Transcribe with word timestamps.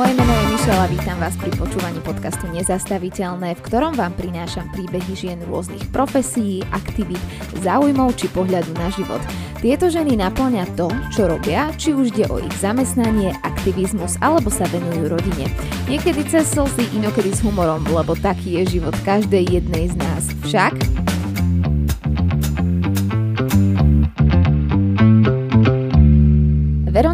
Moje 0.00 0.16
meno 0.16 0.32
je 0.32 0.46
Mišela, 0.56 0.88
vítam 0.88 1.20
vás 1.20 1.36
pri 1.36 1.52
počúvaní 1.60 2.00
podcastu 2.00 2.48
Nezastaviteľné, 2.48 3.52
v 3.52 3.60
ktorom 3.60 3.92
vám 3.92 4.16
prinášam 4.16 4.64
príbehy 4.72 5.12
žien 5.12 5.36
rôznych 5.44 5.92
profesí, 5.92 6.64
aktivít, 6.72 7.20
záujmov 7.60 8.16
či 8.16 8.32
pohľadu 8.32 8.72
na 8.80 8.88
život. 8.96 9.20
Tieto 9.60 9.92
ženy 9.92 10.16
naplňa 10.16 10.72
to, 10.72 10.88
čo 11.12 11.28
robia, 11.28 11.68
či 11.76 11.92
už 11.92 12.16
ide 12.16 12.32
o 12.32 12.40
ich 12.40 12.56
zamestnanie, 12.64 13.36
aktivizmus 13.44 14.16
alebo 14.24 14.48
sa 14.48 14.64
venujú 14.72 15.20
rodine. 15.20 15.52
Niekedy 15.84 16.32
cez 16.32 16.48
slzy, 16.48 16.96
inokedy 16.96 17.36
s 17.36 17.44
humorom, 17.44 17.84
lebo 17.92 18.16
taký 18.16 18.56
je 18.64 18.80
život 18.80 18.96
každej 19.04 19.60
jednej 19.60 19.92
z 19.92 20.00
nás. 20.00 20.32
Však 20.48 20.80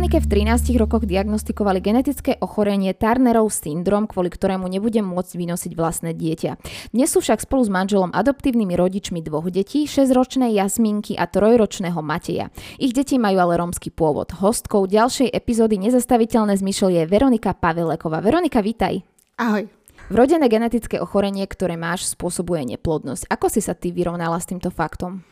Veronike 0.06 0.22
v 0.22 0.46
13 0.54 0.78
rokoch 0.78 1.02
diagnostikovali 1.02 1.82
genetické 1.82 2.38
ochorenie 2.38 2.94
Turnerov 2.94 3.50
syndrom, 3.50 4.06
kvôli 4.06 4.30
ktorému 4.30 4.70
nebude 4.70 5.02
môcť 5.02 5.34
vynosiť 5.34 5.74
vlastné 5.74 6.14
dieťa. 6.14 6.62
Dnes 6.94 7.10
sú 7.10 7.18
však 7.18 7.42
spolu 7.42 7.66
s 7.66 7.74
manželom 7.74 8.14
adoptívnymi 8.14 8.78
rodičmi 8.78 9.18
dvoch 9.26 9.50
detí, 9.50 9.82
6-ročnej 9.90 10.54
Jasminky 10.54 11.18
a 11.18 11.26
trojročného 11.26 11.98
Mateja. 12.06 12.54
Ich 12.78 12.94
deti 12.94 13.18
majú 13.18 13.50
ale 13.50 13.58
rómsky 13.58 13.90
pôvod. 13.90 14.30
Hostkou 14.30 14.86
ďalšej 14.86 15.34
epizódy 15.34 15.74
Nezastaviteľné 15.82 16.54
zmyšľ 16.54 17.02
je 17.02 17.02
Veronika 17.10 17.50
Paveleková. 17.58 18.22
Veronika, 18.22 18.62
vítaj. 18.62 19.02
Ahoj. 19.42 19.66
Vrodené 20.06 20.46
genetické 20.46 21.02
ochorenie, 21.02 21.50
ktoré 21.50 21.74
máš, 21.74 22.14
spôsobuje 22.14 22.62
neplodnosť. 22.78 23.26
Ako 23.26 23.50
si 23.50 23.58
sa 23.58 23.74
ty 23.74 23.90
vyrovnala 23.90 24.38
s 24.38 24.46
týmto 24.46 24.70
faktom? 24.70 25.26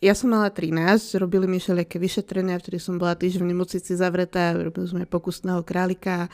Ja 0.00 0.14
som 0.14 0.32
mala 0.32 0.52
13, 0.52 1.16
robili 1.20 1.48
mi 1.48 1.58
všelijaké 1.60 1.96
vyšetrenia, 1.96 2.60
vtedy 2.60 2.80
som 2.80 3.00
bola 3.00 3.16
týždeň 3.16 3.40
v 3.42 3.50
nemocnici 3.52 3.92
zavretá, 3.96 4.52
robili 4.52 4.86
sme 4.86 5.08
pokusného 5.08 5.64
králika. 5.64 6.28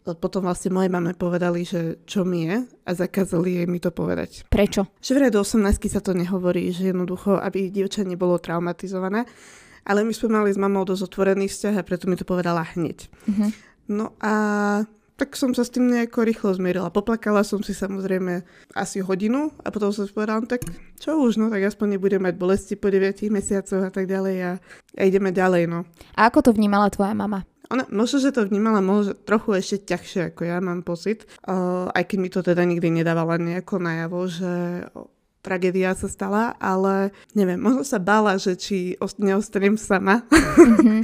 Potom 0.00 0.48
vlastne 0.48 0.72
moje 0.72 0.88
mame 0.88 1.12
povedali, 1.12 1.62
že 1.62 2.00
čo 2.08 2.24
mi 2.24 2.48
je 2.48 2.64
a 2.64 2.90
zakázali 2.96 3.62
jej 3.62 3.66
mi 3.68 3.78
to 3.78 3.92
povedať. 3.92 4.48
Prečo? 4.48 4.88
Že 4.98 5.12
vraj 5.12 5.30
do 5.30 5.44
18 5.44 5.76
sa 5.92 6.00
to 6.00 6.16
nehovorí, 6.16 6.72
že 6.72 6.90
jednoducho, 6.90 7.36
aby 7.36 7.68
dievča 7.68 8.02
nebolo 8.02 8.40
traumatizované. 8.40 9.28
Ale 9.84 10.04
my 10.04 10.12
sme 10.12 10.40
mali 10.40 10.50
s 10.52 10.60
mamou 10.60 10.88
dosť 10.88 11.04
otvorený 11.04 11.52
vzťah 11.52 11.74
a 11.80 11.86
preto 11.86 12.08
mi 12.08 12.16
to 12.16 12.24
povedala 12.24 12.64
hneď. 12.74 13.08
Uh-huh. 13.28 13.48
No 13.92 14.06
a 14.20 14.34
tak 15.20 15.36
som 15.36 15.52
sa 15.52 15.68
s 15.68 15.68
tým 15.68 15.92
nejako 15.92 16.24
rýchlo 16.24 16.56
zmierila. 16.56 16.88
Poplakala 16.88 17.44
som 17.44 17.60
si 17.60 17.76
samozrejme 17.76 18.40
asi 18.72 19.04
hodinu 19.04 19.52
a 19.60 19.68
potom 19.68 19.92
som 19.92 20.08
si 20.08 20.16
povedala, 20.16 20.40
no 20.40 20.48
tak 20.48 20.64
čo 20.96 21.20
už, 21.20 21.36
no 21.36 21.52
tak 21.52 21.60
aspoň 21.60 22.00
nebudem 22.00 22.24
mať 22.24 22.40
bolesti 22.40 22.72
po 22.80 22.88
9 22.88 23.28
mesiacoch 23.28 23.84
a 23.84 23.92
tak 23.92 24.08
ďalej 24.08 24.36
a, 24.40 24.52
a 24.96 25.02
ideme 25.04 25.28
ďalej, 25.28 25.68
no. 25.68 25.84
A 26.16 26.32
ako 26.32 26.48
to 26.48 26.50
vnímala 26.56 26.88
tvoja 26.88 27.12
mama? 27.12 27.44
Ona 27.68 27.84
možno, 27.92 28.18
že 28.24 28.32
to 28.32 28.48
vnímala 28.48 28.80
možno 28.80 29.12
trochu 29.12 29.60
ešte 29.60 29.92
ťažšie 29.92 30.32
ako 30.32 30.40
ja, 30.48 30.56
mám 30.64 30.80
pocit. 30.80 31.28
Uh, 31.44 31.92
aj 31.92 32.08
keď 32.08 32.16
mi 32.18 32.28
to 32.32 32.40
teda 32.40 32.64
nikdy 32.64 32.88
nedávala 32.88 33.36
nejako 33.36 33.76
najavo, 33.76 34.24
že 34.24 34.52
tragédia 35.40 35.96
sa 35.96 36.08
stala, 36.08 36.54
ale 36.60 37.12
neviem, 37.32 37.56
možno 37.56 37.82
sa 37.84 37.96
bála, 37.96 38.36
že 38.36 38.56
či 38.56 38.96
neostanem 39.18 39.76
sama, 39.80 40.24
mm-hmm. 40.30 41.00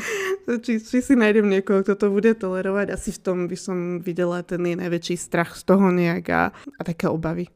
či, 0.65 0.81
či 0.81 0.98
si 1.01 1.15
nájdem 1.17 1.48
niekoho, 1.48 1.81
kto 1.83 1.97
to 1.97 2.06
bude 2.12 2.37
tolerovať. 2.37 2.92
Asi 2.92 3.11
v 3.12 3.20
tom 3.20 3.39
by 3.48 3.57
som 3.57 4.01
videla 4.01 4.45
ten 4.45 4.62
najväčší 4.62 5.17
strach 5.17 5.57
z 5.57 5.64
toho 5.64 5.89
nejak 5.89 6.25
a, 6.33 6.42
a 6.53 6.81
také 6.84 7.09
obavy. 7.09 7.48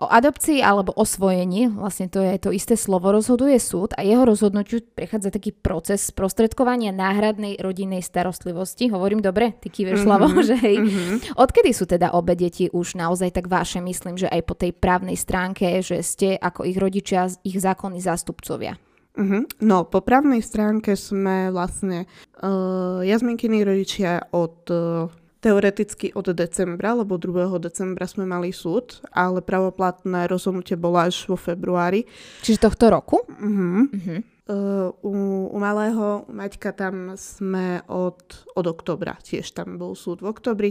O 0.00 0.08
adopcii 0.08 0.64
alebo 0.64 0.96
osvojení, 0.96 1.68
vlastne 1.68 2.08
to 2.08 2.24
je 2.24 2.40
to 2.40 2.56
isté 2.56 2.72
slovo, 2.72 3.12
rozhoduje 3.12 3.60
súd 3.60 3.92
a 3.92 4.00
jeho 4.00 4.24
rozhodnutiu 4.24 4.80
prechádza 4.96 5.28
taký 5.28 5.52
proces 5.52 6.08
sprostredkovania 6.08 6.88
náhradnej 6.88 7.60
rodinnej 7.60 8.00
starostlivosti. 8.00 8.88
Hovorím 8.88 9.20
dobre? 9.20 9.60
Ty 9.60 9.68
kýveš 9.68 10.08
mm-hmm. 10.08 10.40
že 10.40 10.56
hej. 10.56 10.76
Mm-hmm. 10.80 11.16
Odkedy 11.36 11.76
sú 11.76 11.84
teda 11.84 12.16
obe 12.16 12.32
deti 12.32 12.72
už 12.72 12.96
naozaj 12.96 13.28
tak 13.36 13.52
vaše, 13.52 13.84
myslím, 13.84 14.16
že 14.16 14.32
aj 14.32 14.40
po 14.48 14.56
tej 14.56 14.72
právnej 14.72 15.20
stránke, 15.20 15.84
že 15.84 16.00
ste 16.00 16.40
ako 16.40 16.64
ich 16.64 16.80
rodičia, 16.80 17.28
ich 17.44 17.60
zákonní 17.60 18.00
zástupcovia? 18.00 18.80
Uh-huh. 19.20 19.44
No, 19.60 19.84
po 19.84 20.00
právnej 20.00 20.40
stránke 20.40 20.96
sme 20.96 21.52
vlastne 21.52 22.08
uh, 22.40 23.04
Jazminkyní 23.04 23.66
rodičia 23.66 24.32
od 24.32 24.64
uh, 24.70 25.12
teoreticky 25.40 26.12
od 26.12 26.36
decembra, 26.36 26.92
lebo 26.92 27.16
2. 27.16 27.56
decembra 27.58 28.04
sme 28.04 28.28
mali 28.28 28.52
súd, 28.52 29.00
ale 29.10 29.40
pravoplatné 29.40 30.28
rozhodnutie 30.28 30.76
bolo 30.76 31.00
až 31.00 31.24
vo 31.26 31.36
februári. 31.40 32.04
Čiže 32.44 32.68
tohto 32.68 32.92
roku? 32.92 33.24
Uh-huh. 33.24 33.88
Uh-huh. 33.88 34.20
Uh, 34.50 34.90
u, 35.06 35.12
u 35.54 35.56
malého 35.62 36.26
Maťka 36.28 36.74
tam 36.74 37.14
sme 37.14 37.86
od, 37.86 38.18
od 38.58 38.66
oktobra, 38.66 39.14
tiež 39.22 39.54
tam 39.54 39.78
bol 39.78 39.94
súd 39.94 40.26
v 40.26 40.30
oktobri 40.30 40.70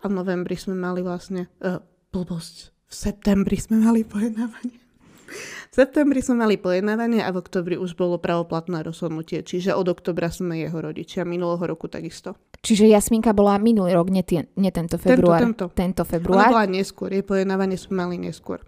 a 0.00 0.08
v 0.08 0.16
novembri 0.16 0.56
sme 0.56 0.72
mali 0.72 1.04
vlastne, 1.04 1.52
uh, 1.60 1.84
blbosť, 2.16 2.72
v 2.88 2.94
septembri 2.96 3.60
sme 3.60 3.84
mali 3.84 4.08
pojednávanie. 4.08 4.89
V 5.70 5.74
septembri 5.74 6.18
sme 6.20 6.42
mali 6.42 6.58
pojednávanie 6.58 7.22
a 7.22 7.30
v 7.30 7.40
oktobri 7.40 7.78
už 7.78 7.94
bolo 7.94 8.18
pravoplatné 8.18 8.82
rozhodnutie, 8.82 9.46
čiže 9.46 9.72
od 9.72 9.86
oktobra 9.86 10.28
sme 10.28 10.58
jeho 10.58 10.82
rodičia, 10.82 11.22
minulého 11.22 11.62
roku 11.62 11.86
takisto. 11.86 12.34
Čiže 12.60 12.90
Jasminka 12.90 13.32
bola 13.32 13.56
minulý 13.56 13.94
rok, 13.94 14.10
nie, 14.10 14.26
tie, 14.26 14.50
nie 14.58 14.68
tento 14.74 14.98
február. 14.98 15.40
Tento, 15.40 15.70
tento. 15.70 16.02
tento 16.02 16.02
február. 16.04 16.50
Ona 16.50 16.54
bola 16.54 16.66
neskôr, 16.68 17.08
jej 17.14 17.24
pojednávanie 17.24 17.78
sme 17.78 18.04
mali 18.04 18.18
neskôr. 18.18 18.60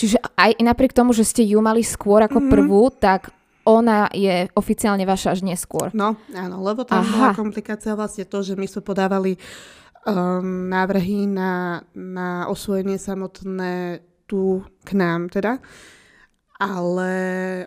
Čiže 0.00 0.16
aj 0.40 0.64
napriek 0.64 0.96
tomu, 0.96 1.12
že 1.12 1.28
ste 1.28 1.44
ju 1.44 1.60
mali 1.60 1.84
skôr 1.84 2.24
ako 2.24 2.40
mm-hmm. 2.40 2.52
prvú, 2.56 2.88
tak 2.88 3.36
ona 3.68 4.08
je 4.16 4.48
oficiálne 4.56 5.04
vaša 5.04 5.36
až 5.36 5.40
neskôr. 5.44 5.92
No, 5.92 6.16
áno, 6.32 6.64
lebo 6.64 6.88
tam 6.88 7.04
Aha. 7.04 7.12
bola 7.12 7.28
komplikácia 7.36 7.92
vlastne 7.92 8.24
to, 8.24 8.40
že 8.40 8.56
my 8.56 8.64
sme 8.64 8.80
podávali 8.80 9.36
um, 10.08 10.72
návrhy 10.72 11.28
na, 11.28 11.84
na 11.92 12.48
osvojenie 12.48 12.96
samotné 12.96 14.00
tu 14.30 14.62
k 14.86 14.94
nám 14.94 15.26
teda 15.26 15.58
ale 16.60 17.12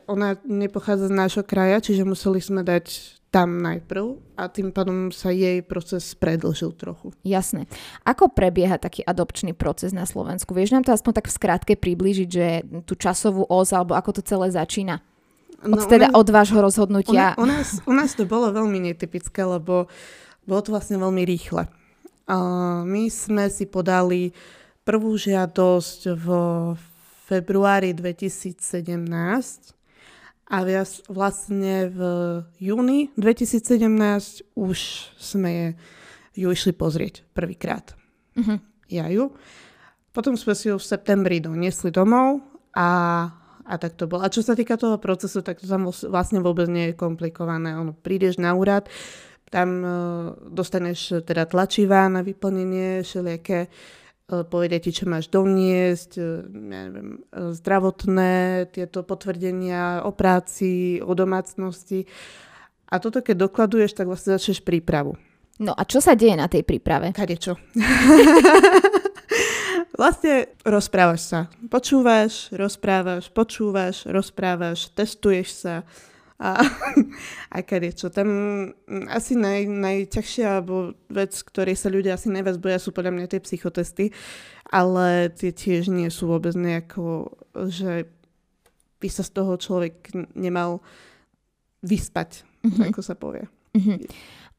ona 0.06 0.38
nepochádza 0.46 1.09
z 1.09 1.18
nášho 1.18 1.41
kraja, 1.41 1.81
čiže 1.81 2.06
museli 2.06 2.38
sme 2.38 2.62
dať 2.62 3.18
tam 3.34 3.57
najprv 3.66 4.38
a 4.38 4.46
tým 4.46 4.69
pádom 4.69 5.09
sa 5.09 5.34
jej 5.34 5.66
proces 5.66 6.13
predlžil 6.13 6.78
trochu. 6.78 7.09
Jasné. 7.25 7.66
Ako 8.06 8.29
prebieha 8.29 8.78
taký 8.78 9.02
adopčný 9.02 9.57
proces 9.57 9.90
na 9.90 10.06
Slovensku? 10.06 10.53
Vieš 10.53 10.78
nám 10.78 10.85
to 10.85 10.94
aspoň 10.94 11.18
tak 11.18 11.25
v 11.25 11.38
skratke 11.41 11.73
približiť, 11.73 12.29
že 12.29 12.47
tú 12.85 12.94
časovú 12.94 13.50
os 13.50 13.73
alebo 13.73 13.97
ako 13.97 14.13
to 14.13 14.22
celé 14.22 14.53
začína? 14.53 15.02
Od, 15.66 15.81
no, 15.81 15.90
teda 15.90 16.13
od 16.13 16.28
vášho 16.29 16.62
rozhodnutia. 16.62 17.34
U, 17.34 17.41
u, 17.41 17.46
nás, 17.50 17.81
u 17.90 17.94
nás 17.97 18.13
to 18.13 18.29
bolo 18.29 18.53
veľmi 18.53 18.94
netypické, 18.94 19.41
lebo 19.41 19.90
bolo 20.46 20.62
to 20.62 20.69
vlastne 20.69 21.02
veľmi 21.02 21.25
rýchle. 21.25 21.66
Uh, 22.29 22.85
my 22.85 23.09
sme 23.09 23.50
si 23.50 23.66
podali 23.66 24.29
prvú 24.84 25.16
žiadosť 25.16 26.02
v 26.12 26.28
februári 27.24 27.96
2017 27.96 28.60
a 30.52 30.58
vlastne 31.08 31.76
v 31.90 32.00
júni 32.60 33.10
2017 33.16 34.60
už 34.60 34.80
sme 35.16 35.80
ju 36.36 36.52
išli 36.52 36.76
pozrieť 36.76 37.24
prvýkrát. 37.32 37.96
Uh-huh. 38.36 38.60
Ja 38.92 39.08
ju. 39.08 39.32
Potom 40.12 40.36
sme 40.38 40.54
si 40.54 40.70
ju 40.70 40.78
v 40.78 40.84
septembri 40.84 41.40
doniesli 41.42 41.90
domov 41.90 42.44
a, 42.76 42.90
a 43.66 43.74
tak 43.80 43.98
to 43.98 44.06
bolo. 44.06 44.22
A 44.22 44.30
čo 44.30 44.44
sa 44.46 44.54
týka 44.54 44.78
toho 44.78 45.00
procesu, 45.00 45.42
tak 45.42 45.64
to 45.64 45.66
tam 45.66 45.90
vlastne 45.90 46.44
vôbec 46.44 46.68
nie 46.70 46.92
je 46.92 47.00
komplikované. 47.00 47.74
Ono, 47.74 47.96
prídeš 47.96 48.38
na 48.38 48.54
úrad, 48.54 48.92
tam 49.48 49.70
uh, 49.82 49.90
dostaneš 50.54 51.26
teda 51.26 51.50
tlačivá 51.50 52.06
na 52.12 52.22
vyplnenie, 52.22 53.02
všelijaké 53.02 53.66
uh, 53.66 53.72
E, 53.72 54.03
povedia 54.42 54.82
ti, 54.82 54.90
čo 54.90 55.06
máš 55.06 55.30
doniesť, 55.30 56.12
e, 56.18 56.24
ja 56.50 56.82
neviem, 56.90 57.22
e, 57.30 57.54
zdravotné 57.54 58.68
tieto 58.74 59.06
potvrdenia 59.06 60.02
o 60.02 60.12
práci, 60.16 60.98
o 61.06 61.14
domácnosti. 61.14 62.10
A 62.90 62.98
toto 62.98 63.22
keď 63.22 63.46
dokladuješ, 63.46 63.94
tak 63.94 64.10
vlastne 64.10 64.34
začneš 64.38 64.66
prípravu. 64.66 65.14
No 65.62 65.78
a 65.78 65.86
čo 65.86 66.02
sa 66.02 66.18
deje 66.18 66.34
na 66.34 66.50
tej 66.50 66.66
príprave? 66.66 67.14
Kade 67.14 67.38
čo. 67.38 67.53
vlastne 70.02 70.50
rozprávaš 70.66 71.22
sa. 71.22 71.40
Počúvaš, 71.70 72.50
rozprávaš, 72.50 73.29
počúvaš, 73.29 74.03
rozprávaš, 74.09 74.90
testuješ 74.97 75.50
sa 75.53 75.76
a, 76.41 76.59
a 77.56 77.58
čo. 77.94 78.08
Tam 78.09 78.28
mm, 78.88 79.09
asi 79.09 79.38
naj, 79.38 79.70
najťažšia 79.70 80.47
alebo 80.59 80.97
vec, 81.09 81.34
ktorej 81.34 81.78
sa 81.78 81.94
ľudia 81.94 82.18
asi 82.18 82.34
najviac 82.34 82.58
boja, 82.58 82.82
sú 82.82 82.90
podľa 82.90 83.14
mňa 83.14 83.28
tie 83.30 83.41
psychotesty, 83.44 84.06
ale 84.70 85.30
tie 85.34 85.53
tiež 85.53 85.94
nie 85.94 86.09
sú 86.09 86.30
vôbec 86.30 86.53
nejako, 86.58 87.34
že 87.70 88.09
by 89.03 89.09
sa 89.12 89.24
z 89.28 89.32
toho 89.35 89.59
človek 89.59 90.16
nemal 90.34 90.80
vyspať, 91.84 92.47
mm-hmm. 92.64 92.90
ako 92.90 93.02
sa 93.03 93.16
povie. 93.20 93.44
Mm-hmm. 93.76 93.97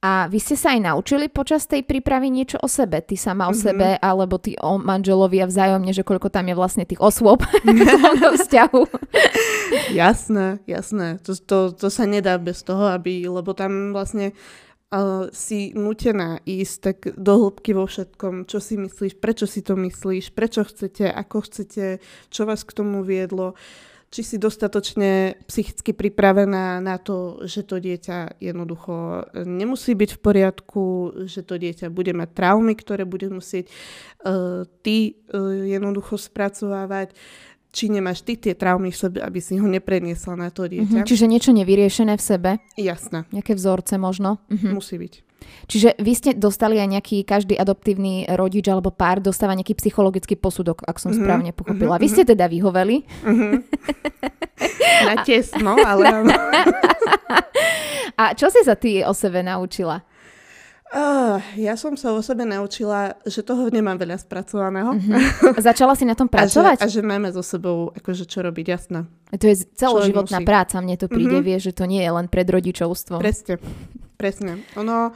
A 0.05 0.29
vy 0.29 0.37
ste 0.37 0.53
sa 0.53 0.77
aj 0.77 0.85
naučili 0.85 1.33
počas 1.33 1.65
tej 1.65 1.81
prípravy 1.81 2.29
niečo 2.29 2.61
o 2.61 2.69
sebe? 2.69 3.01
Ty 3.01 3.17
sama 3.17 3.49
o 3.49 3.57
mm-hmm. 3.57 3.65
sebe, 3.65 3.89
alebo 3.97 4.37
ty 4.37 4.53
o 4.61 4.77
manželovi 4.77 5.41
a 5.41 5.49
vzájomne, 5.49 5.97
že 5.97 6.05
koľko 6.05 6.29
tam 6.29 6.45
je 6.53 6.53
vlastne 6.53 6.85
tých 6.85 7.01
osôb 7.01 7.41
v 7.65 8.21
vzťahu? 8.37 8.83
jasné, 10.05 10.61
jasné. 10.69 11.17
To, 11.25 11.33
to, 11.33 11.59
to 11.73 11.89
sa 11.89 12.05
nedá 12.05 12.37
bez 12.37 12.61
toho, 12.61 12.93
aby, 12.93 13.25
lebo 13.25 13.57
tam 13.57 13.97
vlastne 13.97 14.37
uh, 14.93 15.33
si 15.33 15.73
nutená 15.73 16.45
ísť 16.45 16.77
tak 16.85 16.99
do 17.17 17.49
hĺbky 17.49 17.73
vo 17.73 17.89
všetkom, 17.89 18.45
čo 18.45 18.61
si 18.61 18.77
myslíš, 18.77 19.17
prečo 19.25 19.49
si 19.49 19.65
to 19.65 19.73
myslíš, 19.73 20.37
prečo 20.37 20.69
chcete, 20.69 21.09
ako 21.09 21.49
chcete, 21.49 22.05
čo 22.29 22.45
vás 22.45 22.61
k 22.61 22.77
tomu 22.77 23.01
viedlo, 23.09 23.57
či 24.15 24.23
si 24.23 24.37
dostatočne 24.39 25.43
psychicky 25.51 25.91
pripravená 25.91 26.79
na 26.79 27.03
to, 27.03 27.43
že 27.51 27.67
to 27.67 27.83
dieťa 27.83 28.39
jednoducho 28.39 29.27
nemusí 29.43 29.99
byť 29.99 30.11
v 30.15 30.21
poriadku, 30.23 30.83
že 31.27 31.43
to 31.43 31.59
dieťa 31.59 31.91
bude 31.91 32.15
mať 32.15 32.31
traumy, 32.31 32.79
ktoré 32.79 33.03
bude 33.03 33.27
musieť 33.27 33.67
uh, 34.23 34.63
ty 34.87 35.19
uh, 35.35 35.67
jednoducho 35.67 36.15
spracovávať 36.15 37.11
či 37.75 37.91
nemáš 37.91 38.23
ty 38.23 38.39
tie 38.39 38.55
traumy 38.55 38.95
v 38.95 38.99
sebe, 39.03 39.19
aby 39.19 39.43
si 39.43 39.59
ho 39.59 39.67
nepreniesla 39.67 40.39
na 40.39 40.55
to 40.55 40.71
dieťa. 40.71 41.03
Mm-hmm, 41.03 41.11
čiže 41.11 41.27
niečo 41.27 41.51
nevyriešené 41.51 42.15
v 42.15 42.23
sebe? 42.23 42.51
Jasné. 42.79 43.27
Nejaké 43.35 43.59
vzorce 43.59 43.99
možno? 43.99 44.39
Mm-hmm. 44.47 44.71
Musí 44.71 44.95
byť. 44.95 45.15
Čiže 45.65 45.97
vy 45.97 46.13
ste 46.13 46.31
dostali 46.37 46.77
aj 46.77 46.89
nejaký, 46.99 47.25
každý 47.25 47.57
adoptívny 47.57 48.29
rodič 48.37 48.69
alebo 48.69 48.93
pár 48.93 49.25
dostáva 49.25 49.57
nejaký 49.57 49.77
psychologický 49.81 50.37
posudok, 50.37 50.85
ak 50.85 51.01
som 51.01 51.11
mm-hmm. 51.11 51.25
správne 51.25 51.51
pochopila. 51.57 51.97
Mm-hmm. 51.97 52.05
Vy 52.05 52.09
ste 52.13 52.23
teda 52.29 52.47
vyhoveli. 52.51 52.97
Mm-hmm. 53.25 53.53
Na 55.09 55.15
tesno, 55.27 55.75
ale... 55.81 56.05
A 58.15 58.31
čo 58.39 58.47
si 58.47 58.63
sa 58.63 58.79
ty 58.79 59.03
o 59.03 59.11
sebe 59.11 59.43
naučila? 59.43 60.07
Uh, 60.95 61.43
ja 61.59 61.75
som 61.75 61.99
sa 61.99 62.15
o 62.15 62.23
sebe 62.23 62.47
naučila, 62.47 63.19
že 63.27 63.43
toho 63.43 63.67
nemám 63.67 63.99
veľa 63.99 64.15
spracovaného. 64.15 64.95
Uh-huh. 64.95 65.59
Začala 65.59 65.99
si 65.99 66.07
na 66.07 66.15
tom 66.15 66.31
pracovať? 66.31 66.79
A 66.79 66.87
že, 66.87 67.03
a 67.03 67.03
že 67.03 67.03
máme 67.03 67.35
so 67.35 67.43
sebou 67.43 67.91
akože 67.91 68.31
čo 68.31 68.47
robiť, 68.47 68.67
jasné. 68.71 69.03
To 69.35 69.45
je 69.51 69.67
celoživotná 69.75 70.47
práca, 70.47 70.79
mne 70.79 70.95
to 70.95 71.11
príde, 71.11 71.43
uh-huh. 71.43 71.47
vie, 71.51 71.59
že 71.59 71.75
to 71.75 71.91
nie 71.91 71.99
je 71.99 72.15
len 72.15 72.31
pred 72.31 72.47
rodičovstvom. 72.47 73.19
Presne, 73.19 73.59
presne. 74.25 74.65
Ono, 74.81 75.13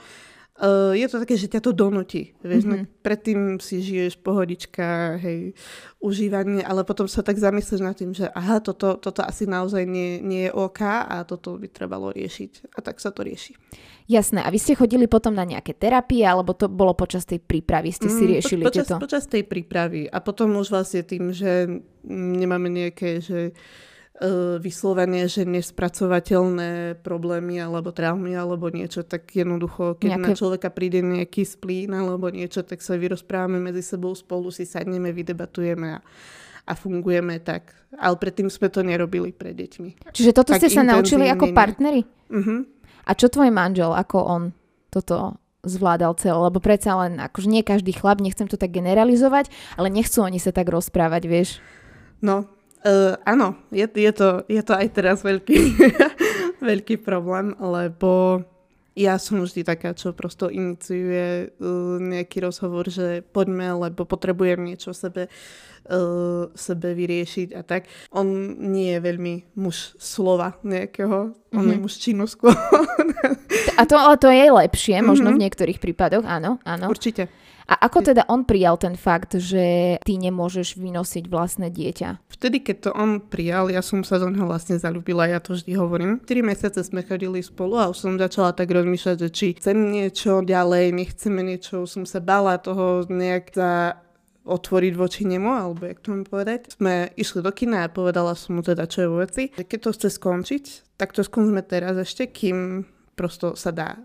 Uh, 0.59 0.91
je 0.91 1.07
to 1.07 1.23
také, 1.23 1.39
že 1.39 1.47
ťa 1.47 1.63
to 1.63 1.71
donutí. 1.71 2.35
Vieš, 2.43 2.67
mm-hmm. 2.67 2.99
predtým 2.99 3.63
si 3.63 3.79
žiješ 3.79 4.19
pohodička, 4.19 5.15
hej, 5.23 5.55
užívanie, 6.03 6.67
ale 6.67 6.83
potom 6.83 7.07
sa 7.07 7.23
tak 7.23 7.39
zamyslíš 7.39 7.79
nad 7.79 7.95
tým, 7.95 8.11
že 8.11 8.27
aha, 8.35 8.59
toto, 8.59 8.99
toto 8.99 9.23
asi 9.23 9.47
naozaj 9.47 9.87
nie, 9.87 10.19
nie 10.19 10.51
je 10.51 10.55
OK 10.59 10.83
a 10.83 11.23
toto 11.23 11.55
by 11.63 11.71
trebalo 11.71 12.11
riešiť. 12.11 12.75
A 12.75 12.83
tak 12.83 12.99
sa 12.99 13.15
to 13.15 13.23
rieši. 13.23 13.55
Jasné. 14.11 14.43
A 14.43 14.51
vy 14.51 14.59
ste 14.59 14.75
chodili 14.75 15.07
potom 15.07 15.31
na 15.31 15.47
nejaké 15.47 15.79
terapie, 15.79 16.27
alebo 16.27 16.59
to 16.59 16.67
bolo 16.67 16.91
počas 16.91 17.23
tej 17.23 17.39
prípravy? 17.39 17.95
Ste 17.95 18.11
si 18.11 18.27
mm, 18.27 18.31
riešili 18.35 18.63
po, 18.67 18.75
počas, 18.75 18.87
tieto? 18.91 18.95
Počas 18.99 19.25
tej 19.31 19.47
prípravy. 19.47 20.11
A 20.11 20.19
potom 20.19 20.59
už 20.59 20.75
vlastne 20.75 21.07
tým, 21.07 21.31
že 21.31 21.71
nemáme 22.11 22.67
nejaké, 22.67 23.23
že 23.23 23.55
E, 23.55 23.88
vyslovene, 24.59 25.31
že 25.31 25.47
nespracovateľné 25.47 26.99
problémy 27.07 27.63
alebo 27.63 27.95
traumy 27.95 28.35
alebo 28.35 28.67
niečo, 28.67 29.07
tak 29.07 29.31
jednoducho, 29.31 29.95
keď 29.95 30.19
Nejaké... 30.19 30.27
na 30.27 30.35
človeka 30.35 30.69
príde 30.75 31.01
nejaký 31.07 31.47
splín 31.47 31.95
alebo 31.95 32.27
niečo, 32.27 32.67
tak 32.67 32.83
sa 32.83 32.99
vyrozprávame 32.99 33.63
medzi 33.63 33.87
sebou 33.87 34.11
spolu, 34.19 34.51
si 34.51 34.67
sadneme, 34.67 35.15
vydebatujeme 35.15 35.89
a, 35.95 35.99
a 36.67 36.73
fungujeme 36.75 37.39
tak. 37.39 37.71
Ale 37.95 38.19
predtým 38.19 38.51
sme 38.51 38.67
to 38.67 38.83
nerobili 38.83 39.31
pre 39.31 39.55
deťmi. 39.55 40.11
Čiže 40.11 40.35
toto 40.35 40.51
tak 40.51 40.67
ste 40.67 40.75
sa 40.75 40.83
naučili 40.83 41.31
ako 41.31 41.55
partneri? 41.55 42.03
Uh-huh. 42.03 42.67
A 43.07 43.11
čo 43.15 43.31
tvoj 43.31 43.55
manžel, 43.55 43.95
ako 43.95 44.19
on 44.19 44.43
toto 44.91 45.39
zvládal 45.63 46.19
celé, 46.19 46.39
lebo 46.39 46.59
predsa 46.59 46.99
len, 47.07 47.23
akože 47.23 47.47
nie 47.47 47.63
každý 47.63 47.95
chlap, 47.95 48.19
nechcem 48.19 48.51
to 48.51 48.59
tak 48.59 48.75
generalizovať, 48.75 49.51
ale 49.79 49.95
nechcú 49.95 50.27
oni 50.27 50.43
sa 50.43 50.51
tak 50.51 50.71
rozprávať, 50.71 51.23
vieš. 51.31 51.63
No, 52.19 52.51
Uh, 52.79 53.19
áno, 53.27 53.59
je, 53.75 53.83
je, 53.91 54.13
to, 54.15 54.47
je 54.47 54.63
to 54.63 54.73
aj 54.75 54.87
teraz 54.95 55.27
veľký, 55.27 55.59
veľký 56.71 57.03
problém, 57.03 57.51
lebo 57.59 58.43
ja 58.99 59.15
som 59.19 59.39
vždy 59.39 59.63
taká, 59.63 59.95
čo 59.95 60.11
prosto 60.11 60.51
iniciuje 60.51 61.55
uh, 61.55 61.99
nejaký 62.03 62.43
rozhovor, 62.43 62.91
že 62.91 63.23
poďme, 63.23 63.71
lebo 63.87 64.03
potrebujem 64.03 64.63
niečo 64.63 64.91
sebe, 64.91 65.31
uh, 65.87 66.51
sebe 66.59 66.99
vyriešiť 66.99 67.55
a 67.55 67.63
tak. 67.63 67.87
On 68.11 68.27
nie 68.59 68.95
je 68.95 69.01
veľmi 69.03 69.35
muž 69.55 69.95
slova 70.03 70.59
nejakého, 70.67 71.31
on 71.31 71.35
mm-hmm. 71.35 71.71
je 71.71 71.77
mhm. 71.79 71.83
muž 71.83 71.95
činu 71.99 72.27
skôr. 72.27 72.55
a 73.79 73.83
to, 73.87 73.95
ale 73.95 74.19
to 74.19 74.31
je 74.31 74.47
lepšie, 74.51 74.99
možno 75.03 75.31
mm-hmm. 75.31 75.39
v 75.39 75.43
niektorých 75.47 75.79
prípadoch, 75.79 76.27
áno, 76.27 76.59
áno. 76.67 76.91
Určite. 76.91 77.31
A 77.69 77.85
ako 77.85 78.01
teda 78.01 78.25
on 78.33 78.49
prijal 78.49 78.81
ten 78.81 78.97
fakt, 78.97 79.37
že 79.37 80.01
ty 80.01 80.17
nemôžeš 80.17 80.81
vynosiť 80.81 81.29
vlastné 81.29 81.69
dieťa? 81.69 82.33
Vtedy, 82.33 82.65
keď 82.65 82.77
to 82.81 82.91
on 82.97 83.21
prijal, 83.21 83.69
ja 83.69 83.85
som 83.85 84.01
sa 84.01 84.17
do 84.17 84.33
neho 84.33 84.49
vlastne 84.49 84.81
zalúbila, 84.81 85.29
ja 85.29 85.37
to 85.37 85.53
vždy 85.53 85.77
hovorím. 85.77 86.17
4 86.25 86.49
mesiace 86.49 86.81
sme 86.81 87.05
chodili 87.05 87.45
spolu 87.45 87.77
a 87.77 87.93
už 87.93 87.99
som 88.01 88.13
začala 88.17 88.57
tak 88.57 88.73
rozmýšľať, 88.73 89.17
že 89.21 89.29
či 89.29 89.47
chcem 89.61 89.77
niečo 89.93 90.41
ďalej, 90.41 90.97
nechceme 90.97 91.45
niečo, 91.45 91.85
som 91.85 92.09
sa 92.09 92.25
bala 92.25 92.57
toho 92.57 93.05
nejak 93.05 93.53
za 93.53 94.01
otvoriť 94.49 94.93
voči 94.97 95.29
nemu, 95.29 95.51
alebo 95.53 95.85
jak 95.85 96.01
to 96.01 96.09
mám 96.17 96.25
povedať. 96.25 96.73
Sme 96.73 97.13
išli 97.21 97.45
do 97.45 97.53
kina 97.53 97.85
a 97.85 97.93
povedala 97.93 98.33
som 98.33 98.57
mu 98.57 98.65
teda, 98.65 98.89
čo 98.89 99.05
je 99.05 99.09
vo 99.13 99.21
veci. 99.21 99.53
Keď 99.53 99.79
to 99.85 99.93
chce 99.93 100.09
skončiť, 100.17 100.97
tak 100.97 101.13
to 101.13 101.21
skúsme 101.21 101.61
teraz 101.61 102.01
ešte, 102.01 102.33
kým 102.33 102.89
prosto 103.13 103.53
sa 103.61 103.77
dá. 103.77 104.01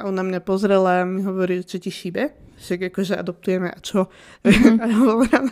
On 0.00 0.14
na 0.16 0.24
mňa 0.24 0.40
pozrela 0.40 1.04
a 1.04 1.08
mi 1.08 1.20
hovorí, 1.20 1.60
čo 1.60 1.76
ti 1.76 1.92
šíbe. 1.92 2.32
Však 2.60 2.92
akože 2.92 3.16
adoptujeme 3.16 3.68
a 3.72 3.78
čo? 3.80 4.08
Mm-hmm. 4.44 4.76
a 4.82 4.84
ja 4.84 4.96
hovorím, 4.96 5.44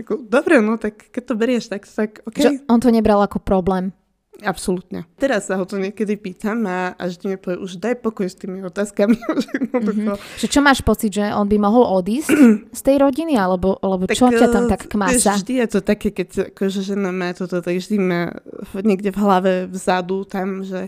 ako, 0.00 0.12
dobre, 0.24 0.60
no 0.64 0.80
tak 0.80 1.12
keď 1.12 1.22
to 1.28 1.34
berieš, 1.36 1.64
tak, 1.68 1.84
tak 1.84 2.24
OK. 2.24 2.40
Že 2.40 2.64
on 2.68 2.80
to 2.80 2.88
nebral 2.92 3.20
ako 3.20 3.40
problém. 3.40 3.92
Absolútne. 4.38 5.02
Teraz 5.18 5.50
sa 5.50 5.58
ho 5.58 5.66
to 5.66 5.82
niekedy 5.82 6.14
pýtam 6.14 6.62
a 6.70 6.94
až 6.94 7.18
mi 7.26 7.34
povie, 7.34 7.58
už 7.58 7.82
daj 7.82 7.98
pokoj 7.98 8.22
s 8.22 8.38
tými 8.38 8.62
otázkami. 8.62 9.18
mm-hmm. 9.74 10.14
Že 10.38 10.46
čo 10.46 10.60
máš 10.62 10.78
pocit, 10.78 11.10
že 11.10 11.26
on 11.34 11.50
by 11.50 11.58
mohol 11.58 11.82
odísť 11.98 12.30
z 12.78 12.80
tej 12.84 12.96
rodiny, 13.02 13.34
alebo, 13.34 13.74
alebo 13.82 14.06
tak, 14.06 14.14
čo 14.14 14.30
ťa 14.30 14.46
tam 14.46 14.70
tak 14.70 14.86
kmása? 14.86 15.34
Vždy 15.34 15.66
je 15.66 15.68
to 15.72 15.80
také, 15.82 16.14
keď 16.14 16.54
akože 16.54 16.86
žena 16.86 17.10
má 17.10 17.34
toto, 17.34 17.58
tak 17.58 17.74
vždy 17.74 17.96
má 17.98 18.30
niekde 18.78 19.10
v 19.10 19.18
hlave 19.18 19.52
vzadu 19.66 20.22
tam, 20.22 20.62
že 20.62 20.86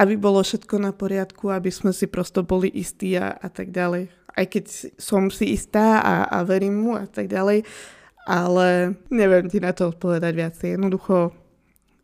aby 0.00 0.16
bolo 0.16 0.40
všetko 0.40 0.80
na 0.80 0.96
poriadku, 0.96 1.52
aby 1.52 1.68
sme 1.68 1.92
si 1.92 2.08
prosto 2.08 2.40
boli 2.40 2.72
istí 2.72 3.20
a, 3.20 3.36
a 3.36 3.48
tak 3.52 3.68
ďalej. 3.68 4.08
Aj 4.32 4.46
keď 4.48 4.96
som 4.96 5.28
si 5.28 5.52
istá 5.52 6.00
a, 6.00 6.24
a 6.24 6.40
verím 6.48 6.80
mu 6.80 6.96
a 6.96 7.04
tak 7.04 7.28
ďalej, 7.28 7.68
ale 8.24 8.96
neviem 9.12 9.52
ti 9.52 9.60
na 9.60 9.76
to 9.76 9.92
odpovedať 9.92 10.32
viacej. 10.32 10.68
Jednoducho 10.80 11.36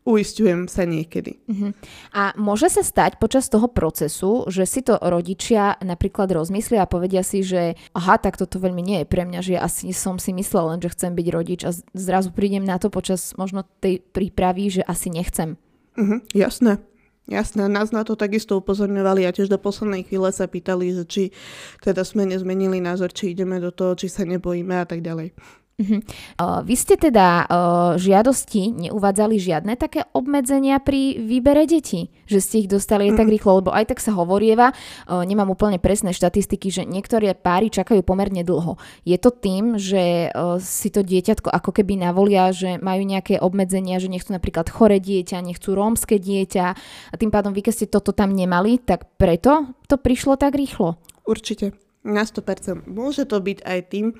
uistujem 0.07 0.71
sa 0.71 0.87
niekedy. 0.87 1.35
Uh-huh. 1.51 1.75
A 2.15 2.31
môže 2.39 2.71
sa 2.71 2.79
stať 2.79 3.19
počas 3.19 3.51
toho 3.51 3.67
procesu, 3.67 4.47
že 4.47 4.63
si 4.63 4.79
to 4.79 4.95
rodičia 4.95 5.75
napríklad 5.83 6.31
rozmyslia 6.31 6.87
a 6.87 6.91
povedia 6.91 7.27
si, 7.27 7.43
že 7.43 7.75
aha, 7.91 8.15
tak 8.15 8.39
toto 8.39 8.55
veľmi 8.55 8.79
nie 8.79 8.97
je 9.03 9.11
pre 9.11 9.27
mňa, 9.27 9.39
že 9.43 9.59
asi 9.59 9.91
som 9.91 10.15
si 10.15 10.31
myslel 10.31 10.77
len, 10.77 10.79
že 10.79 10.95
chcem 10.95 11.11
byť 11.11 11.27
rodič 11.27 11.61
a 11.67 11.75
zrazu 11.91 12.31
prídem 12.31 12.63
na 12.63 12.79
to 12.79 12.87
počas 12.87 13.35
možno 13.35 13.67
tej 13.83 13.99
prípravy, 13.99 14.79
že 14.79 14.81
asi 14.87 15.11
nechcem. 15.11 15.59
Uh-huh, 15.99 16.23
jasné. 16.31 16.79
Jasné, 17.27 17.67
nás 17.67 17.91
na 17.91 18.07
to 18.07 18.15
takisto 18.15 18.55
upozorňovali 18.55 19.27
a 19.27 19.35
tiež 19.35 19.51
do 19.51 19.59
poslednej 19.59 20.07
chvíle 20.07 20.31
sa 20.31 20.47
pýtali, 20.47 20.95
že 20.95 21.03
či 21.03 21.23
teda 21.83 22.07
sme 22.07 22.23
nezmenili 22.23 22.79
názor, 22.79 23.11
či 23.11 23.35
ideme 23.35 23.59
do 23.59 23.67
toho, 23.67 23.99
či 23.99 24.07
sa 24.07 24.23
nebojíme 24.23 24.71
a 24.71 24.87
tak 24.87 25.03
ďalej. 25.03 25.35
Uh-huh. 25.77 26.01
Uh, 26.41 26.65
vy 26.65 26.73
ste 26.73 26.97
teda 26.97 27.45
uh, 27.45 27.93
žiadosti 28.01 28.73
neuvádzali 28.89 29.37
žiadne 29.37 29.77
také 29.77 30.09
obmedzenia 30.09 30.81
pri 30.81 31.21
výbere 31.21 31.69
detí? 31.69 32.09
Že 32.25 32.39
ste 32.41 32.55
ich 32.65 32.69
dostali 32.73 33.13
uh-huh. 33.13 33.21
tak 33.21 33.29
rýchlo, 33.29 33.61
lebo 33.61 33.69
aj 33.69 33.93
tak 33.93 34.01
sa 34.01 34.17
hovorieva, 34.17 34.73
uh, 34.73 35.21
nemám 35.21 35.53
úplne 35.53 35.77
presné 35.77 36.17
štatistiky, 36.17 36.73
že 36.73 36.81
niektoré 36.81 37.37
páry 37.37 37.69
čakajú 37.69 38.01
pomerne 38.01 38.41
dlho. 38.41 38.81
Je 39.05 39.21
to 39.21 39.29
tým, 39.29 39.77
že 39.77 40.33
uh, 40.33 40.57
si 40.57 40.89
to 40.89 41.05
dieťatko 41.05 41.53
ako 41.53 41.69
keby 41.69 42.01
navolia, 42.01 42.49
že 42.49 42.81
majú 42.81 43.05
nejaké 43.05 43.37
obmedzenia, 43.37 44.01
že 44.01 44.09
nechcú 44.09 44.33
napríklad 44.33 44.73
chore 44.73 44.97
dieťa, 44.97 45.45
nechcú 45.45 45.77
rómske 45.77 46.17
dieťa 46.17 46.65
a 47.13 47.15
tým 47.21 47.29
pádom 47.29 47.53
vy 47.53 47.61
keď 47.61 47.73
ste 47.77 47.85
toto 47.85 48.17
tam 48.17 48.33
nemali, 48.33 48.81
tak 48.81 49.13
preto 49.21 49.77
to 49.85 50.01
prišlo 50.01 50.41
tak 50.41 50.57
rýchlo? 50.57 50.97
Určite, 51.21 51.77
na 52.01 52.25
100%. 52.25 52.89
Môže 52.89 53.29
to 53.29 53.37
byť 53.37 53.61
aj 53.61 53.79
tým, 53.93 54.17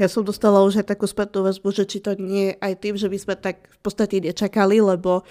ja 0.00 0.06
som 0.08 0.24
dostala 0.24 0.64
už 0.64 0.80
aj 0.80 0.96
takú 0.96 1.04
spätnú 1.04 1.44
väzbu, 1.44 1.68
že 1.74 1.84
či 1.84 1.98
to 2.00 2.16
nie 2.16 2.56
aj 2.56 2.72
tým, 2.80 2.94
že 2.96 3.12
by 3.12 3.18
sme 3.20 3.34
tak 3.36 3.68
v 3.68 3.78
podstate 3.84 4.24
nečakali, 4.24 4.80
lebo 4.80 5.24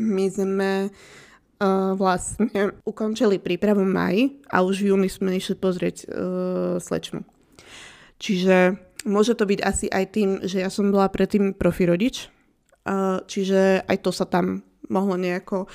my 0.00 0.26
sme 0.32 0.72
uh, 0.88 1.92
vlastne 1.94 2.74
ukončili 2.82 3.38
prípravu 3.38 3.84
v 3.84 3.94
maji 3.94 4.22
a 4.48 4.64
už 4.64 4.82
v 4.82 4.88
júni 4.94 5.08
sme 5.12 5.36
išli 5.36 5.54
pozrieť 5.60 5.96
uh, 6.08 6.76
slečnu. 6.80 7.22
Čiže 8.18 8.74
môže 9.06 9.38
to 9.38 9.46
byť 9.46 9.60
asi 9.62 9.86
aj 9.86 10.04
tým, 10.10 10.30
že 10.42 10.64
ja 10.64 10.70
som 10.72 10.90
bola 10.90 11.06
predtým 11.12 11.54
profi 11.54 11.86
uh, 11.86 13.22
čiže 13.28 13.86
aj 13.86 13.96
to 14.02 14.10
sa 14.10 14.26
tam 14.26 14.66
mohlo 14.88 15.20
nejako 15.20 15.68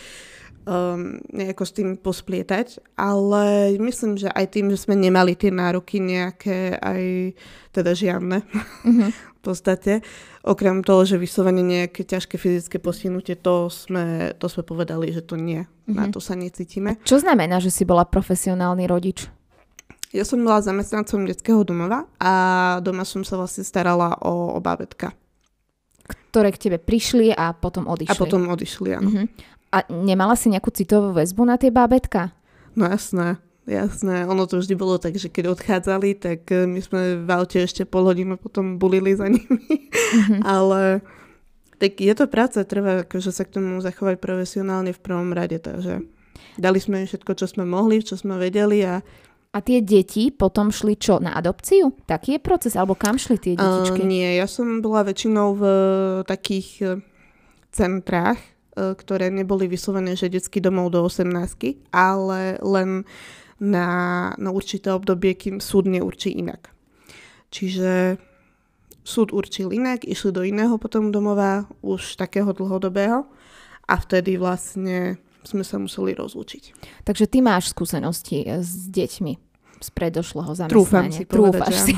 um, 0.63 1.20
nejako 1.32 1.63
s 1.63 1.72
tým 1.75 1.89
posplietať, 2.00 2.82
ale 2.96 3.75
myslím, 3.79 4.20
že 4.20 4.32
aj 4.32 4.46
tým, 4.55 4.72
že 4.72 4.79
sme 4.79 4.96
nemali 4.96 5.36
tie 5.36 5.51
nároky 5.51 6.00
nejaké, 6.00 6.79
aj 6.79 7.34
teda 7.75 7.91
žiadne 7.96 8.43
mm-hmm. 8.43 9.10
v 9.38 9.41
podstate, 9.43 10.01
okrem 10.43 10.84
toho, 10.84 11.03
že 11.03 11.22
vyslovene 11.22 11.63
nejaké 11.63 12.03
ťažké 12.08 12.36
fyzické 12.39 12.77
postihnutie, 12.79 13.36
to 13.36 13.67
sme, 13.67 14.36
to 14.39 14.48
sme 14.48 14.63
povedali, 14.63 15.12
že 15.12 15.24
to 15.24 15.36
nie, 15.36 15.63
mm-hmm. 15.63 15.96
na 15.96 16.10
to 16.12 16.24
sa 16.24 16.36
necítime. 16.36 17.00
Čo 17.03 17.20
znamená, 17.20 17.60
že 17.60 17.72
si 17.72 17.84
bola 17.84 18.08
profesionálny 18.08 18.88
rodič? 18.88 19.27
Ja 20.13 20.22
som 20.22 20.46
bola 20.46 20.62
zamestnancom 20.62 21.25
detského 21.25 21.65
domova 21.65 22.05
a 22.22 22.34
doma 22.86 23.01
som 23.01 23.25
sa 23.25 23.34
vlastne 23.34 23.65
starala 23.65 24.13
o, 24.22 24.53
o 24.53 24.60
bábetka. 24.62 25.10
Ktoré 26.29 26.53
k 26.53 26.70
tebe 26.70 26.77
prišli 26.77 27.34
a 27.34 27.58
potom 27.58 27.89
odišli. 27.89 28.13
A 28.13 28.22
potom 28.22 28.46
odišli, 28.46 28.89
áno. 28.93 29.10
Uh-huh. 29.10 29.25
A 29.25 29.62
nemala 29.89 30.38
si 30.38 30.53
nejakú 30.53 30.70
citovú 30.70 31.15
väzbu 31.18 31.50
na 31.50 31.58
tie 31.58 31.74
bábetka? 31.74 32.30
No 32.77 32.86
jasné, 32.86 33.42
jasné. 33.65 34.25
Ono 34.30 34.46
to 34.46 34.62
vždy 34.62 34.74
bolo 34.77 35.01
tak, 35.01 35.18
že 35.18 35.34
keď 35.34 35.58
odchádzali, 35.58 36.18
tak 36.22 36.46
eh, 36.53 36.70
my 36.70 36.80
sme 36.82 37.01
v 37.25 37.30
aute 37.34 37.62
ešte 37.63 37.88
pol 37.88 38.06
hodinu 38.06 38.38
potom 38.38 38.77
bulili 38.77 39.18
za 39.18 39.25
nimi. 39.25 39.89
Uh-huh. 39.89 40.39
Ale 40.53 41.01
tak 41.82 42.00
je 42.00 42.13
to 42.13 42.30
práca, 42.30 42.62
treba 42.63 43.03
akože 43.03 43.34
sa 43.34 43.44
k 43.44 43.60
tomu 43.60 43.82
zachovať 43.82 44.22
profesionálne 44.22 44.94
v 44.94 45.03
prvom 45.03 45.34
rade, 45.34 45.60
takže 45.60 46.06
dali 46.56 46.80
sme 46.80 47.03
im 47.03 47.08
všetko, 47.10 47.34
čo 47.34 47.46
sme 47.50 47.68
mohli, 47.68 48.00
čo 48.06 48.15
sme 48.15 48.38
vedeli 48.38 48.86
a 48.86 49.01
a 49.53 49.62
tie 49.62 49.86
deti 49.86 50.34
potom 50.34 50.74
šli 50.74 50.98
čo, 50.98 51.22
na 51.22 51.38
adopciu? 51.38 51.94
Taký 52.10 52.38
je 52.38 52.39
proces? 52.42 52.74
Alebo 52.74 52.98
kam 52.98 53.22
šli 53.22 53.38
tie 53.38 53.53
detičky? 53.53 54.01
Uh, 54.01 54.10
nie, 54.10 54.25
ja 54.34 54.50
som 54.50 54.82
bola 54.82 55.06
väčšinou 55.06 55.48
v 55.53 55.63
takých 56.25 56.70
uh, 56.82 56.98
centrách, 57.70 58.42
ktoré 58.74 59.30
neboli 59.30 59.70
vyslovené, 59.70 60.18
že 60.18 60.34
detský 60.34 60.58
domov 60.60 60.94
do 60.94 61.06
18, 61.06 61.30
ale 61.94 62.58
len 62.62 63.06
na, 63.62 63.88
na 64.36 64.50
určité 64.50 64.92
obdobie, 64.92 65.38
kým 65.38 65.62
súd 65.62 65.88
neurčí 65.88 66.34
inak. 66.34 66.74
Čiže 67.53 68.18
súd 69.06 69.36
určil 69.36 69.70
inak, 69.70 70.08
išli 70.08 70.32
do 70.34 70.42
iného 70.42 70.80
potom 70.82 71.13
domova, 71.13 71.70
už 71.86 72.18
takého 72.18 72.50
dlhodobého 72.56 73.27
a 73.86 73.96
vtedy 74.00 74.39
vlastne 74.39 75.22
sme 75.44 75.62
sa 75.62 75.75
museli 75.75 76.15
rozlučiť. 76.15 76.63
Takže 77.03 77.27
ty 77.27 77.44
máš 77.44 77.75
skúsenosti 77.75 78.48
eh, 78.48 78.63
s 78.63 78.89
deťmi 78.89 79.53
z 79.84 79.89
predošlého 79.92 80.51
zamestnania. 80.56 80.80
Trúfam 80.80 81.08
si 81.12 81.24
povedať, 81.27 81.74
si. 81.75 81.92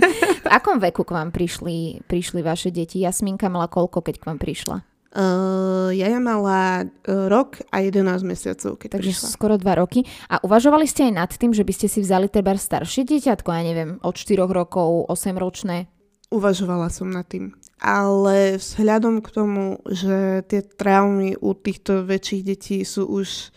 v 0.46 0.48
akom 0.48 0.78
veku 0.78 1.02
k 1.02 1.10
vám 1.10 1.34
prišli, 1.34 2.06
prišli 2.06 2.38
vaše 2.38 2.70
deti? 2.70 3.02
Jasminka 3.02 3.50
mala 3.50 3.66
koľko, 3.66 3.98
keď 3.98 4.22
k 4.22 4.26
vám 4.30 4.38
prišla? 4.38 4.86
Uh, 5.12 5.92
ja 5.92 6.08
mala 6.16 6.88
uh, 6.88 7.28
rok 7.28 7.60
a 7.68 7.84
11 7.84 8.24
mesiacov, 8.24 8.80
keď 8.80 8.96
Takže 8.96 9.12
prišla. 9.12 9.28
skoro 9.28 9.54
2 9.60 9.82
roky. 9.84 10.08
A 10.32 10.40
uvažovali 10.40 10.88
ste 10.88 11.12
aj 11.12 11.12
nad 11.12 11.30
tým, 11.36 11.52
že 11.52 11.68
by 11.68 11.72
ste 11.76 11.86
si 11.92 12.00
vzali 12.00 12.32
teba 12.32 12.56
staršie 12.56 13.04
dieťatko, 13.04 13.48
ja 13.52 13.60
neviem, 13.60 14.00
od 14.00 14.16
4 14.16 14.40
rokov, 14.48 15.12
8 15.12 15.36
ročné? 15.36 15.92
Uvažovala 16.32 16.88
som 16.88 17.12
nad 17.12 17.28
tým. 17.28 17.52
Ale 17.76 18.56
vzhľadom 18.56 19.20
k 19.20 19.28
tomu, 19.36 19.84
že 19.84 20.48
tie 20.48 20.64
traumy 20.64 21.36
u 21.36 21.52
týchto 21.52 22.08
väčších 22.08 22.42
detí 22.48 22.80
sú 22.88 23.04
už 23.04 23.52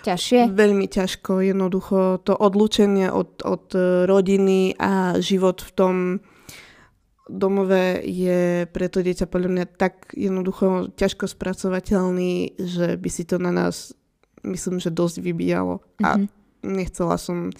ťažšie? 0.00 0.48
Veľmi 0.48 0.88
ťažko, 0.88 1.44
jednoducho 1.44 2.24
to 2.24 2.32
odlúčenie 2.32 3.12
od, 3.12 3.44
od 3.44 3.68
rodiny 4.08 4.80
a 4.80 5.20
život 5.20 5.60
v 5.60 5.70
tom 5.76 5.94
domove 7.26 8.00
je 8.06 8.70
pre 8.70 8.86
to 8.86 9.02
dieťa 9.02 9.26
podľa 9.26 9.50
mňa 9.50 9.66
tak 9.74 10.14
jednoducho 10.14 10.94
ťažko 10.94 11.26
spracovateľný, 11.26 12.58
že 12.58 12.94
by 12.94 13.10
si 13.10 13.26
to 13.26 13.42
na 13.42 13.50
nás 13.50 13.94
myslím, 14.46 14.78
že 14.78 14.94
dosť 14.94 15.20
vybíjalo. 15.20 15.82
Mm-hmm. 15.82 16.06
A 16.06 16.08
mhm. 16.22 16.26
nechcela 16.62 17.18
som 17.18 17.50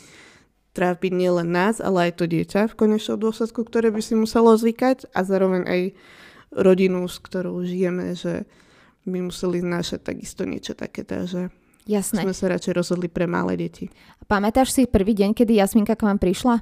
trápiť 0.77 1.13
nielen 1.17 1.49
nás, 1.49 1.81
ale 1.81 2.13
aj 2.13 2.21
to 2.21 2.25
dieťa 2.29 2.69
v 2.69 2.77
konečnom 2.77 3.17
dôsledku, 3.17 3.65
ktoré 3.65 3.89
by 3.89 4.05
si 4.05 4.13
muselo 4.13 4.53
zvykať 4.53 5.09
a 5.17 5.25
zároveň 5.25 5.63
aj 5.65 5.81
rodinu, 6.53 7.09
s 7.09 7.17
ktorou 7.17 7.65
žijeme, 7.65 8.13
že 8.13 8.45
by 9.09 9.25
museli 9.25 9.65
znášať 9.65 10.05
takisto 10.05 10.45
niečo 10.45 10.77
také, 10.77 11.01
takže 11.01 11.49
Jasné. 11.89 12.29
sme 12.29 12.35
sa 12.37 12.53
radšej 12.53 12.77
rozhodli 12.77 13.09
pre 13.09 13.25
malé 13.25 13.57
deti. 13.57 13.89
Pamätáš 14.29 14.77
si 14.77 14.83
prvý 14.85 15.17
deň, 15.17 15.33
kedy 15.33 15.57
Jasminka 15.57 15.97
k 15.97 16.05
vám 16.05 16.21
prišla? 16.21 16.61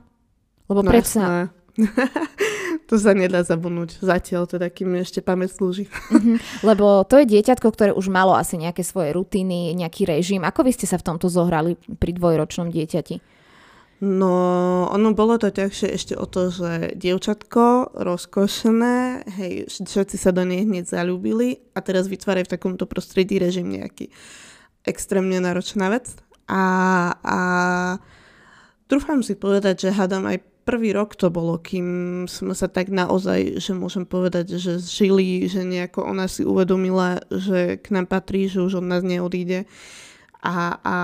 Lebo 0.70 0.80
no 0.86 0.90
predsa... 0.94 1.50
to 2.88 2.94
sa 2.94 3.12
nedá 3.14 3.42
zabudnúť 3.42 3.98
zatiaľ, 3.98 4.46
teda 4.46 4.70
kým 4.70 4.94
ešte 5.02 5.18
pamäť 5.18 5.58
slúži. 5.58 5.90
mm-hmm. 5.90 6.62
Lebo 6.62 7.02
to 7.02 7.18
je 7.18 7.26
dieťatko, 7.26 7.68
ktoré 7.74 7.90
už 7.90 8.10
malo 8.10 8.34
asi 8.38 8.54
nejaké 8.54 8.86
svoje 8.86 9.10
rutiny, 9.10 9.74
nejaký 9.74 10.06
režim. 10.06 10.46
Ako 10.46 10.62
vy 10.62 10.72
ste 10.74 10.86
sa 10.86 11.00
v 11.00 11.06
tomto 11.10 11.26
zohrali 11.26 11.74
pri 11.98 12.14
dvojročnom 12.14 12.70
dieťati? 12.70 13.34
No, 14.04 14.34
ono 14.90 15.14
bolo 15.14 15.38
to 15.38 15.48
ťažšie 15.48 15.88
ešte 15.94 16.14
o 16.18 16.26
to, 16.26 16.50
že 16.52 16.98
dievčatko, 16.98 17.94
rozkošené, 17.94 19.24
hej, 19.38 19.52
všetci 19.70 20.16
sa 20.18 20.34
do 20.34 20.44
nej 20.44 20.66
hneď 20.66 20.90
zalúbili 20.90 21.62
a 21.72 21.80
teraz 21.80 22.10
vytvárajú 22.10 22.44
v 22.44 22.54
takomto 22.58 22.84
prostredí 22.84 23.40
režim 23.40 23.70
nejaký 23.70 24.12
extrémne 24.84 25.40
náročná 25.40 25.88
vec. 25.88 26.10
A, 26.44 26.62
a 27.24 27.38
trúfam 28.90 29.24
si 29.24 29.38
povedať, 29.38 29.88
že 29.88 29.96
hádam 29.96 30.28
aj 30.28 30.42
prvý 30.64 30.96
rok 30.96 31.14
to 31.14 31.28
bolo, 31.28 31.60
kým 31.60 32.24
sme 32.24 32.56
sa 32.56 32.66
tak 32.66 32.88
naozaj, 32.88 33.60
že 33.60 33.72
môžem 33.76 34.08
povedať, 34.08 34.56
že 34.56 34.80
žili, 34.80 35.44
že 35.46 35.62
nejako 35.62 36.08
ona 36.08 36.24
si 36.26 36.42
uvedomila, 36.42 37.20
že 37.28 37.78
k 37.78 37.86
nám 37.92 38.08
patrí, 38.08 38.48
že 38.48 38.64
už 38.64 38.80
od 38.80 38.86
nás 38.88 39.04
neodíde 39.04 39.68
a, 40.44 40.76
a 40.84 40.96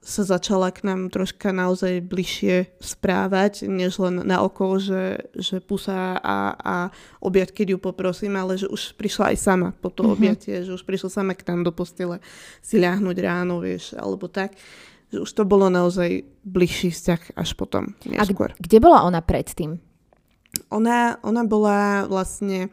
sa 0.00 0.22
začala 0.24 0.72
k 0.72 0.88
nám 0.88 1.12
troška 1.12 1.52
naozaj 1.52 2.00
bližšie 2.00 2.80
správať, 2.80 3.68
než 3.68 4.00
len 4.00 4.24
na 4.24 4.40
oko, 4.40 4.80
že, 4.80 5.28
že 5.36 5.60
pusa 5.60 6.16
a, 6.16 6.56
a 6.56 6.76
objať, 7.20 7.52
keď 7.52 7.76
ju 7.76 7.78
poprosím, 7.78 8.40
ale 8.40 8.56
že 8.56 8.64
už 8.64 8.96
prišla 8.96 9.36
aj 9.36 9.36
sama 9.36 9.68
po 9.76 9.92
to 9.92 10.08
mm-hmm. 10.08 10.16
objatie, 10.16 10.56
že 10.64 10.72
už 10.72 10.88
prišla 10.88 11.10
sama 11.12 11.36
k 11.36 11.44
nám 11.52 11.68
do 11.68 11.72
postele 11.74 12.24
si 12.64 12.80
ľahnuť 12.80 13.16
ráno, 13.20 13.60
vieš, 13.60 13.92
alebo 13.92 14.24
tak. 14.24 14.56
Že 15.14 15.18
už 15.22 15.30
to 15.32 15.42
bolo 15.46 15.70
naozaj 15.70 16.26
bližší 16.42 16.90
vzťah 16.90 17.38
až 17.38 17.54
potom, 17.54 17.94
neskôr. 18.02 18.50
A 18.50 18.58
kde 18.58 18.78
bola 18.82 19.06
ona 19.06 19.22
predtým? 19.22 19.78
Ona, 20.72 21.20
ona 21.22 21.42
bola 21.46 22.08
vlastne 22.10 22.72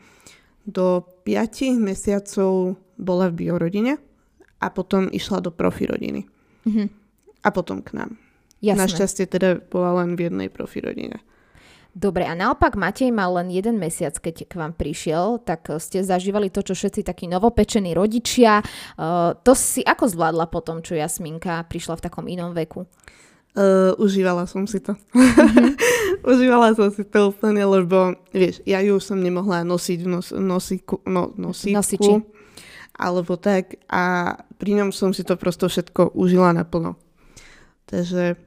do 0.63 1.03
5 1.27 1.77
mesiacov 1.77 2.79
bola 2.95 3.27
v 3.29 3.45
biorodine 3.45 3.99
a 4.63 4.67
potom 4.71 5.11
išla 5.11 5.43
do 5.43 5.51
profi 5.51 5.85
rodiny. 5.85 6.23
Mm-hmm. 6.63 6.87
A 7.43 7.49
potom 7.51 7.83
k 7.83 7.91
nám. 7.99 8.15
Jasné. 8.63 8.79
Našťastie 8.79 9.25
teda 9.27 9.59
bola 9.59 9.99
len 10.03 10.15
v 10.15 10.31
jednej 10.31 10.47
profi 10.47 10.79
rodine. 10.79 11.19
Dobre, 11.93 12.25
a 12.25 12.33
naopak 12.33 12.73
Matej 12.73 13.13
mal 13.13 13.29
len 13.37 13.53
jeden 13.53 13.77
mesiac, 13.77 14.17
keď 14.17 14.49
k 14.49 14.53
vám 14.57 14.73
prišiel, 14.73 15.37
tak 15.45 15.69
ste 15.77 16.01
zažívali 16.01 16.49
to, 16.49 16.65
čo 16.65 16.73
všetci 16.73 17.05
takí 17.05 17.29
novopečení 17.29 17.93
rodičia. 17.93 18.65
Uh, 18.97 19.37
to 19.45 19.53
si 19.53 19.85
ako 19.85 20.09
zvládla 20.09 20.49
potom, 20.49 20.81
čo 20.81 20.97
Jasminka 20.97 21.69
prišla 21.69 22.01
v 22.01 22.03
takom 22.09 22.25
inom 22.25 22.57
veku? 22.57 22.89
Uh, 23.53 23.93
užívala 24.01 24.49
som 24.49 24.65
si 24.65 24.81
to. 24.81 24.97
Mm-hmm. 25.13 25.69
užívala 26.33 26.73
som 26.73 26.89
si 26.89 27.05
to 27.05 27.29
úplne, 27.29 27.61
lebo 27.61 28.17
vieš, 28.33 28.65
ja 28.65 28.81
ju 28.81 28.97
som 28.97 29.21
nemohla 29.21 29.61
nosiť 29.61 29.99
v 30.01 30.07
nos, 30.09 30.33
nosiku, 30.33 30.97
no, 31.05 31.29
nosíku. 31.37 31.77
Nosiči 31.77 32.33
alebo 32.93 33.41
tak 33.41 33.81
a 33.89 34.37
pri 34.61 34.77
ňom 34.77 34.93
som 34.93 35.11
si 35.17 35.25
to 35.25 35.33
prosto 35.33 35.65
všetko 35.65 36.13
užila 36.13 36.53
naplno. 36.53 36.93
Takže 37.89 38.37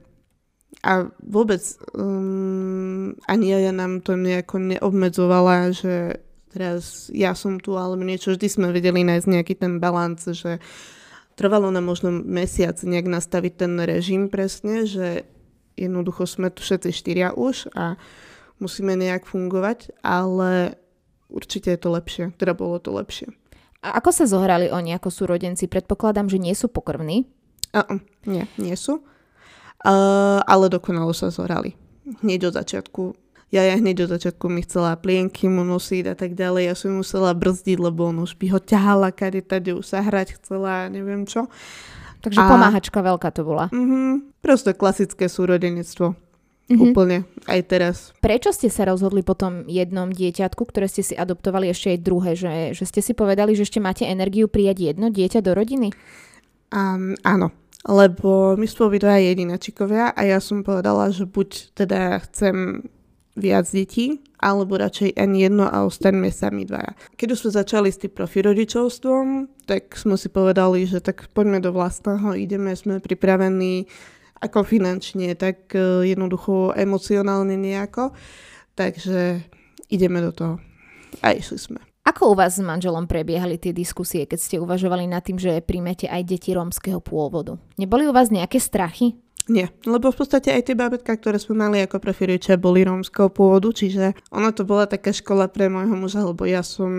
a 0.85 1.09
vôbec 1.25 1.61
um, 1.97 3.17
ani 3.25 3.45
ja 3.49 3.73
nám 3.73 4.05
to 4.05 4.13
nejako 4.13 4.61
neobmedzovala, 4.61 5.73
že 5.73 6.21
teraz 6.53 7.09
ja 7.13 7.33
som 7.33 7.57
tu 7.57 7.73
alebo 7.77 8.01
niečo, 8.05 8.33
vždy 8.33 8.47
sme 8.47 8.67
vedeli 8.69 9.01
nájsť 9.01 9.27
nejaký 9.27 9.53
ten 9.57 9.81
balans, 9.81 10.25
že 10.25 10.61
trvalo 11.37 11.69
nám 11.73 11.85
možno 11.85 12.09
mesiac 12.13 12.77
nejak 12.81 13.09
nastaviť 13.09 13.53
ten 13.57 13.73
režim 13.81 14.29
presne, 14.29 14.85
že 14.85 15.25
jednoducho 15.77 16.25
sme 16.25 16.49
tu 16.49 16.65
všetci 16.65 16.89
štyria 16.93 17.29
už 17.33 17.69
a 17.77 17.97
musíme 18.57 18.97
nejak 18.97 19.29
fungovať, 19.29 19.93
ale 20.01 20.77
určite 21.29 21.69
je 21.69 21.79
to 21.79 21.89
lepšie, 21.93 22.33
teda 22.37 22.57
bolo 22.57 22.81
to 22.81 22.89
lepšie. 22.93 23.29
A 23.85 24.01
ako 24.01 24.09
sa 24.09 24.25
zohrali 24.25 24.73
oni 24.73 24.97
ako 24.97 25.13
súrodenci? 25.13 25.69
Predpokladám, 25.69 26.27
že 26.33 26.41
nie 26.41 26.57
sú 26.57 26.65
pokrvní? 26.65 27.29
Uh, 27.77 28.01
nie, 28.25 28.49
nie 28.57 28.73
sú. 28.73 29.05
Uh, 29.85 30.41
ale 30.49 30.73
dokonalo 30.73 31.13
sa 31.13 31.29
zohrali. 31.29 31.77
Hneď 32.23 32.49
od 32.49 32.53
začiatku. 32.57 33.03
Ja, 33.47 33.63
ja 33.63 33.79
hneď 33.79 34.07
od 34.07 34.19
začiatku 34.19 34.51
mi 34.51 34.65
chcela 34.65 34.99
plienky 34.99 35.47
mu 35.47 35.63
nosiť 35.63 36.11
a 36.11 36.15
tak 36.19 36.35
ďalej. 36.35 36.63
Ja 36.67 36.75
som 36.75 36.99
musela 36.99 37.31
brzdiť, 37.31 37.77
lebo 37.79 38.11
on 38.11 38.25
už 38.25 38.35
by 38.35 38.51
ho 38.51 38.59
ťahala, 38.59 39.15
kade 39.15 39.39
tady 39.45 39.71
už 39.71 39.85
sa 39.87 40.03
hrať 40.03 40.35
chcela, 40.41 40.91
neviem 40.91 41.23
čo. 41.23 41.47
Takže 42.19 42.43
a... 42.43 42.49
pomáhačka 42.49 42.99
veľká 42.99 43.29
to 43.31 43.47
bola. 43.47 43.71
Uh-huh, 43.71 44.19
prosto 44.43 44.75
klasické 44.75 45.31
súrodenectvo. 45.31 46.17
Mm-hmm. 46.67 46.83
Úplne, 46.91 47.17
aj 47.47 47.61
teraz. 47.71 47.97
Prečo 48.19 48.51
ste 48.51 48.67
sa 48.67 48.83
rozhodli 48.83 49.23
po 49.23 49.39
tom 49.39 49.63
jednom 49.71 50.11
dieťatku, 50.11 50.67
ktoré 50.67 50.91
ste 50.91 50.99
si 50.99 51.15
adoptovali 51.15 51.71
ešte 51.71 51.95
aj 51.95 51.99
druhé, 52.03 52.35
že, 52.35 52.75
že 52.75 52.83
ste 52.83 52.99
si 52.99 53.15
povedali, 53.15 53.55
že 53.55 53.63
ešte 53.63 53.79
máte 53.79 54.03
energiu 54.03 54.51
prijať 54.51 54.91
jedno 54.91 55.07
dieťa 55.07 55.39
do 55.39 55.55
rodiny? 55.55 55.95
Um, 56.75 57.15
áno, 57.23 57.55
lebo 57.85 58.57
my 58.57 58.65
sme 58.65 58.89
obidva 58.89 59.21
jedináčikovia 59.21 60.15
a 60.15 60.21
ja 60.25 60.41
som 60.41 60.65
povedala, 60.65 61.13
že 61.13 61.29
buď 61.29 61.77
teda 61.77 62.17
chcem 62.25 62.87
viac 63.37 63.69
detí, 63.69 64.25
alebo 64.41 64.81
radšej 64.81 65.13
ani 65.13 65.45
jedno 65.45 65.69
a 65.69 65.85
ostaňme 65.85 66.33
sami 66.33 66.65
dvaja. 66.65 66.97
Keď 67.13 67.27
už 67.37 67.39
sme 67.45 67.51
začali 67.53 67.89
s 67.93 68.01
tým 68.01 68.13
profirodičovstvom, 68.17 69.25
tak 69.69 69.93
sme 69.93 70.17
si 70.17 70.29
povedali, 70.33 70.89
že 70.89 71.05
tak 71.05 71.29
poďme 71.37 71.61
do 71.61 71.69
vlastného, 71.69 72.33
ideme, 72.33 72.73
sme 72.73 72.97
pripravení 72.97 73.85
ako 74.41 74.65
finančne, 74.65 75.33
tak 75.37 75.73
uh, 75.73 76.01
jednoducho 76.05 76.73
emocionálne 76.73 77.57
nejako. 77.57 78.13
Takže 78.77 79.41
ideme 79.89 80.21
do 80.21 80.29
toho. 80.29 80.55
A 81.25 81.33
išli 81.33 81.57
sme. 81.57 81.86
Ako 82.07 82.31
u 82.31 82.35
vás 82.39 82.55
s 82.55 82.63
manželom 82.63 83.03
prebiehali 83.03 83.59
tie 83.59 83.75
diskusie, 83.75 84.23
keď 84.23 84.39
ste 84.39 84.55
uvažovali 84.63 85.11
nad 85.11 85.27
tým, 85.27 85.35
že 85.35 85.59
príjmete 85.59 86.07
aj 86.07 86.23
deti 86.23 86.55
rómskeho 86.55 87.03
pôvodu? 87.03 87.59
Neboli 87.75 88.07
u 88.07 88.15
vás 88.15 88.31
nejaké 88.31 88.63
strachy? 88.63 89.19
Nie, 89.51 89.75
lebo 89.83 90.15
v 90.15 90.23
podstate 90.23 90.55
aj 90.55 90.71
tie 90.71 90.75
bábetka, 90.75 91.19
ktoré 91.19 91.35
sme 91.35 91.67
mali 91.67 91.83
ako 91.83 91.99
profilujúče, 91.99 92.55
boli 92.55 92.87
rómskeho 92.87 93.27
pôvodu, 93.27 93.75
čiže 93.75 94.15
ono 94.31 94.55
to 94.55 94.63
bola 94.63 94.87
taká 94.87 95.11
škola 95.11 95.51
pre 95.51 95.67
môjho 95.67 95.99
muža, 95.99 96.23
lebo 96.23 96.47
ja 96.47 96.63
som 96.63 96.91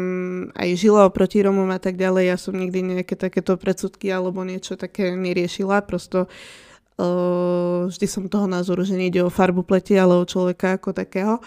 aj 0.53 0.77
žila 0.77 1.09
oproti 1.09 1.41
Rómom 1.41 1.73
a 1.73 1.81
tak 1.81 1.97
ďalej, 1.97 2.25
ja 2.29 2.37
som 2.37 2.53
nikdy 2.53 3.01
nejaké 3.01 3.17
takéto 3.17 3.57
predsudky 3.57 4.13
alebo 4.13 4.45
niečo 4.45 4.77
také 4.77 5.17
neriešila, 5.17 5.89
prosto 5.89 6.29
uh, 6.29 7.89
vždy 7.89 8.07
som 8.09 8.29
toho 8.29 8.45
názoru, 8.45 8.85
že 8.85 8.97
nejde 8.97 9.25
o 9.25 9.33
farbu 9.33 9.65
pleti, 9.65 9.97
ale 9.97 10.21
o 10.21 10.29
človeka 10.29 10.77
ako 10.77 10.93
takého. 10.93 11.41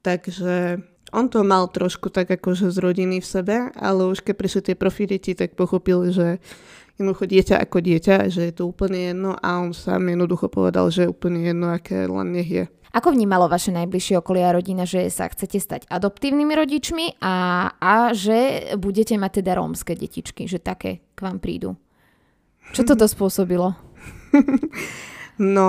Takže 0.00 0.80
on 1.16 1.32
to 1.32 1.40
mal 1.40 1.64
trošku 1.72 2.12
tak 2.12 2.28
akože 2.28 2.68
z 2.68 2.76
rodiny 2.76 3.24
v 3.24 3.26
sebe, 3.26 3.56
ale 3.72 4.12
už 4.12 4.20
keď 4.20 4.34
prišli 4.36 4.60
tie 4.68 4.76
profility, 4.76 5.32
tak 5.32 5.56
pochopil, 5.56 6.12
že 6.12 6.36
jednoducho 7.00 7.24
dieťa 7.24 7.56
ako 7.56 7.78
dieťa, 7.80 8.28
že 8.28 8.52
je 8.52 8.52
to 8.52 8.68
úplne 8.68 9.16
jedno 9.16 9.32
a 9.32 9.64
on 9.64 9.72
sám 9.72 10.12
jednoducho 10.12 10.52
povedal, 10.52 10.92
že 10.92 11.08
je 11.08 11.12
úplne 11.12 11.40
jedno, 11.40 11.72
aké 11.72 12.04
len 12.04 12.36
nech 12.36 12.48
je. 12.52 12.64
Ako 12.92 13.12
vnímalo 13.12 13.48
vaše 13.48 13.72
najbližšie 13.76 14.20
okolie 14.20 14.44
a 14.44 14.56
rodina, 14.56 14.88
že 14.88 15.08
sa 15.12 15.28
chcete 15.28 15.60
stať 15.60 15.82
adoptívnymi 15.88 16.52
rodičmi 16.56 17.06
a, 17.20 17.68
a 17.76 18.16
že 18.16 18.72
budete 18.76 19.20
mať 19.20 19.44
teda 19.44 19.56
rómske 19.60 19.92
detičky, 19.92 20.48
že 20.48 20.60
také 20.60 21.04
k 21.12 21.18
vám 21.20 21.40
prídu? 21.40 21.76
Čo 22.72 22.88
toto 22.88 23.04
spôsobilo? 23.12 23.76
no, 25.40 25.68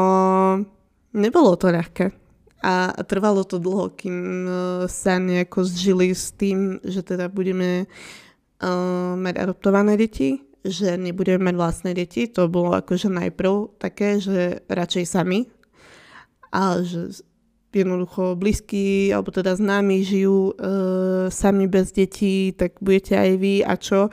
nebolo 1.16 1.52
to 1.60 1.68
ľahké. 1.72 2.27
A 2.58 2.90
trvalo 3.06 3.46
to 3.46 3.62
dlho, 3.62 3.94
kým 3.94 4.18
uh, 4.50 4.54
sa 4.90 5.22
nejako 5.22 5.62
zžili 5.62 6.10
s 6.10 6.34
tým, 6.34 6.82
že 6.82 7.06
teda 7.06 7.30
budeme 7.30 7.86
uh, 7.86 9.14
mať 9.14 9.36
adoptované 9.38 9.94
deti, 9.94 10.42
že 10.66 10.98
nebudeme 10.98 11.54
mať 11.54 11.56
vlastné 11.56 11.92
deti. 11.94 12.26
To 12.34 12.50
bolo 12.50 12.74
akože 12.74 13.14
najprv 13.14 13.78
také, 13.78 14.18
že 14.18 14.66
radšej 14.66 15.06
sami. 15.06 15.46
A 16.50 16.82
že 16.82 17.22
jednoducho 17.70 18.34
blízky, 18.34 19.14
alebo 19.14 19.30
teda 19.30 19.54
známi 19.54 20.02
žijú 20.02 20.58
uh, 20.58 21.30
sami 21.30 21.70
bez 21.70 21.94
detí, 21.94 22.58
tak 22.58 22.82
budete 22.82 23.14
aj 23.14 23.32
vy 23.38 23.56
a 23.62 23.74
čo. 23.78 24.10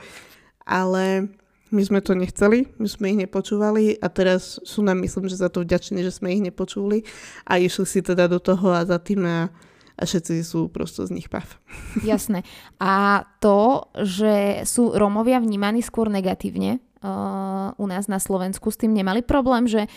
Ale 0.69 1.33
my 1.75 1.83
sme 1.83 1.99
to 1.99 2.15
nechceli, 2.15 2.71
my 2.79 2.87
sme 2.87 3.11
ich 3.11 3.19
nepočúvali 3.27 3.99
a 3.99 4.07
teraz 4.07 4.63
sú 4.63 4.79
nám, 4.79 5.03
myslím, 5.03 5.27
že 5.27 5.35
za 5.35 5.51
to 5.51 5.67
vďační, 5.67 5.99
že 6.07 6.15
sme 6.15 6.31
ich 6.31 6.39
nepočuli 6.39 7.03
a 7.43 7.59
išli 7.59 7.83
si 7.83 7.99
teda 7.99 8.31
do 8.31 8.39
toho 8.39 8.71
a 8.71 8.87
za 8.87 8.95
tým 8.95 9.27
a, 9.27 9.51
a 9.99 10.01
všetci 10.07 10.39
sú 10.47 10.71
prosto 10.71 11.03
z 11.03 11.11
nich 11.11 11.27
pav. 11.27 11.45
Jasné. 12.07 12.47
A 12.79 13.27
to, 13.43 13.91
že 13.99 14.63
sú 14.63 14.95
Rómovia 14.95 15.43
vnímaní 15.43 15.83
skôr 15.83 16.07
negatívne 16.07 16.79
uh, 17.03 17.75
u 17.75 17.85
nás 17.91 18.07
na 18.07 18.23
Slovensku, 18.23 18.71
s 18.71 18.79
tým 18.79 18.95
nemali 18.95 19.19
problém, 19.19 19.67
že 19.67 19.91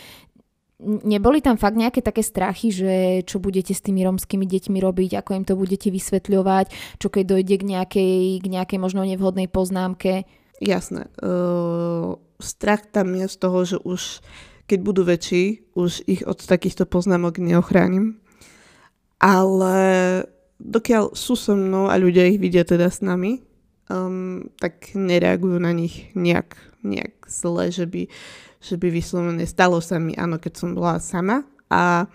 neboli 0.83 1.43
tam 1.43 1.59
fakt 1.59 1.75
nejaké 1.75 1.99
také 1.99 2.23
strachy, 2.23 2.71
že 2.71 2.93
čo 3.27 3.43
budete 3.43 3.75
s 3.75 3.83
tými 3.83 4.07
romskými 4.07 4.47
deťmi 4.47 4.79
robiť, 4.79 5.19
ako 5.19 5.31
im 5.35 5.43
to 5.43 5.59
budete 5.59 5.91
vysvetľovať, 5.91 6.97
čo 7.03 7.07
keď 7.11 7.23
dojde 7.35 7.55
k 7.59 7.63
nejakej, 7.67 8.15
k 8.39 8.45
nejakej 8.47 8.79
možno 8.79 9.03
nevhodnej 9.03 9.51
poznámke? 9.51 10.23
Jasné, 10.59 11.07
uh, 11.23 12.15
strach 12.39 12.87
tam 12.91 13.15
je 13.15 13.27
z 13.27 13.35
toho, 13.39 13.59
že 13.65 13.77
už 13.83 14.01
keď 14.69 14.79
budú 14.85 15.01
väčší, 15.01 15.73
už 15.73 16.05
ich 16.05 16.21
od 16.29 16.37
takýchto 16.37 16.85
poznámok 16.85 17.41
neochránim. 17.41 18.21
Ale 19.17 19.75
dokiaľ 20.61 21.17
sú 21.17 21.33
so 21.33 21.57
mnou 21.57 21.89
a 21.89 21.97
ľudia 21.97 22.29
ich 22.29 22.37
vidia 22.37 22.61
teda 22.61 22.93
s 22.93 23.01
nami, 23.01 23.41
um, 23.89 24.45
tak 24.61 24.93
nereagujú 24.93 25.57
na 25.57 25.73
nich 25.73 26.13
nejak, 26.13 26.53
nejak 26.85 27.25
zle, 27.25 27.73
že 27.73 27.89
by, 27.89 28.05
že 28.61 28.77
by 28.77 28.87
vyslovene 28.93 29.43
stalo 29.49 29.81
sa 29.81 29.97
mi, 29.97 30.13
áno, 30.13 30.37
keď 30.37 30.53
som 30.53 30.77
bola 30.77 31.01
sama 31.01 31.43
a 31.73 32.05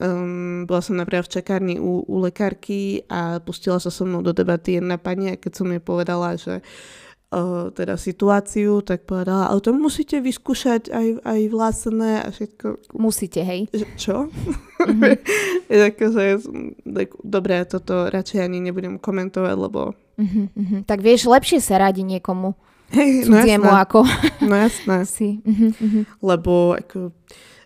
um, 0.00 0.64
bola 0.64 0.80
som 0.80 0.96
napríklad 0.96 1.28
v 1.28 1.34
čakárni 1.36 1.76
u, 1.76 2.08
u 2.08 2.16
lekárky 2.24 3.04
a 3.12 3.38
pustila 3.44 3.76
sa 3.76 3.92
so 3.92 4.08
mnou 4.08 4.24
do 4.24 4.32
debaty 4.32 4.80
jedna 4.80 4.96
pani 4.96 5.36
a 5.36 5.38
keď 5.38 5.52
som 5.52 5.68
jej 5.68 5.82
povedala, 5.84 6.40
že 6.40 6.64
uh, 6.64 7.09
uh, 7.30 7.70
teda 7.70 7.94
situáciu, 7.94 8.82
tak 8.82 9.06
povedala, 9.06 9.48
ale 9.48 9.62
to 9.62 9.70
musíte 9.72 10.18
vyskúšať 10.18 10.90
aj, 10.90 11.06
aj 11.22 11.40
vlastné 11.48 12.10
a 12.26 12.28
všetko. 12.28 12.66
Musíte, 12.98 13.40
hej? 13.46 13.70
Že, 13.70 13.86
čo? 13.96 14.16
Mm-hmm. 14.26 15.12
je 15.72 15.76
také, 15.78 16.04
že, 16.10 16.24
tak, 16.82 17.08
dobre, 17.22 17.54
toto 17.66 18.10
radšej 18.10 18.40
ani 18.42 18.58
nebudem 18.60 18.98
komentovať, 18.98 19.56
lebo... 19.56 19.94
Mm-hmm. 20.20 20.84
Tak 20.84 21.00
vieš, 21.00 21.30
lepšie 21.30 21.62
sa 21.62 21.80
radi 21.80 22.04
niekomu. 22.04 22.52
Hej, 22.90 23.30
no 23.30 23.38
jasné. 23.38 23.70
ako... 23.70 24.02
No 24.42 24.54
jasné. 24.58 24.96
si. 25.14 25.38
Mm-hmm. 25.46 26.02
Lebo 26.20 26.74
ako 26.74 27.14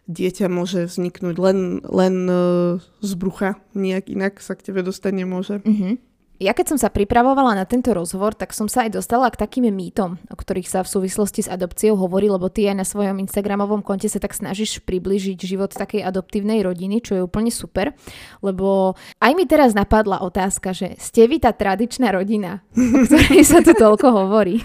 dieťa 0.05 0.53
môže 0.53 0.85
vzniknúť 0.85 1.37
len, 1.41 1.81
len 1.89 2.15
uh, 2.29 2.77
z 3.01 3.13
brucha, 3.17 3.57
nejak 3.73 4.13
inak 4.13 4.37
sa 4.45 4.53
k 4.53 4.69
tebe 4.71 4.85
dostať 4.85 5.13
nemôže. 5.17 5.57
Mm-hmm. 5.65 6.14
Ja 6.43 6.51
keď 6.51 6.75
som 6.75 6.79
sa 6.83 6.91
pripravovala 6.91 7.55
na 7.55 7.63
tento 7.63 7.95
rozhovor, 7.95 8.35
tak 8.35 8.51
som 8.51 8.67
sa 8.67 8.83
aj 8.83 8.99
dostala 8.99 9.31
k 9.31 9.39
takým 9.39 9.71
mýtom, 9.71 10.19
o 10.19 10.35
ktorých 10.35 10.67
sa 10.67 10.83
v 10.83 10.91
súvislosti 10.91 11.47
s 11.47 11.49
adopciou 11.49 11.95
hovorí, 11.95 12.27
lebo 12.27 12.51
ty 12.51 12.67
aj 12.67 12.77
na 12.83 12.83
svojom 12.83 13.23
Instagramovom 13.23 13.87
konte 13.87 14.11
sa 14.11 14.19
tak 14.19 14.35
snažíš 14.35 14.83
približiť 14.83 15.39
život 15.39 15.71
takej 15.71 16.03
adoptívnej 16.03 16.59
rodiny, 16.67 17.07
čo 17.07 17.15
je 17.15 17.23
úplne 17.23 17.55
super, 17.55 17.95
lebo 18.43 18.99
aj 19.23 19.33
mi 19.39 19.47
teraz 19.47 19.79
napadla 19.79 20.27
otázka, 20.27 20.75
že 20.75 20.99
ste 20.99 21.31
vy 21.31 21.39
tá 21.39 21.55
tradičná 21.55 22.11
rodina, 22.11 22.67
o 22.75 23.07
ktorej 23.07 23.47
sa 23.47 23.63
tu 23.63 23.71
toľko 23.71 24.27
hovorí. 24.27 24.59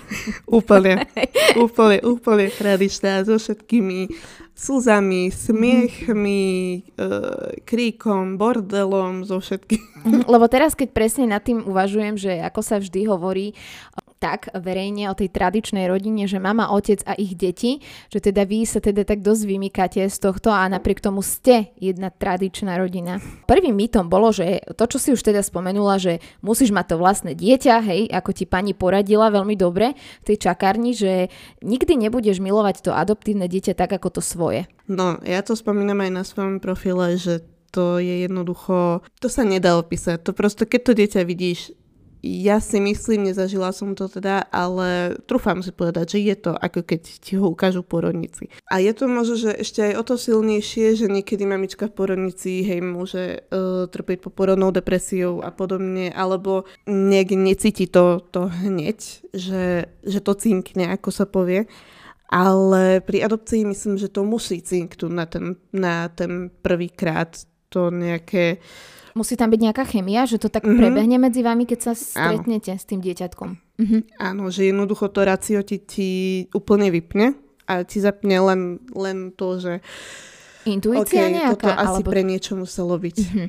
úplne, 0.50 1.06
úplne, 1.70 2.02
úplne 2.02 2.50
tradičná 2.50 3.22
so 3.30 3.38
všetkými 3.38 4.10
slzami, 4.60 5.32
smiechmi, 5.32 6.44
e, 6.76 7.08
kríkom, 7.64 8.36
bordelom, 8.36 9.24
so 9.24 9.40
všetkým. 9.40 9.80
Mhm, 10.04 10.20
lebo 10.28 10.52
teraz, 10.52 10.76
keď 10.76 10.92
presne 10.92 11.32
nad 11.32 11.40
tým 11.40 11.64
uvažujem, 11.64 12.20
že 12.20 12.44
ako 12.44 12.60
sa 12.60 12.84
vždy 12.84 13.08
hovorí, 13.08 13.56
tak 14.20 14.52
verejne 14.52 15.08
o 15.08 15.16
tej 15.16 15.32
tradičnej 15.32 15.88
rodine, 15.88 16.28
že 16.28 16.38
mama, 16.38 16.70
otec 16.76 17.02
a 17.08 17.16
ich 17.16 17.34
deti, 17.40 17.80
že 18.12 18.20
teda 18.20 18.44
vy 18.44 18.68
sa 18.68 18.84
teda 18.84 19.08
tak 19.08 19.24
dosť 19.24 19.44
vymykáte 19.48 20.04
z 20.04 20.18
tohto 20.20 20.52
a 20.52 20.68
napriek 20.68 21.00
tomu 21.00 21.24
ste 21.24 21.72
jedna 21.80 22.12
tradičná 22.12 22.76
rodina. 22.76 23.24
Prvým 23.48 23.74
mýtom 23.74 24.12
bolo, 24.12 24.36
že 24.36 24.60
to, 24.76 24.86
čo 24.86 25.00
si 25.00 25.10
už 25.16 25.24
teda 25.24 25.40
spomenula, 25.40 25.98
že 25.98 26.20
musíš 26.44 26.76
mať 26.76 26.94
to 26.94 26.96
vlastné 27.00 27.32
dieťa, 27.34 27.76
hej, 27.88 28.02
ako 28.12 28.36
ti 28.36 28.44
pani 28.44 28.76
poradila 28.76 29.32
veľmi 29.32 29.56
dobre 29.56 29.96
v 29.96 30.26
tej 30.28 30.52
čakárni, 30.52 30.92
že 30.92 31.32
nikdy 31.64 31.96
nebudeš 31.96 32.44
milovať 32.44 32.84
to 32.84 32.92
adoptívne 32.92 33.48
dieťa 33.48 33.74
tak, 33.74 33.96
ako 33.96 34.20
to 34.20 34.22
svoje. 34.22 34.68
No, 34.92 35.16
ja 35.24 35.40
to 35.40 35.56
spomínam 35.56 36.04
aj 36.04 36.12
na 36.12 36.24
svojom 36.28 36.60
profile, 36.60 37.16
že 37.16 37.46
to 37.70 38.02
je 38.02 38.26
jednoducho, 38.26 39.06
to 39.22 39.30
sa 39.30 39.46
nedá 39.46 39.78
opísať. 39.78 40.26
To 40.26 40.34
prosto, 40.34 40.66
keď 40.66 40.82
to 40.82 40.92
dieťa 40.98 41.22
vidíš 41.22 41.78
ja 42.20 42.60
si 42.60 42.84
myslím, 42.84 43.32
nezažila 43.32 43.72
som 43.72 43.96
to 43.96 44.12
teda, 44.12 44.44
ale 44.52 45.16
trúfam 45.24 45.64
si 45.64 45.72
povedať, 45.72 46.16
že 46.16 46.20
je 46.20 46.36
to 46.36 46.52
ako 46.52 46.84
keď 46.84 47.02
ti 47.24 47.40
ho 47.40 47.48
ukážu 47.48 47.80
porodníci. 47.80 48.52
A 48.68 48.84
je 48.84 48.92
to 48.92 49.08
možno, 49.08 49.40
že 49.40 49.56
ešte 49.56 49.80
aj 49.88 49.94
o 49.96 50.04
to 50.04 50.16
silnejšie, 50.20 51.00
že 51.00 51.08
niekedy 51.08 51.48
mamička 51.48 51.88
v 51.88 51.96
porodnici 51.96 52.68
hej, 52.68 52.84
môže 52.84 53.48
uh, 53.48 53.88
trpieť 53.88 54.20
poporodnou 54.20 54.76
depresiou 54.76 55.40
a 55.40 55.56
podobne, 55.56 56.12
alebo 56.12 56.68
niekde 56.84 57.40
necíti 57.40 57.88
to, 57.88 58.20
to 58.36 58.52
hneď, 58.52 59.00
že, 59.32 59.88
že 60.04 60.20
to 60.20 60.36
cinkne, 60.36 60.92
ako 60.92 61.10
sa 61.16 61.24
povie. 61.24 61.72
Ale 62.30 63.02
pri 63.02 63.26
adopcii 63.26 63.66
myslím, 63.66 63.96
že 63.98 64.12
to 64.12 64.28
musí 64.28 64.62
cinknúť 64.62 65.14
na 65.14 65.26
ten, 65.26 65.46
na 65.72 66.12
ten 66.12 66.52
prvý 66.62 66.92
krát 66.94 67.42
to 67.74 67.90
nejaké 67.90 68.60
uh, 68.60 68.99
Musí 69.20 69.36
tam 69.36 69.52
byť 69.52 69.60
nejaká 69.60 69.84
chemia, 69.84 70.24
že 70.24 70.40
to 70.40 70.48
tak 70.48 70.64
mm-hmm. 70.64 70.80
prebehne 70.80 71.18
medzi 71.20 71.44
vami, 71.44 71.68
keď 71.68 71.92
sa 71.92 71.94
stretnete 71.94 72.72
Áno. 72.72 72.80
s 72.80 72.86
tým 72.88 73.04
dieťatkom. 73.04 73.50
Mm-hmm. 73.76 74.02
Áno, 74.16 74.48
že 74.48 74.72
jednoducho 74.72 75.12
to 75.12 75.28
racio 75.28 75.60
ti, 75.60 75.84
ti 75.84 76.12
úplne 76.56 76.88
vypne 76.88 77.36
a 77.68 77.84
ti 77.84 78.00
zapne 78.00 78.40
len, 78.40 78.62
len 78.96 79.36
to, 79.36 79.60
že 79.60 79.74
Intuícia 80.64 81.28
okay, 81.28 81.36
nejaká? 81.36 81.52
toto 81.60 81.70
asi 81.72 82.00
alebo... 82.00 82.12
pre 82.12 82.22
niečo 82.24 82.56
muselo 82.56 82.96
byť. 82.96 83.18
Mm-hmm. 83.20 83.48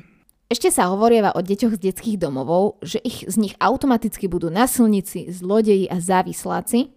Ešte 0.51 0.67
sa 0.67 0.91
hovorieva 0.91 1.31
o 1.31 1.39
deťoch 1.39 1.79
z 1.79 1.83
detských 1.91 2.19
domovov, 2.19 2.83
že 2.83 2.99
ich 2.99 3.23
z 3.23 3.39
nich 3.39 3.55
automaticky 3.55 4.27
budú 4.27 4.51
nasilníci, 4.51 5.31
zlodeji 5.31 5.87
a 5.87 6.03
závisláci. 6.03 6.91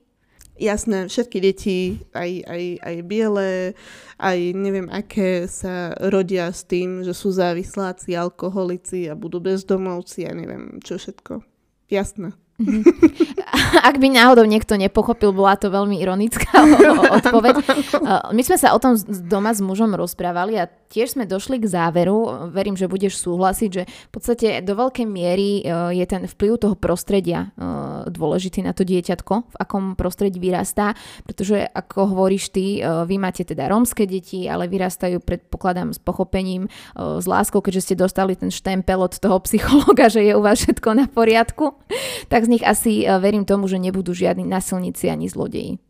Jasné, 0.55 1.11
všetky 1.11 1.39
deti, 1.43 1.79
aj, 2.15 2.31
aj, 2.47 2.63
aj 2.79 2.97
biele, 3.03 3.75
aj 4.23 4.39
neviem 4.55 4.87
aké, 4.87 5.51
sa 5.51 5.91
rodia 5.99 6.47
s 6.55 6.63
tým, 6.63 7.03
že 7.03 7.11
sú 7.11 7.35
závisláci, 7.35 8.15
alkoholici 8.15 9.11
a 9.11 9.19
budú 9.19 9.43
bezdomovci 9.43 10.31
a 10.31 10.31
neviem 10.31 10.79
čo 10.79 10.95
všetko. 10.95 11.43
Jasné. 11.91 12.39
Mm-hmm. 12.55 13.35
Ak 13.89 13.99
by 13.99 14.09
náhodou 14.15 14.47
niekto 14.47 14.79
nepochopil, 14.79 15.35
bola 15.35 15.59
to 15.59 15.75
veľmi 15.75 15.99
ironická 15.99 16.55
odpoveď. 17.19 17.55
My 18.37 18.43
sme 18.47 18.57
sa 18.59 18.75
o 18.75 18.79
tom 18.79 18.95
doma 19.27 19.51
s 19.51 19.59
mužom 19.59 19.91
rozprávali 19.99 20.63
a 20.63 20.71
tiež 20.95 21.19
sme 21.19 21.27
došli 21.27 21.59
k 21.59 21.67
záveru, 21.67 22.51
verím, 22.55 22.79
že 22.79 22.87
budeš 22.87 23.19
súhlasiť, 23.19 23.71
že 23.75 23.83
v 23.83 24.11
podstate 24.15 24.63
do 24.63 24.79
veľkej 24.79 25.07
miery 25.11 25.59
e, 25.59 25.63
je 25.99 26.07
ten 26.07 26.23
vplyv 26.23 26.63
toho 26.63 26.77
prostredia 26.79 27.51
e, 27.59 27.69
dôležitý 28.15 28.63
na 28.63 28.71
to 28.71 28.87
dieťatko, 28.87 29.35
v 29.51 29.57
akom 29.59 29.99
prostredí 29.99 30.39
vyrastá, 30.39 30.95
pretože 31.27 31.67
ako 31.67 32.15
hovoríš 32.15 32.55
ty, 32.55 32.79
e, 32.79 32.81
vy 33.11 33.19
máte 33.19 33.43
teda 33.43 33.67
rómske 33.67 34.07
deti, 34.07 34.47
ale 34.47 34.71
vyrastajú, 34.71 35.19
predpokladám, 35.19 35.91
s 35.91 35.99
pochopením, 35.99 36.71
s 36.95 37.27
láskou, 37.27 37.59
keďže 37.59 37.91
ste 37.91 37.95
dostali 37.99 38.39
ten 38.39 38.55
štempel 38.55 39.03
od 39.03 39.19
toho 39.19 39.43
psychologa, 39.43 40.07
že 40.07 40.23
je 40.23 40.33
u 40.39 40.43
vás 40.45 40.63
všetko 40.63 40.95
na 40.95 41.07
poriadku, 41.11 41.75
tak 42.31 42.44
z 42.45 42.49
nich 42.53 42.65
asi 42.65 43.09
verím 43.19 43.49
tomu, 43.49 43.67
že 43.67 43.81
nebudú 43.81 44.13
žiadni 44.13 44.45
nasilníci 44.45 45.09
ani 45.09 45.27
zlodeji. 45.27 45.81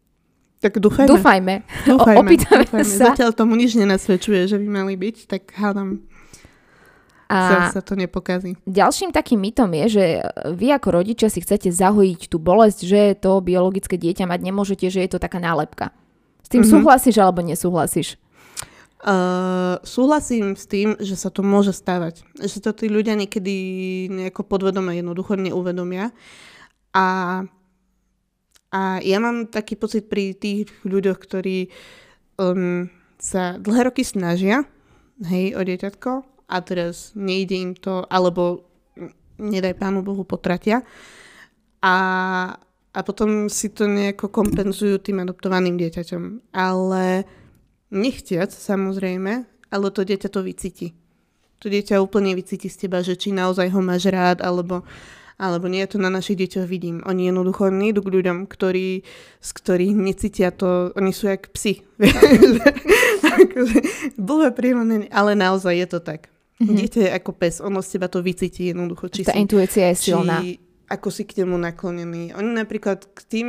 Tak 0.64 0.80
dúfajme. 0.80 1.08
Dúfajme. 1.12 1.54
dúfajme, 1.92 2.20
opýtame 2.24 2.64
dúfajme. 2.64 2.88
sa. 2.88 3.12
Zatiaľ 3.12 3.36
tomu 3.36 3.52
nič 3.58 3.76
nenasvedčuje, 3.76 4.48
že 4.48 4.56
by 4.56 4.66
mali 4.66 4.96
byť, 4.96 5.16
tak 5.28 5.52
hádam. 5.52 6.00
A 7.28 7.68
sa, 7.68 7.80
sa 7.80 7.82
to 7.84 7.96
nepokazí. 7.96 8.56
Ďalším 8.64 9.12
takým 9.12 9.40
mytom 9.44 9.68
je, 9.84 9.84
že 10.00 10.04
vy 10.56 10.72
ako 10.72 10.88
rodičia 11.02 11.28
si 11.28 11.44
chcete 11.44 11.68
zahojiť 11.72 12.32
tú 12.32 12.40
bolesť, 12.40 12.80
že 12.84 13.00
to 13.16 13.44
biologické 13.44 13.96
dieťa 13.96 14.28
mať 14.28 14.40
nemôžete, 14.44 14.86
že 14.88 15.04
je 15.04 15.10
to 15.12 15.18
taká 15.20 15.40
nálepka. 15.40 15.92
S 16.44 16.48
tým 16.52 16.64
mm-hmm. 16.64 16.72
súhlasíš 16.80 17.16
alebo 17.20 17.40
nesúhlasíš? 17.40 18.20
Uh, 19.04 19.76
súhlasím 19.84 20.56
s 20.56 20.64
tým, 20.64 20.96
že 20.96 21.12
sa 21.12 21.28
to 21.28 21.44
môže 21.44 21.76
stávať. 21.76 22.24
Že 22.40 22.58
to 22.64 22.70
tí 22.72 22.86
ľudia 22.88 23.12
niekedy 23.20 23.54
nejako 24.08 24.48
podvedome 24.48 24.96
jednoducho 24.96 25.36
neuvedomia. 25.36 26.08
A 26.96 27.44
a 28.74 28.98
ja 29.06 29.22
mám 29.22 29.46
taký 29.46 29.78
pocit 29.78 30.10
pri 30.10 30.34
tých 30.34 30.66
ľuďoch, 30.82 31.22
ktorí 31.22 31.70
um, 32.42 32.90
sa 33.22 33.54
dlhé 33.54 33.94
roky 33.94 34.02
snažia, 34.02 34.66
hej, 35.22 35.54
o 35.54 35.62
dieťatko 35.62 36.10
a 36.50 36.56
teraz 36.58 37.14
nejde 37.14 37.54
im 37.54 37.72
to, 37.78 38.02
alebo 38.10 38.66
nedaj 39.38 39.78
pánu 39.78 40.02
Bohu 40.02 40.26
potratia 40.26 40.82
a, 41.78 41.96
a 42.90 43.00
potom 43.06 43.46
si 43.46 43.70
to 43.70 43.86
nejako 43.86 44.26
kompenzujú 44.26 44.98
tým 44.98 45.22
adoptovaným 45.22 45.78
dieťaťom. 45.78 46.50
Ale 46.50 47.22
nechtiac, 47.94 48.50
samozrejme, 48.50 49.32
ale 49.70 49.86
to 49.94 50.02
dieťa 50.02 50.28
to 50.28 50.42
vycíti. 50.42 50.92
To 51.62 51.70
dieťa 51.70 52.02
úplne 52.02 52.34
vycíti 52.34 52.68
z 52.68 52.86
teba, 52.86 53.00
že 53.00 53.16
či 53.16 53.30
naozaj 53.32 53.70
ho 53.72 53.80
máš 53.80 54.10
rád, 54.10 54.42
alebo 54.44 54.82
alebo 55.34 55.66
nie, 55.66 55.82
to 55.90 55.98
na 55.98 56.14
našich 56.14 56.38
deťoch 56.38 56.66
vidím. 56.70 57.02
Oni 57.10 57.26
jednoducho 57.26 57.66
nejdu 57.66 58.06
k 58.06 58.22
ľuďom, 58.22 58.46
ktorí, 58.46 59.02
z 59.42 59.50
ktorých 59.50 59.94
necítia 59.98 60.54
to, 60.54 60.94
oni 60.94 61.10
sú 61.10 61.26
jak 61.26 61.50
psi. 61.50 61.82
Blbé 64.14 64.54
prírodné, 64.54 65.10
ale 65.10 65.34
naozaj 65.34 65.74
je 65.74 65.88
to 65.90 65.98
tak. 65.98 66.30
Mm-hmm. 66.62 66.76
Dieťa 66.78 67.00
je 67.02 67.10
ako 67.18 67.30
pes, 67.34 67.58
ono 67.58 67.82
z 67.82 67.98
teba 67.98 68.06
to 68.06 68.22
vycíti 68.22 68.70
jednoducho. 68.70 69.10
Či 69.10 69.26
Tá 69.26 69.34
si, 69.34 69.42
intuícia 69.42 69.90
je 69.90 69.96
silná. 69.98 70.38
Či 70.38 70.62
ako 70.86 71.08
si 71.10 71.26
k 71.26 71.42
nemu 71.42 71.58
naklonený. 71.58 72.30
Oni 72.38 72.50
napríklad 72.54 73.10
k 73.10 73.20
tým, 73.26 73.48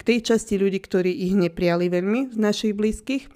k 0.00 0.02
tej 0.02 0.32
časti 0.32 0.56
ľudí, 0.56 0.80
ktorí 0.80 1.12
ich 1.12 1.36
neprijali 1.36 1.92
veľmi 1.92 2.32
z 2.32 2.38
našich 2.40 2.72
blízkych, 2.72 3.28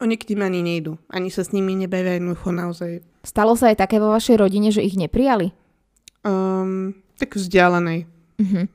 oni 0.00 0.14
k 0.18 0.34
tým 0.34 0.40
ani 0.42 0.60
nejdu. 0.64 0.98
Ani 1.10 1.30
sa 1.30 1.46
s 1.46 1.54
nimi 1.54 1.78
nebavia 1.78 2.18
jednoducho 2.18 2.50
naozaj. 2.50 3.04
Stalo 3.22 3.54
sa 3.54 3.70
aj 3.70 3.84
také 3.84 3.96
vo 4.02 4.10
vašej 4.10 4.36
rodine, 4.40 4.74
že 4.74 4.82
ich 4.82 4.98
neprijali? 4.98 5.54
Um, 6.24 6.96
tak 7.20 7.36
vzdialenej. 7.36 8.08
Uh-huh. 8.40 8.66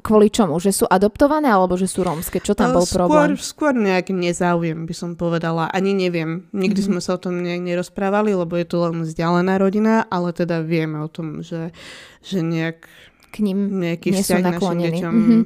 Kvôli 0.00 0.32
čomu? 0.32 0.56
Že 0.56 0.72
sú 0.72 0.84
adoptované 0.88 1.52
alebo 1.52 1.76
že 1.76 1.84
sú 1.84 2.00
rómske? 2.00 2.40
Čo 2.40 2.56
tam 2.56 2.72
bol 2.72 2.88
skôr, 2.88 3.04
problém? 3.04 3.36
Skôr 3.36 3.76
nejaký 3.76 4.16
nezáujem 4.16 4.88
by 4.88 4.94
som 4.96 5.12
povedala. 5.12 5.68
Ani 5.68 5.92
neviem. 5.92 6.48
Nikdy 6.56 6.80
uh-huh. 6.80 6.90
sme 6.96 7.00
sa 7.04 7.16
o 7.16 7.22
tom 7.22 7.44
nejak 7.44 7.60
nerozprávali, 7.60 8.32
lebo 8.32 8.56
je 8.56 8.64
to 8.64 8.80
len 8.80 9.04
vzdialená 9.04 9.60
rodina, 9.60 10.08
ale 10.08 10.32
teda 10.32 10.64
vieme 10.64 11.04
o 11.04 11.08
tom, 11.12 11.44
že, 11.44 11.76
že 12.24 12.40
nejak 12.40 12.88
k 13.34 13.36
ním 13.42 13.82
nejaký 13.82 14.14
nie 14.14 14.24
sú 14.24 14.40
naklonení. 14.40 15.02
Uh-huh. 15.02 15.44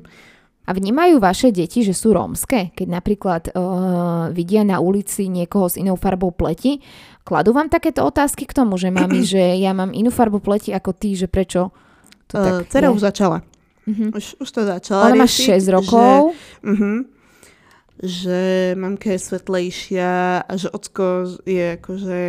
A 0.68 0.76
vnímajú 0.76 1.16
vaše 1.16 1.48
deti, 1.48 1.80
že 1.80 1.96
sú 1.96 2.12
rómske? 2.12 2.76
Keď 2.76 2.88
napríklad 2.92 3.42
uh, 3.56 4.28
vidia 4.36 4.60
na 4.68 4.84
ulici 4.84 5.32
niekoho 5.32 5.72
s 5.72 5.80
inou 5.80 5.96
farbou 5.96 6.28
pleti, 6.28 6.84
kladú 7.24 7.56
vám 7.56 7.72
takéto 7.72 8.04
otázky 8.04 8.44
k 8.44 8.52
tomu, 8.52 8.76
že 8.76 8.92
mami, 8.92 9.24
že 9.32 9.56
ja 9.56 9.72
mám 9.72 9.96
inú 9.96 10.12
farbu 10.12 10.44
pleti 10.44 10.76
ako 10.76 10.92
ty, 10.92 11.16
že 11.16 11.24
prečo 11.24 11.72
to 12.28 12.36
uh, 12.36 12.44
tak 12.44 12.68
Cera 12.68 12.92
už 12.92 13.00
začala. 13.00 13.40
Uh-huh. 13.88 14.12
Už, 14.12 14.36
už 14.36 14.48
to 14.52 14.60
začala 14.68 15.08
Ona 15.08 15.24
má 15.24 15.28
6 15.28 15.56
rokov. 15.72 16.36
Že, 16.36 16.68
uh-huh, 16.68 16.96
že 18.04 18.40
mamka 18.76 19.16
je 19.16 19.20
svetlejšia 19.24 20.44
a 20.44 20.52
že 20.52 20.68
ocko 20.68 21.40
je 21.48 21.80
akože... 21.80 22.20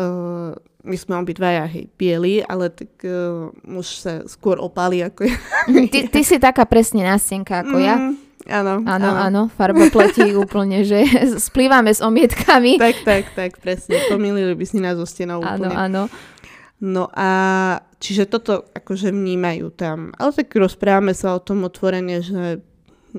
Uh, 0.00 0.56
my 0.80 0.96
sme 0.96 1.14
obidvaja 1.20 1.68
hej, 1.68 1.92
bieli, 2.00 2.40
ale 2.44 2.72
tak 2.72 2.92
uh, 3.04 3.52
muž 3.64 4.00
sa 4.00 4.24
skôr 4.24 4.56
opálí 4.56 5.04
ako 5.04 5.28
ja. 5.28 5.36
Ty, 5.68 5.98
ty 6.08 6.20
si 6.24 6.36
taká 6.40 6.64
presne 6.64 7.04
nástenka 7.04 7.60
ako 7.64 7.76
mm, 7.76 7.84
ja. 7.84 7.96
Áno, 8.48 8.80
áno, 8.88 9.10
áno, 9.12 9.42
farbopletí 9.52 10.32
úplne, 10.44 10.82
že 10.82 11.04
splývame 11.52 11.92
s 11.92 12.00
omietkami. 12.00 12.80
Tak, 12.80 12.96
tak, 13.04 13.24
tak, 13.36 13.50
presne. 13.60 14.00
Pomýlili 14.08 14.56
by 14.56 14.64
si 14.64 14.80
nás 14.80 14.96
zo 14.96 15.04
stenou 15.04 15.44
úplne. 15.44 15.68
Áno, 15.70 16.08
áno. 16.08 16.30
No 16.80 17.12
a 17.12 17.28
čiže 18.00 18.24
toto 18.24 18.64
akože 18.72 19.12
vnímajú 19.12 19.68
tam. 19.76 20.16
Ale 20.16 20.32
tak 20.32 20.48
rozprávame 20.56 21.12
sa 21.12 21.36
o 21.36 21.44
tom 21.44 21.68
otvorene, 21.68 22.24
že 22.24 22.64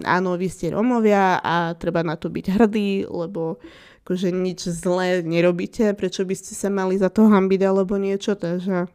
áno, 0.01 0.33
vy 0.33 0.49
ste 0.49 0.73
Romovia 0.73 1.37
a 1.37 1.77
treba 1.77 2.01
na 2.01 2.17
to 2.17 2.33
byť 2.33 2.45
hrdí, 2.57 3.05
lebo 3.05 3.61
akože 4.01 4.33
nič 4.33 4.67
zlé 4.67 5.21
nerobíte, 5.21 5.93
prečo 5.93 6.25
by 6.25 6.35
ste 6.35 6.57
sa 6.57 6.73
mali 6.73 6.97
za 6.97 7.13
to 7.13 7.29
hambiť 7.29 7.61
alebo 7.63 7.95
niečo, 8.01 8.33
takže... 8.33 8.89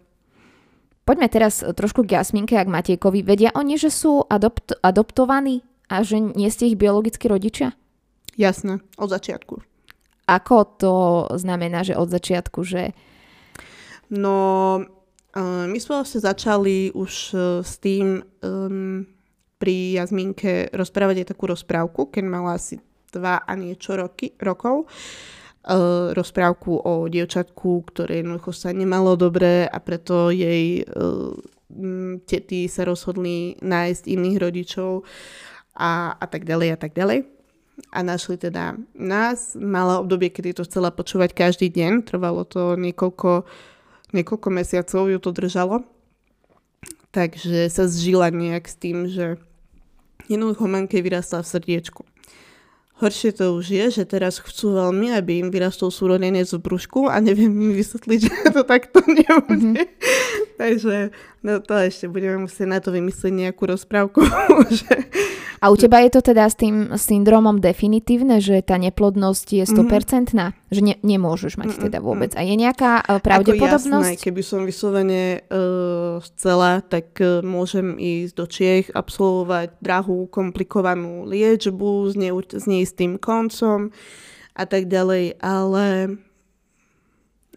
Poďme 1.06 1.30
teraz 1.30 1.62
trošku 1.62 2.02
k 2.02 2.18
Jasminke 2.18 2.58
a 2.58 2.66
k 2.66 2.72
Matiekovi. 2.74 3.22
Vedia 3.22 3.54
oni, 3.54 3.78
že 3.78 3.94
sú 3.94 4.26
adopt- 4.26 4.74
adoptovaní 4.82 5.62
a 5.86 6.02
že 6.02 6.18
nie 6.18 6.50
ste 6.50 6.66
ich 6.66 6.74
biologickí 6.74 7.30
rodičia? 7.30 7.78
Jasné, 8.34 8.82
od 8.98 9.08
začiatku. 9.14 9.62
Ako 10.26 10.56
to 10.82 10.94
znamená, 11.38 11.86
že 11.86 11.94
od 11.94 12.10
začiatku, 12.10 12.66
že 12.66 12.90
No, 14.06 14.36
uh, 15.34 15.66
my 15.66 15.78
sme 15.82 15.98
vlastne 15.98 16.22
začali 16.22 16.94
už 16.94 17.12
uh, 17.34 17.40
s 17.62 17.82
tým 17.82 18.22
um, 18.22 19.02
pri 19.58 19.98
Jazminke 19.98 20.70
rozprávať 20.70 21.26
aj 21.26 21.28
takú 21.34 21.50
rozprávku, 21.50 22.06
keď 22.06 22.24
mala 22.26 22.54
asi 22.54 22.78
dva 23.12 23.42
a 23.42 23.52
niečo 23.54 23.96
roky, 23.98 24.34
rokov. 24.40 24.88
Uh, 25.66 26.14
rozprávku 26.14 26.78
o 26.78 27.10
dievčatku, 27.10 27.90
ktoré 27.90 28.22
jednoducho 28.22 28.54
sa 28.54 28.70
nemalo 28.70 29.18
dobre 29.18 29.66
a 29.66 29.78
preto 29.82 30.30
jej 30.30 30.86
uh, 30.86 31.34
tety 32.22 32.70
sa 32.70 32.86
rozhodli 32.86 33.58
nájsť 33.58 34.06
iných 34.06 34.38
rodičov 34.38 35.02
a, 35.74 36.14
a 36.14 36.26
tak 36.30 36.46
ďalej 36.46 36.68
a 36.70 36.78
tak 36.78 36.94
ďalej. 36.94 37.26
A 37.92 38.00
našli 38.00 38.40
teda 38.40 38.78
nás. 38.94 39.58
Mala 39.58 40.00
obdobie, 40.00 40.30
kedy 40.30 40.56
to 40.56 40.62
chcela 40.64 40.94
počúvať 40.94 41.34
každý 41.34 41.68
deň. 41.68 42.08
Trvalo 42.08 42.46
to 42.46 42.78
niekoľko 42.78 43.44
niekoľko 44.14 44.48
mesiacov 44.48 45.02
ju 45.10 45.18
to 45.18 45.30
držalo. 45.34 45.76
Takže 47.10 47.72
sa 47.72 47.88
zžila 47.88 48.28
nejak 48.28 48.64
s 48.68 48.76
tým, 48.76 49.08
že 49.08 49.40
jednoducho 50.28 50.68
manke 50.68 51.00
vyrastla 51.00 51.40
v 51.40 51.50
srdiečku. 51.52 52.02
Horšie 52.96 53.36
to 53.36 53.60
už 53.60 53.76
je, 53.76 53.84
že 53.92 54.08
teraz 54.08 54.40
chcú 54.40 54.72
veľmi, 54.72 55.12
aby 55.12 55.44
im 55.44 55.52
vyrastol 55.52 55.92
súrodenec 55.92 56.48
v 56.48 56.64
brúšku 56.64 57.12
a 57.12 57.20
neviem 57.20 57.52
mi 57.52 57.76
vysvetliť, 57.76 58.20
že 58.24 58.56
to 58.56 58.64
takto 58.64 59.04
nebude. 59.04 59.84
Mm-hmm. 59.84 59.84
Takže 60.60 61.12
no 61.44 61.60
to 61.60 61.76
ešte 61.76 62.08
budeme 62.08 62.48
musieť 62.48 62.68
na 62.72 62.80
to 62.80 62.88
vymyslieť 62.96 63.32
nejakú 63.36 63.68
rozprávku. 63.68 64.24
že, 64.80 65.12
a 65.60 65.72
u 65.72 65.76
teba 65.76 66.04
je 66.04 66.10
to 66.12 66.20
teda 66.20 66.48
s 66.48 66.56
tým 66.56 66.94
syndromom 66.96 67.60
definitívne, 67.60 68.40
že 68.44 68.60
tá 68.60 68.76
neplodnosť 68.76 69.46
je 69.60 69.64
100%? 69.64 70.36
Mm-hmm. 70.36 70.52
Že 70.66 70.80
ne, 70.82 70.94
nemôžeš 71.00 71.56
mať 71.56 71.68
mm-hmm. 71.72 71.84
teda 71.88 71.98
vôbec. 72.02 72.30
A 72.36 72.44
je 72.44 72.54
nejaká 72.58 73.00
uh, 73.00 73.22
pravdepodobnosť? 73.22 73.88
Ako 73.88 74.12
jasné, 74.12 74.20
keby 74.20 74.42
som 74.44 74.60
vyslovene 74.66 75.46
uh, 75.46 76.20
chcela, 76.28 76.84
tak 76.84 77.16
uh, 77.18 77.40
môžem 77.40 77.96
ísť 77.96 78.32
do 78.36 78.46
Čiech, 78.46 78.86
absolvovať 78.92 79.80
drahú, 79.80 80.28
komplikovanú 80.28 81.24
liečbu 81.24 82.12
s, 82.12 82.14
ne, 82.14 82.30
s 82.86 82.94
neistým 82.94 83.18
koncom 83.18 83.90
a 84.54 84.64
tak 84.64 84.86
ďalej, 84.86 85.42
ale... 85.42 86.16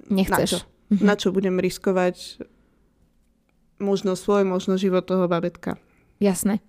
Nechceš. 0.10 0.34
Na 0.34 0.46
čo, 0.50 0.58
mm-hmm. 0.66 1.06
na 1.06 1.14
čo 1.14 1.28
budem 1.30 1.56
riskovať 1.62 2.42
možno 3.78 4.18
svoj, 4.18 4.42
možno 4.42 4.76
život 4.82 5.06
toho 5.06 5.30
babetka. 5.30 5.78
Jasné. 6.18 6.66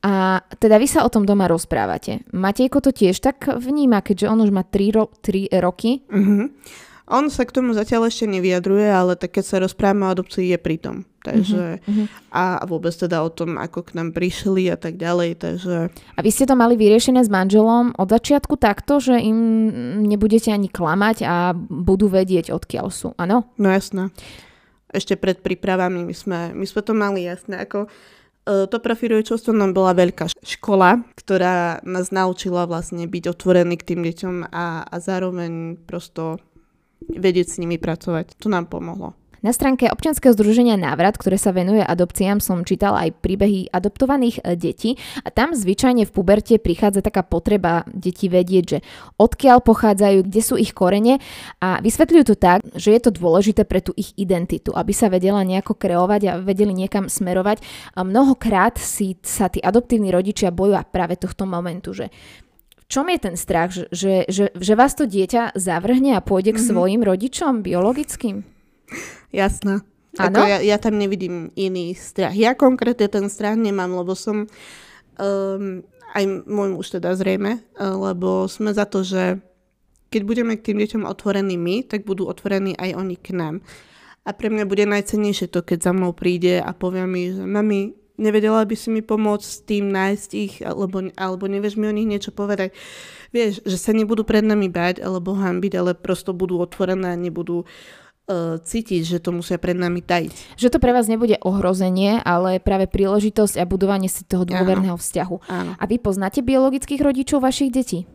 A 0.00 0.40
teda 0.56 0.80
vy 0.80 0.88
sa 0.88 1.04
o 1.04 1.12
tom 1.12 1.28
doma 1.28 1.44
rozprávate. 1.44 2.24
Matejko 2.32 2.80
to 2.80 2.96
tiež 2.96 3.20
tak 3.20 3.44
vníma, 3.44 4.00
keďže 4.00 4.30
on 4.32 4.40
už 4.40 4.50
má 4.56 4.64
3, 4.64 4.96
ro- 4.96 5.12
3 5.20 5.52
roky? 5.60 6.00
Uh-huh. 6.08 6.48
On 7.06 7.30
sa 7.30 7.46
k 7.46 7.54
tomu 7.54 7.70
zatiaľ 7.70 8.10
ešte 8.10 8.26
nevyjadruje, 8.26 8.90
ale 8.90 9.14
tak 9.14 9.38
keď 9.38 9.44
sa 9.46 9.62
rozprávame 9.62 10.10
o 10.10 10.12
adopcii, 10.12 10.50
je 10.50 10.58
pri 10.58 10.76
tom. 10.82 10.96
Takže, 11.22 11.82
uh-huh. 11.82 12.06
a 12.30 12.62
vôbec 12.66 12.94
teda 12.94 13.22
o 13.22 13.30
tom, 13.30 13.58
ako 13.58 13.86
k 13.86 13.94
nám 13.98 14.10
prišli 14.14 14.70
a 14.70 14.78
tak 14.78 14.98
ďalej. 14.98 15.38
Takže... 15.38 15.76
A 15.90 16.20
vy 16.22 16.30
ste 16.34 16.50
to 16.50 16.58
mali 16.58 16.74
vyriešené 16.74 17.22
s 17.22 17.30
manželom 17.30 17.94
od 17.94 18.08
začiatku 18.10 18.58
takto, 18.58 18.98
že 18.98 19.18
im 19.22 19.38
nebudete 20.06 20.50
ani 20.50 20.66
klamať 20.66 21.16
a 21.26 21.54
budú 21.54 22.10
vedieť, 22.10 22.50
odkiaľ 22.50 22.86
sú, 22.90 23.14
áno? 23.18 23.54
No 23.58 23.68
jasné. 23.70 24.10
Ešte 24.90 25.14
pred 25.18 25.42
prípravami 25.42 26.02
my 26.06 26.14
sme, 26.14 26.40
my 26.54 26.66
sme 26.66 26.82
to 26.82 26.94
mali 26.94 27.26
jasné. 27.26 27.58
Ako, 27.66 27.86
e, 28.46 28.66
to 28.66 28.78
profilujúčovstvo 28.78 29.50
nám 29.50 29.74
bola 29.74 29.94
veľká 29.98 30.30
škola, 30.42 31.06
ktorá 31.18 31.82
nás 31.86 32.10
naučila 32.14 32.70
vlastne 32.70 33.06
byť 33.06 33.24
otvorený 33.34 33.78
k 33.78 33.94
tým 33.94 34.02
deťom 34.06 34.34
a, 34.50 34.86
a 34.86 34.96
zároveň 35.02 35.78
prosto 35.86 36.38
vedieť 37.04 37.46
s 37.46 37.58
nimi 37.60 37.76
pracovať. 37.76 38.40
To 38.40 38.48
nám 38.48 38.68
pomohlo. 38.72 39.14
Na 39.44 39.52
stránke 39.54 39.86
občianskeho 39.86 40.34
združenia 40.34 40.74
Návrat, 40.74 41.14
ktoré 41.20 41.38
sa 41.38 41.52
venuje 41.54 41.78
adopciám, 41.78 42.42
som 42.42 42.66
čítala 42.66 43.06
aj 43.06 43.20
príbehy 43.20 43.70
adoptovaných 43.70 44.42
e, 44.42 44.58
detí 44.58 44.98
a 45.22 45.30
tam 45.30 45.54
zvyčajne 45.54 46.02
v 46.02 46.10
puberte 46.10 46.58
prichádza 46.58 46.98
taká 46.98 47.22
potreba 47.22 47.86
detí 47.86 48.26
vedieť, 48.26 48.64
že 48.64 48.78
odkiaľ 49.20 49.62
pochádzajú, 49.62 50.26
kde 50.26 50.40
sú 50.42 50.58
ich 50.58 50.74
korene 50.74 51.22
a 51.62 51.78
vysvetľujú 51.78 52.24
to 52.32 52.34
tak, 52.34 52.64
že 52.74 52.96
je 52.96 53.00
to 53.06 53.14
dôležité 53.14 53.62
pre 53.68 53.78
tú 53.84 53.94
ich 53.94 54.16
identitu, 54.18 54.74
aby 54.74 54.90
sa 54.90 55.06
vedela 55.06 55.44
nejako 55.46 55.78
kreovať 55.78 56.22
a 56.26 56.40
vedeli 56.42 56.74
niekam 56.74 57.06
smerovať. 57.06 57.62
A 57.92 58.02
mnohokrát 58.02 58.80
si 58.80 59.14
sa 59.20 59.46
tí 59.46 59.60
adoptívni 59.62 60.10
rodičia 60.10 60.50
bojujú 60.50 60.90
práve 60.90 61.14
tohto 61.20 61.46
momentu, 61.46 61.94
že 61.94 62.10
čom 62.86 63.10
je 63.10 63.18
ten 63.18 63.34
strach, 63.34 63.74
že, 63.74 63.90
že, 63.90 64.26
že, 64.30 64.44
že 64.54 64.72
vás 64.78 64.94
to 64.94 65.10
dieťa 65.10 65.58
zavrhne 65.58 66.14
a 66.14 66.24
pôjde 66.24 66.54
k 66.54 66.58
mm-hmm. 66.62 66.70
svojim 66.70 67.02
rodičom 67.02 67.66
biologickým? 67.66 68.46
Jasná. 69.34 69.82
Ako 70.16 70.48
ja, 70.48 70.64
ja 70.64 70.80
tam 70.80 70.96
nevidím 70.96 71.52
iný 71.58 71.92
strach. 71.92 72.32
Ja 72.32 72.56
konkrétne 72.56 73.04
ten 73.10 73.28
strach 73.28 73.58
nemám, 73.60 73.92
lebo 73.92 74.16
som 74.16 74.48
um, 75.20 75.84
aj 76.16 76.24
môj 76.48 76.68
muž 76.72 76.86
teda 76.96 77.12
zrejme, 77.12 77.60
uh, 77.76 77.92
lebo 77.92 78.48
sme 78.48 78.72
za 78.72 78.88
to, 78.88 79.04
že 79.04 79.44
keď 80.08 80.22
budeme 80.24 80.56
k 80.56 80.72
tým 80.72 80.80
deťom 80.80 81.02
otvorení 81.04 81.60
my, 81.60 81.84
tak 81.84 82.08
budú 82.08 82.30
otvorení 82.30 82.72
aj 82.78 82.96
oni 82.96 83.16
k 83.20 83.36
nám. 83.36 83.60
A 84.26 84.32
pre 84.32 84.48
mňa 84.48 84.64
bude 84.64 84.88
najcennejšie 84.88 85.52
to, 85.52 85.60
keď 85.62 85.90
za 85.90 85.92
mnou 85.92 86.16
príde 86.16 86.58
a 86.58 86.72
povie 86.72 87.04
mi, 87.04 87.30
že 87.30 87.44
mami, 87.44 87.94
nevedela 88.16 88.64
by 88.64 88.76
si 88.76 88.88
mi 88.92 89.00
pomôcť 89.00 89.46
s 89.46 89.58
tým 89.64 89.92
nájsť 89.92 90.30
ich, 90.36 90.54
alebo, 90.64 91.08
alebo 91.16 91.44
nevieš 91.46 91.76
mi 91.80 91.88
o 91.88 91.94
nich 91.94 92.08
niečo 92.08 92.32
povedať. 92.32 92.72
Vieš, 93.30 93.62
že 93.64 93.76
sa 93.76 93.92
nebudú 93.92 94.24
pred 94.24 94.42
nami 94.42 94.68
bať 94.72 95.04
alebo 95.04 95.36
hambiť, 95.36 95.72
ale 95.76 95.92
prosto 95.92 96.32
budú 96.32 96.60
otvorené 96.60 97.12
a 97.12 97.20
nebudú 97.20 97.64
uh, 97.64 98.56
cítiť, 98.60 99.02
že 99.04 99.18
to 99.20 99.36
musia 99.36 99.60
pred 99.60 99.76
nami 99.76 100.00
tajiť. 100.00 100.56
Že 100.56 100.72
to 100.76 100.78
pre 100.82 100.92
vás 100.96 101.06
nebude 101.06 101.36
ohrozenie, 101.44 102.20
ale 102.24 102.58
práve 102.58 102.88
príležitosť 102.88 103.60
a 103.60 103.68
budovanie 103.68 104.08
si 104.08 104.24
toho 104.24 104.48
dôverného 104.48 104.96
vzťahu. 104.96 105.36
Áno. 105.46 105.72
A 105.76 105.84
vy 105.84 106.00
poznáte 106.00 106.40
biologických 106.40 107.00
rodičov 107.02 107.44
vašich 107.44 107.70
detí? 107.70 108.08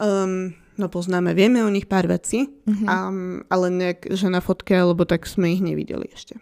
Um, 0.00 0.56
no 0.80 0.88
poznáme, 0.88 1.36
vieme 1.36 1.60
o 1.60 1.68
nich 1.68 1.84
pár 1.84 2.08
vecí, 2.08 2.48
uh-huh. 2.48 2.86
um, 2.88 3.44
ale 3.52 3.66
nejak, 3.68 4.16
že 4.16 4.32
na 4.32 4.40
fotke, 4.40 4.72
alebo 4.72 5.04
tak 5.04 5.28
sme 5.28 5.52
ich 5.52 5.60
nevideli 5.60 6.08
ešte. 6.08 6.40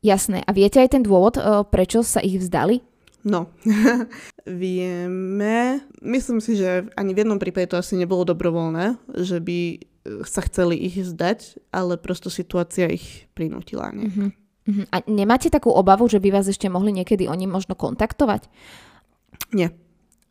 Jasné. 0.00 0.40
A 0.48 0.50
viete 0.56 0.80
aj 0.80 0.96
ten 0.96 1.02
dôvod, 1.04 1.36
uh, 1.36 1.60
prečo 1.64 2.00
sa 2.00 2.24
ich 2.24 2.40
vzdali? 2.40 2.80
No, 3.20 3.52
vieme. 4.48 5.84
Myslím 6.00 6.40
si, 6.40 6.56
že 6.56 6.88
ani 6.96 7.12
v 7.12 7.20
jednom 7.24 7.36
prípade 7.36 7.68
to 7.68 7.76
asi 7.76 8.00
nebolo 8.00 8.24
dobrovoľné, 8.24 8.96
že 9.20 9.44
by 9.44 9.90
sa 10.24 10.40
chceli 10.48 10.80
ich 10.80 10.96
zdať, 11.04 11.60
ale 11.68 12.00
prosto 12.00 12.32
situácia 12.32 12.88
ich 12.88 13.28
prinútila. 13.36 13.92
Nie? 13.92 14.08
Uh-huh. 14.08 14.28
Uh-huh. 14.72 14.86
A 14.88 15.04
nemáte 15.04 15.52
takú 15.52 15.68
obavu, 15.68 16.08
že 16.08 16.16
by 16.16 16.40
vás 16.40 16.48
ešte 16.48 16.72
mohli 16.72 16.96
niekedy 16.96 17.28
oni 17.28 17.44
možno 17.44 17.76
kontaktovať? 17.76 18.48
Nie. 19.52 19.76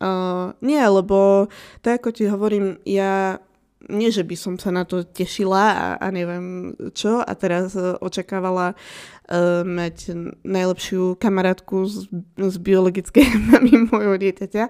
Uh, 0.00 0.56
nie, 0.64 0.80
lebo 0.80 1.46
tak 1.84 2.02
ako 2.02 2.08
ti 2.10 2.24
hovorím, 2.26 2.80
ja 2.88 3.38
nie, 3.88 4.12
že 4.12 4.26
by 4.26 4.36
som 4.36 4.54
sa 4.60 4.68
na 4.68 4.84
to 4.84 5.00
tešila 5.06 5.64
a, 5.72 5.86
a 5.96 6.06
neviem 6.12 6.76
čo 6.92 7.24
a 7.24 7.32
teraz 7.32 7.72
uh, 7.72 7.96
očakávala 8.04 8.76
uh, 8.76 9.64
mať 9.64 10.12
najlepšiu 10.44 11.16
kamarátku 11.16 11.88
z, 11.88 12.10
z 12.36 12.56
biologickej 12.60 13.24
mamy 13.56 13.88
môjho 13.88 14.20
dieťaťa, 14.20 14.68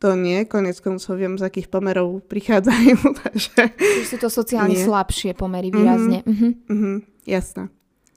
to 0.00 0.16
nie, 0.16 0.48
konec 0.48 0.80
koncov 0.80 1.20
viem, 1.20 1.36
z 1.36 1.44
akých 1.44 1.68
pomerov 1.68 2.24
prichádzajú. 2.24 2.96
Takže... 3.20 3.60
Čiže 3.76 4.08
sú 4.08 4.16
to 4.16 4.28
sociálne 4.32 4.72
nie. 4.72 4.80
slabšie 4.80 5.36
pomery 5.36 5.68
výrazne. 5.68 6.24
Mm-hmm, 6.24 6.52
mm-hmm. 6.72 6.96
Jasné. 7.28 7.68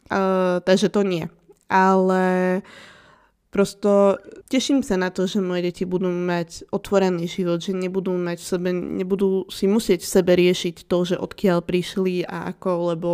Uh, 0.07 0.63
takže 0.63 0.87
to 0.87 1.03
nie. 1.03 1.27
Ale 1.67 2.63
prosto 3.53 4.17
teším 4.49 4.81
sa 4.81 4.97
na 4.97 5.13
to, 5.13 5.29
že 5.29 5.37
moje 5.37 5.69
deti 5.69 5.85
budú 5.85 6.09
mať 6.09 6.65
otvorený 6.73 7.29
život, 7.29 7.61
že 7.61 7.77
nebudú 7.77 8.17
mať 8.17 8.41
v 8.41 8.47
sebe, 8.49 8.69
nebudú 8.73 9.45
si 9.53 9.69
musieť 9.69 10.01
v 10.01 10.09
sebe 10.09 10.33
riešiť 10.33 10.89
to, 10.89 10.97
že 11.13 11.15
odkiaľ 11.21 11.61
prišli 11.61 12.25
a 12.25 12.49
ako, 12.49 12.97
lebo 12.97 13.09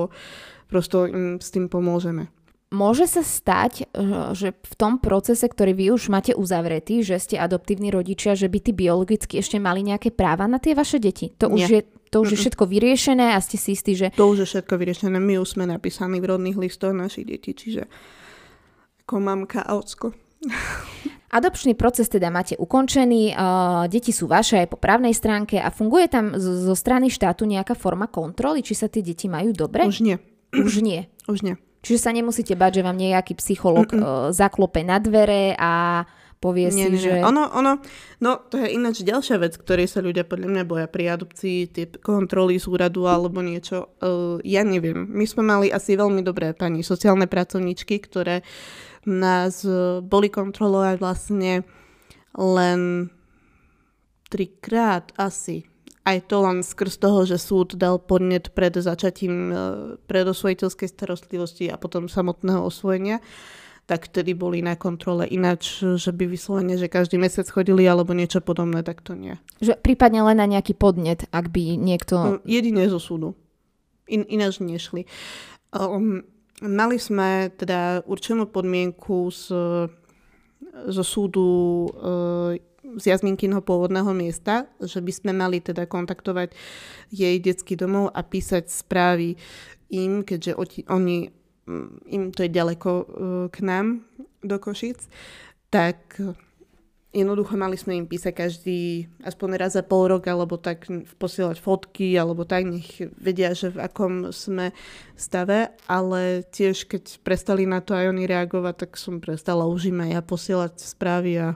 prosto 0.71 1.03
im 1.03 1.43
s 1.43 1.51
tým 1.51 1.67
pomôžeme. 1.67 2.31
Môže 2.69 3.09
sa 3.09 3.25
stať, 3.25 3.83
eh, 3.83 4.31
že 4.37 4.53
v 4.53 4.73
tom 4.77 5.01
procese, 5.01 5.43
ktorý 5.43 5.73
vy 5.73 5.85
už 5.97 6.13
máte 6.13 6.37
uzavretý, 6.37 7.01
že 7.01 7.17
ste 7.17 7.41
adoptívni 7.41 7.89
rodičia, 7.89 8.37
že 8.37 8.45
by 8.45 8.59
tí 8.61 8.71
biologicky 8.77 9.41
ešte 9.41 9.57
mali 9.57 9.81
nejaké 9.81 10.13
práva 10.13 10.45
na 10.45 10.61
tie 10.61 10.77
vaše 10.77 11.01
deti? 11.01 11.33
To 11.41 11.49
už, 11.49 11.65
je, 11.65 11.81
to 12.13 12.21
už 12.21 12.37
je 12.37 12.37
všetko 12.45 12.69
vyriešené 12.69 13.33
a 13.33 13.41
ste 13.41 13.57
si 13.57 13.73
istí, 13.73 13.97
že... 13.97 14.13
To 14.13 14.29
už 14.29 14.45
je 14.45 14.47
všetko 14.53 14.77
vyriešené. 14.77 15.17
My 15.17 15.41
už 15.41 15.57
sme 15.57 15.65
napísaní 15.65 16.21
v 16.21 16.29
rodných 16.29 16.61
listoch 16.61 16.93
našich 16.93 17.25
detí, 17.25 17.57
čiže 17.57 17.89
ako 19.01 19.17
mamka 19.17 19.65
a 19.65 19.73
ocko. 19.73 20.13
Adopčný 21.29 21.77
proces 21.77 22.09
teda 22.09 22.33
máte 22.33 22.57
ukončený, 22.57 23.37
uh, 23.37 23.85
deti 23.85 24.09
sú 24.09 24.25
vaše 24.25 24.65
aj 24.65 24.73
po 24.73 24.81
právnej 24.81 25.13
stránke 25.13 25.61
a 25.61 25.69
funguje 25.69 26.09
tam 26.09 26.33
zo, 26.33 26.57
zo 26.57 26.73
strany 26.73 27.13
štátu 27.13 27.45
nejaká 27.45 27.77
forma 27.77 28.09
kontroly, 28.09 28.65
či 28.65 28.73
sa 28.73 28.89
tie 28.89 29.05
deti 29.05 29.29
majú 29.29 29.53
dobre? 29.53 29.85
Už 29.85 30.01
nie. 30.01 30.17
Už 30.49 30.81
nie. 30.81 31.05
Už 31.31 31.45
nie. 31.45 31.55
Čiže 31.85 31.99
sa 32.01 32.11
nemusíte 32.11 32.57
bať, 32.57 32.81
že 32.81 32.85
vám 32.85 32.97
nejaký 32.97 33.37
psycholog 33.37 33.93
uh, 33.93 34.01
zaklope 34.41 34.81
na 34.81 34.97
dvere 34.97 35.53
a 35.53 36.01
povie 36.41 36.71
nie, 36.71 36.87
si, 36.87 36.91
nie, 36.95 37.03
že... 37.03 37.13
Ono, 37.21 37.51
ono, 37.51 37.83
no 38.23 38.31
to 38.49 38.63
je 38.63 38.73
ináč 38.73 39.03
ďalšia 39.03 39.37
vec, 39.37 39.53
ktorej 39.59 39.91
sa 39.91 39.99
ľudia 39.99 40.23
podľa 40.23 40.49
mňa 40.49 40.63
boja 40.65 40.87
pri 40.87 41.13
adopcii, 41.13 41.67
tie 41.67 41.85
kontroly 41.99 42.57
z 42.57 42.65
úradu 42.71 43.05
alebo 43.05 43.43
niečo. 43.43 43.91
Uh, 44.01 44.39
ja 44.41 44.63
neviem. 44.63 45.05
My 45.05 45.27
sme 45.27 45.43
mali 45.45 45.67
asi 45.69 45.99
veľmi 45.99 46.23
dobré 46.23 46.55
pani 46.55 46.81
sociálne 46.81 47.27
pracovníčky, 47.27 48.01
ktoré 48.01 48.41
nás 49.07 49.63
boli 50.03 50.27
kontrolovať 50.27 50.95
vlastne 50.99 51.63
len 52.35 53.11
trikrát 54.27 55.13
asi 55.15 55.69
aj 56.09 56.17
to 56.25 56.37
len 56.41 56.65
skrz 56.65 56.97
toho, 56.97 57.21
že 57.27 57.37
súd 57.37 57.77
dal 57.77 58.01
podnet 58.01 58.49
pred 58.57 58.73
začatím 58.73 59.33
e, 59.33 59.53
predosvojiteľskej 60.09 60.89
starostlivosti 60.89 61.69
a 61.69 61.77
potom 61.77 62.09
samotného 62.09 62.65
osvojenia, 62.65 63.21
tak 63.85 64.09
vtedy 64.09 64.37
boli 64.37 64.61
na 64.61 64.77
kontrole 64.77 65.25
ináč, 65.29 65.81
že 65.81 66.13
by 66.13 66.29
vyslovene, 66.29 66.77
že 66.77 66.89
každý 66.89 67.17
mesiac 67.17 67.49
chodili 67.49 67.85
alebo 67.85 68.13
niečo 68.13 68.41
podobné, 68.41 68.85
tak 68.85 69.01
to 69.01 69.17
nie. 69.17 69.37
Že 69.61 69.81
prípadne 69.81 70.25
len 70.25 70.37
na 70.37 70.49
nejaký 70.49 70.77
podnet, 70.77 71.25
ak 71.29 71.49
by 71.49 71.77
niekto... 71.77 72.15
No, 72.17 72.33
jedine 72.45 72.85
zo 72.89 73.01
súdu. 73.01 73.33
In, 74.09 74.25
ináč 74.25 74.61
nešli. 74.61 75.09
Um, 75.73 76.25
mali 76.63 76.99
sme 76.99 77.51
teda 77.55 78.03
určenú 78.03 78.47
podmienku 78.47 79.31
z, 79.31 79.53
zo 80.89 81.03
súdu 81.03 81.49
uh, 81.95 82.55
z 82.97 83.03
Jazminkinho 83.13 83.61
pôvodného 83.61 84.09
miesta, 84.15 84.65
že 84.81 85.03
by 85.03 85.11
sme 85.13 85.31
mali 85.35 85.61
teda 85.61 85.85
kontaktovať 85.85 86.55
jej 87.13 87.37
detský 87.37 87.77
domov 87.77 88.09
a 88.15 88.25
písať 88.25 88.65
správy 88.65 89.37
im, 89.93 90.25
keďže 90.25 90.57
oni, 90.89 91.29
mm, 91.69 91.89
im 92.09 92.23
to 92.33 92.45
je 92.45 92.49
ďaleko 92.49 92.89
e, 92.89 93.05
k 93.53 93.57
nám 93.61 94.05
do 94.41 94.57
Košic, 94.57 95.05
tak 95.69 96.17
jednoducho 97.09 97.57
mali 97.57 97.73
sme 97.73 97.97
im 97.97 98.05
písať 98.05 98.33
každý 98.33 99.09
aspoň 99.25 99.49
raz 99.57 99.73
za 99.73 99.81
pol 99.81 100.13
rok, 100.13 100.29
alebo 100.29 100.61
tak 100.61 100.85
posielať 101.17 101.57
fotky, 101.57 102.13
alebo 102.13 102.45
tak, 102.45 102.69
nech 102.69 103.01
vedia, 103.17 103.53
že 103.57 103.73
v 103.73 103.81
akom 103.81 104.29
sme 104.29 104.71
stave, 105.17 105.73
ale 105.89 106.45
tiež 106.53 106.85
keď 106.85 107.21
prestali 107.25 107.65
na 107.65 107.81
to 107.81 107.97
aj 107.97 108.13
oni 108.13 108.29
reagovať, 108.29 108.75
tak 108.85 108.91
som 109.01 109.17
prestala 109.17 109.65
už 109.65 109.89
im 109.89 110.05
aj 110.05 110.11
ja 110.13 110.21
posielať 110.21 110.73
správy 110.77 111.31
a 111.41 111.47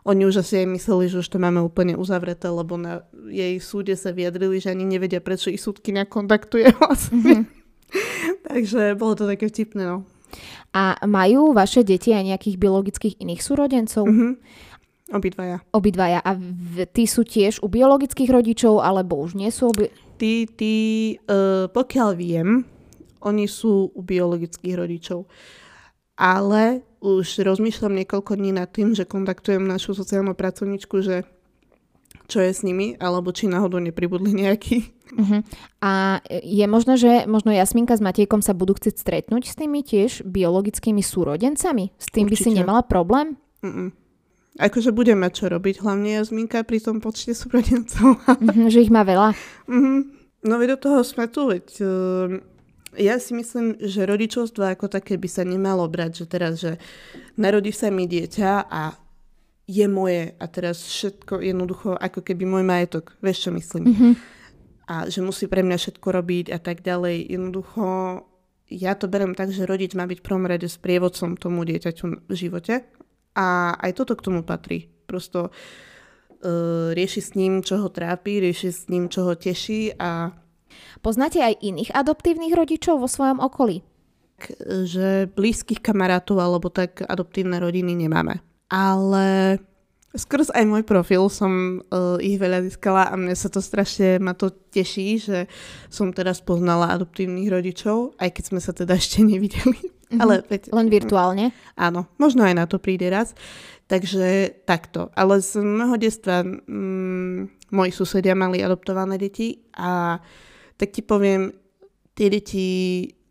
oni 0.00 0.24
už 0.24 0.40
asi 0.40 0.64
aj 0.64 0.68
mysleli, 0.72 1.12
že 1.12 1.20
už 1.20 1.28
to 1.28 1.36
máme 1.36 1.60
úplne 1.60 1.92
uzavreté, 1.92 2.48
lebo 2.48 2.80
na 2.80 3.04
jej 3.28 3.60
súde 3.60 3.92
sa 4.00 4.16
vyjadrili, 4.16 4.56
že 4.56 4.72
ani 4.72 4.88
nevedia, 4.88 5.20
prečo 5.20 5.52
ich 5.52 5.60
súdky 5.60 5.92
kontaktuje 6.08 6.72
vlastne. 6.80 7.44
Mm-hmm. 7.44 7.58
Takže 8.48 8.96
bolo 8.96 9.14
to 9.18 9.28
také 9.28 9.52
vtipné, 9.52 9.84
no. 9.84 10.08
A 10.70 10.94
majú 11.04 11.50
vaše 11.50 11.82
deti 11.82 12.14
aj 12.14 12.22
nejakých 12.22 12.56
biologických 12.56 13.14
iných 13.18 13.42
súrodencov? 13.42 14.06
Mhm. 14.06 14.30
Obidvaja. 15.10 15.58
Obidvaja. 15.74 16.22
A 16.22 16.38
v, 16.38 16.86
tí 16.86 17.04
sú 17.04 17.26
tiež 17.26 17.60
u 17.60 17.68
biologických 17.68 18.30
rodičov, 18.30 18.78
alebo 18.78 19.18
už 19.18 19.34
nie 19.34 19.50
sú? 19.50 19.74
Obi- 19.74 19.90
Tí, 20.20 20.44
tí 20.44 20.74
uh, 21.26 21.66
pokiaľ 21.72 22.10
viem, 22.12 22.62
oni 23.24 23.48
sú 23.48 23.88
u 23.88 24.00
biologických 24.04 24.76
rodičov. 24.76 25.24
Ale 26.20 26.84
už 27.00 27.40
rozmýšľam 27.40 27.96
niekoľko 28.04 28.36
dní 28.36 28.52
nad 28.52 28.68
tým, 28.68 28.92
že 28.92 29.08
kontaktujem 29.08 29.64
našu 29.64 29.96
sociálnu 29.96 30.36
pracovničku, 30.36 31.00
že 31.00 31.24
čo 32.28 32.44
je 32.44 32.52
s 32.52 32.60
nimi, 32.62 32.94
alebo 33.00 33.32
či 33.32 33.50
náhodou 33.50 33.80
nepribudli 33.82 34.30
nejaký. 34.30 34.86
Uh-huh. 35.10 35.40
A 35.82 36.22
je 36.30 36.62
možné, 36.70 36.94
že 37.00 37.12
možno 37.26 37.50
Jasminka 37.50 37.98
s 37.98 38.04
Matejkom 38.04 38.44
sa 38.44 38.54
budú 38.54 38.78
chcieť 38.78 38.94
stretnúť 38.94 39.50
s 39.50 39.58
tými 39.58 39.82
tiež 39.82 40.22
biologickými 40.22 41.02
súrodencami? 41.02 41.90
S 41.98 42.06
tým 42.12 42.30
Určite. 42.30 42.36
by 42.36 42.36
si 42.44 42.50
nemala 42.54 42.82
problém? 42.86 43.34
Mm-mm. 43.64 43.90
Akože 44.60 44.92
budeme 44.92 45.24
čo 45.32 45.48
robiť, 45.48 45.80
hlavne 45.80 46.20
Jasminka 46.20 46.60
pri 46.68 46.84
tom 46.84 47.00
počte 47.00 47.32
súrodencov. 47.32 48.20
uh-huh, 48.20 48.68
že 48.72 48.84
ich 48.84 48.92
má 48.92 49.00
veľa? 49.08 49.32
Uh-huh. 49.64 50.04
No 50.44 50.54
veď 50.60 50.76
do 50.76 50.78
toho 50.84 51.00
sme 51.00 51.32
tu, 51.32 51.48
veď 51.48 51.66
uh, 51.80 52.28
ja 53.00 53.16
si 53.16 53.32
myslím, 53.32 53.80
že 53.80 54.04
rodičovstvo 54.04 54.68
ako 54.68 54.92
také 54.92 55.16
by 55.16 55.28
sa 55.32 55.48
nemalo 55.48 55.88
brať, 55.88 56.24
že 56.24 56.26
teraz, 56.28 56.52
že 56.60 56.76
narodí 57.40 57.72
sa 57.72 57.88
mi 57.88 58.04
dieťa 58.04 58.68
a 58.68 58.92
je 59.70 59.86
moje 59.86 60.34
a 60.36 60.44
teraz 60.50 60.82
všetko 60.82 61.40
jednoducho 61.40 61.94
ako 61.96 62.20
keby 62.20 62.44
môj 62.44 62.64
majetok. 62.66 63.14
Vieš, 63.22 63.48
čo 63.48 63.50
myslím? 63.54 63.84
Mm-hmm. 63.94 64.12
A 64.90 64.94
že 65.06 65.22
musí 65.22 65.46
pre 65.46 65.62
mňa 65.62 65.78
všetko 65.78 66.08
robiť 66.10 66.46
a 66.50 66.58
tak 66.58 66.82
ďalej. 66.82 67.30
Jednoducho 67.30 67.84
ja 68.70 68.98
to 68.98 69.06
berem 69.06 69.38
tak, 69.38 69.54
že 69.54 69.66
rodič 69.66 69.94
má 69.94 70.10
byť 70.10 70.18
v 70.18 70.26
prvom 70.26 70.46
rade 70.50 70.66
sprievodcom 70.66 71.38
tomu 71.38 71.62
dieťaťu 71.62 72.26
v 72.26 72.34
živote 72.34 72.82
a 73.40 73.72
aj 73.80 73.96
toto 73.96 74.12
k 74.20 74.24
tomu 74.28 74.44
patrí. 74.44 74.92
Prosto 75.08 75.48
uh, 75.48 76.92
rieši 76.92 77.20
s 77.24 77.30
ním, 77.32 77.64
čo 77.64 77.80
ho 77.80 77.88
trápi, 77.88 78.44
rieši 78.44 78.68
s 78.68 78.82
ním, 78.92 79.08
čo 79.08 79.24
ho 79.24 79.32
teší 79.32 79.96
a... 79.96 80.36
Poznáte 81.00 81.40
aj 81.40 81.64
iných 81.64 81.96
adoptívnych 81.96 82.52
rodičov 82.52 83.00
vo 83.00 83.08
svojom 83.08 83.40
okolí? 83.40 83.80
Že 84.64 85.32
blízkych 85.32 85.80
kamarátov 85.80 86.36
alebo 86.36 86.68
tak 86.68 87.00
adoptívne 87.04 87.56
rodiny 87.60 87.96
nemáme 87.96 88.44
ale 88.70 89.58
skrz 90.10 90.50
aj 90.50 90.64
môj 90.66 90.82
profil 90.82 91.30
som 91.30 91.82
uh, 91.86 92.18
ich 92.18 92.34
veľa 92.34 92.66
získala 92.66 93.06
a 93.10 93.14
mne 93.14 93.34
sa 93.38 93.46
to 93.46 93.62
strašne, 93.62 94.18
ma 94.18 94.34
to 94.34 94.50
teší, 94.50 95.22
že 95.22 95.38
som 95.86 96.10
teraz 96.10 96.42
poznala 96.42 96.90
adoptívnych 96.90 97.46
rodičov, 97.46 98.18
aj 98.18 98.30
keď 98.34 98.44
sme 98.50 98.60
sa 98.60 98.72
teda 98.74 98.98
ešte 98.98 99.22
nevideli. 99.22 99.78
Mm-hmm. 100.10 100.18
Ale 100.18 100.42
veď, 100.42 100.74
Len 100.74 100.88
virtuálne? 100.90 101.46
Áno, 101.78 102.10
možno 102.18 102.42
aj 102.42 102.54
na 102.58 102.66
to 102.66 102.82
príde 102.82 103.06
raz. 103.06 103.30
Takže 103.86 104.58
takto. 104.66 105.10
Ale 105.14 105.38
z 105.38 105.62
môjho 105.62 105.98
detstva 105.98 106.42
mm, 106.42 107.70
moji 107.70 107.90
susedia 107.94 108.34
mali 108.34 108.62
adoptované 108.62 109.18
deti 109.18 109.62
a 109.78 110.18
tak 110.74 110.90
ti 110.90 111.02
poviem, 111.06 111.54
tie 112.18 112.26
deti 112.26 112.66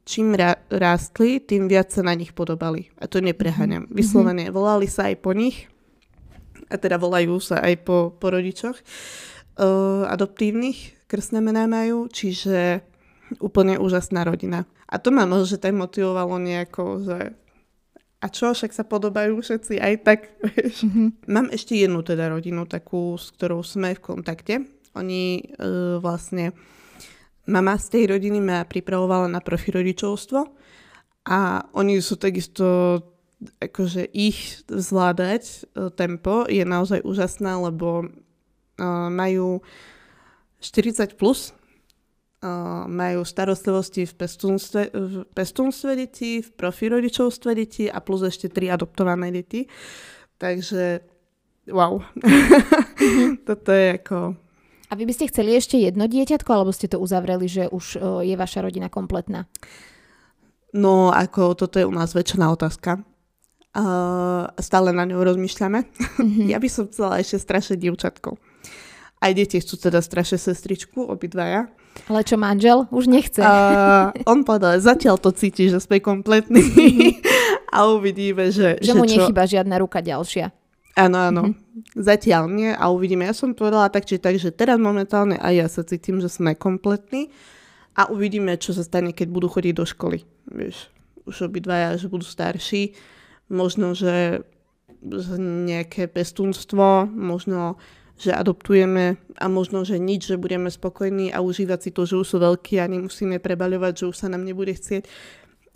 čím 0.07 0.33
ra- 0.39 0.59
rástli, 0.71 1.43
tým 1.43 1.67
viac 1.67 1.91
sa 1.91 1.99
na 1.99 2.15
nich 2.15 2.31
podobali. 2.31 2.87
A 2.99 3.11
to 3.11 3.19
nepreháňam. 3.19 3.87
Mm-hmm. 3.87 3.99
Vyslovene 3.99 4.45
volali 4.47 4.87
sa 4.87 5.11
aj 5.11 5.15
po 5.19 5.35
nich, 5.35 5.67
a 6.69 6.75
teda 6.77 7.01
volajú 7.01 7.41
sa 7.41 7.59
aj 7.65 7.73
po, 7.81 8.13
po 8.13 8.29
rodičoch 8.29 8.77
uh, 8.77 10.05
adoptívnych, 10.07 11.09
krstné 11.09 11.41
mená 11.41 11.65
majú, 11.65 12.05
čiže 12.07 12.85
úplne 13.41 13.77
úžasná 13.77 14.25
rodina. 14.25 14.65
A 14.89 14.97
to 14.97 15.13
ma 15.13 15.25
možno 15.25 15.57
tak 15.61 15.73
motivovalo 15.73 16.41
nejako, 16.41 16.83
že 17.05 17.17
a 18.19 18.27
čo, 18.27 18.51
však 18.51 18.75
sa 18.75 18.83
podobajú 18.83 19.39
všetci 19.39 19.79
aj 19.79 19.93
tak, 20.03 20.19
vieš. 20.43 20.83
Mm-hmm. 20.83 21.07
Mám 21.31 21.47
ešte 21.55 21.79
jednu 21.79 22.03
teda 22.03 22.27
rodinu, 22.27 22.67
takú, 22.67 23.15
s 23.15 23.31
ktorou 23.31 23.63
sme 23.63 23.95
v 23.95 24.03
kontakte. 24.03 24.55
Oni 24.97 25.39
uh, 25.39 26.03
vlastne 26.03 26.51
mama 27.47 27.79
z 27.79 27.87
tej 27.95 28.03
rodiny 28.11 28.43
ma 28.43 28.67
pripravovala 28.67 29.31
na 29.31 29.39
profi 29.39 29.71
rodičovstvo 29.71 30.39
a 31.31 31.63
oni 31.73 32.03
sú 32.03 32.19
takisto 32.19 32.65
akože 33.39 34.03
ich 34.11 34.63
zvládať 34.67 35.43
e, 35.43 35.57
tempo 35.95 36.43
je 36.47 36.63
naozaj 36.67 37.03
úžasné, 37.07 37.55
lebo 37.55 38.03
uh, 38.03 39.07
majú 39.07 39.63
40 40.59 41.15
plus, 41.15 41.55
uh, 42.43 42.83
majú 42.87 43.23
starostlivosti 43.23 44.03
v 44.03 44.13
pestúnstve, 44.15 44.81
v 44.91 45.23
pestúnstve 45.31 45.95
detí, 45.95 46.43
v 46.43 46.49
profi 46.51 46.91
rodičovstve 46.91 47.51
detí 47.55 47.87
a 47.87 48.03
plus 48.03 48.27
ešte 48.27 48.51
tri 48.51 48.67
adoptované 48.67 49.31
deti. 49.31 49.71
Takže 50.35 50.99
wow. 51.71 52.03
Toto 53.47 53.71
je 53.71 53.87
ako 53.95 54.35
a 54.89 54.97
vy 54.97 55.05
by 55.05 55.13
ste 55.13 55.29
chceli 55.29 55.53
ešte 55.53 55.77
jedno 55.77 56.09
dieťatko, 56.09 56.49
alebo 56.49 56.73
ste 56.73 56.89
to 56.89 56.97
uzavreli, 56.97 57.45
že 57.45 57.69
už 57.69 58.01
je 58.25 58.33
vaša 58.33 58.65
rodina 58.65 58.89
kompletná? 58.89 59.45
No, 60.73 61.13
ako 61.13 61.53
toto 61.53 61.77
je 61.77 61.85
u 61.85 61.93
nás 61.93 62.13
väčšiná 62.17 62.49
otázka. 62.49 63.05
Uh, 63.69 64.49
stále 64.57 64.89
na 64.89 65.05
ňu 65.05 65.21
rozmýšľame. 65.21 65.85
Mm-hmm. 65.85 66.47
ja 66.53 66.57
by 66.57 66.69
som 66.69 66.89
chcela 66.89 67.21
ešte 67.21 67.37
strašne 67.37 67.75
dievčatko. 67.77 68.41
Aj 69.19 69.31
deti 69.35 69.61
chcú 69.61 69.77
teda 69.77 70.01
strašne 70.01 70.41
sestričku, 70.41 71.05
obidvaja. 71.05 71.69
Ale 72.09 72.25
čo 72.25 72.39
manžel? 72.39 72.89
Už 72.89 73.05
nechce. 73.05 73.43
Uh, 73.43 74.09
on 74.25 74.41
povedal, 74.41 74.79
zatiaľ 74.81 75.21
to 75.21 75.29
cíti, 75.35 75.69
že 75.69 75.77
sme 75.77 76.01
kompletní. 76.01 76.65
Mm-hmm. 76.65 77.11
a 77.75 77.93
uvidíme, 77.93 78.49
že... 78.49 78.81
Že, 78.81 78.89
že 78.89 78.93
mu 78.97 79.05
čo... 79.05 79.21
nechýba 79.21 79.43
žiadna 79.45 79.75
ruka 79.77 80.01
ďalšia. 80.01 80.49
Áno, 80.97 81.17
áno. 81.29 81.41
Mm-hmm. 81.53 81.93
Zatiaľ 81.93 82.43
nie 82.49 82.71
a 82.73 82.89
uvidíme. 82.89 83.29
Ja 83.29 83.37
som 83.37 83.53
povedala 83.53 83.93
tak, 83.93 84.09
či 84.09 84.17
tak, 84.17 84.41
že 84.41 84.49
teraz 84.49 84.81
momentálne 84.81 85.37
aj 85.37 85.53
ja 85.53 85.67
sa 85.69 85.85
cítim, 85.85 86.17
že 86.17 86.27
sme 86.31 86.57
kompletní 86.57 87.29
a 87.93 88.09
uvidíme, 88.09 88.57
čo 88.57 88.73
sa 88.73 88.81
stane, 88.81 89.13
keď 89.13 89.29
budú 89.29 89.45
chodiť 89.45 89.73
do 89.77 89.85
školy. 89.85 90.25
Vieš, 90.49 90.89
už 91.29 91.51
obidvaja, 91.51 91.93
že 92.01 92.09
budú 92.09 92.25
starší. 92.25 92.97
Možno, 93.49 93.97
že 93.97 94.45
nejaké 95.65 96.11
pestúnstvo, 96.11 97.07
možno, 97.07 97.79
že 98.19 98.35
adoptujeme 98.35 99.15
a 99.39 99.45
možno, 99.47 99.87
že 99.87 99.95
nič, 99.95 100.27
že 100.27 100.35
budeme 100.35 100.67
spokojní 100.67 101.31
a 101.31 101.39
užívať 101.39 101.79
si 101.79 101.89
to, 101.95 102.03
že 102.03 102.19
už 102.19 102.27
sú 102.27 102.37
veľkí 102.43 102.77
a 102.77 102.91
nemusíme 102.91 103.39
prebaľovať, 103.39 103.93
že 104.03 104.09
už 104.11 104.15
sa 104.15 104.27
nám 104.27 104.43
nebude 104.43 104.75
chcieť. 104.75 105.07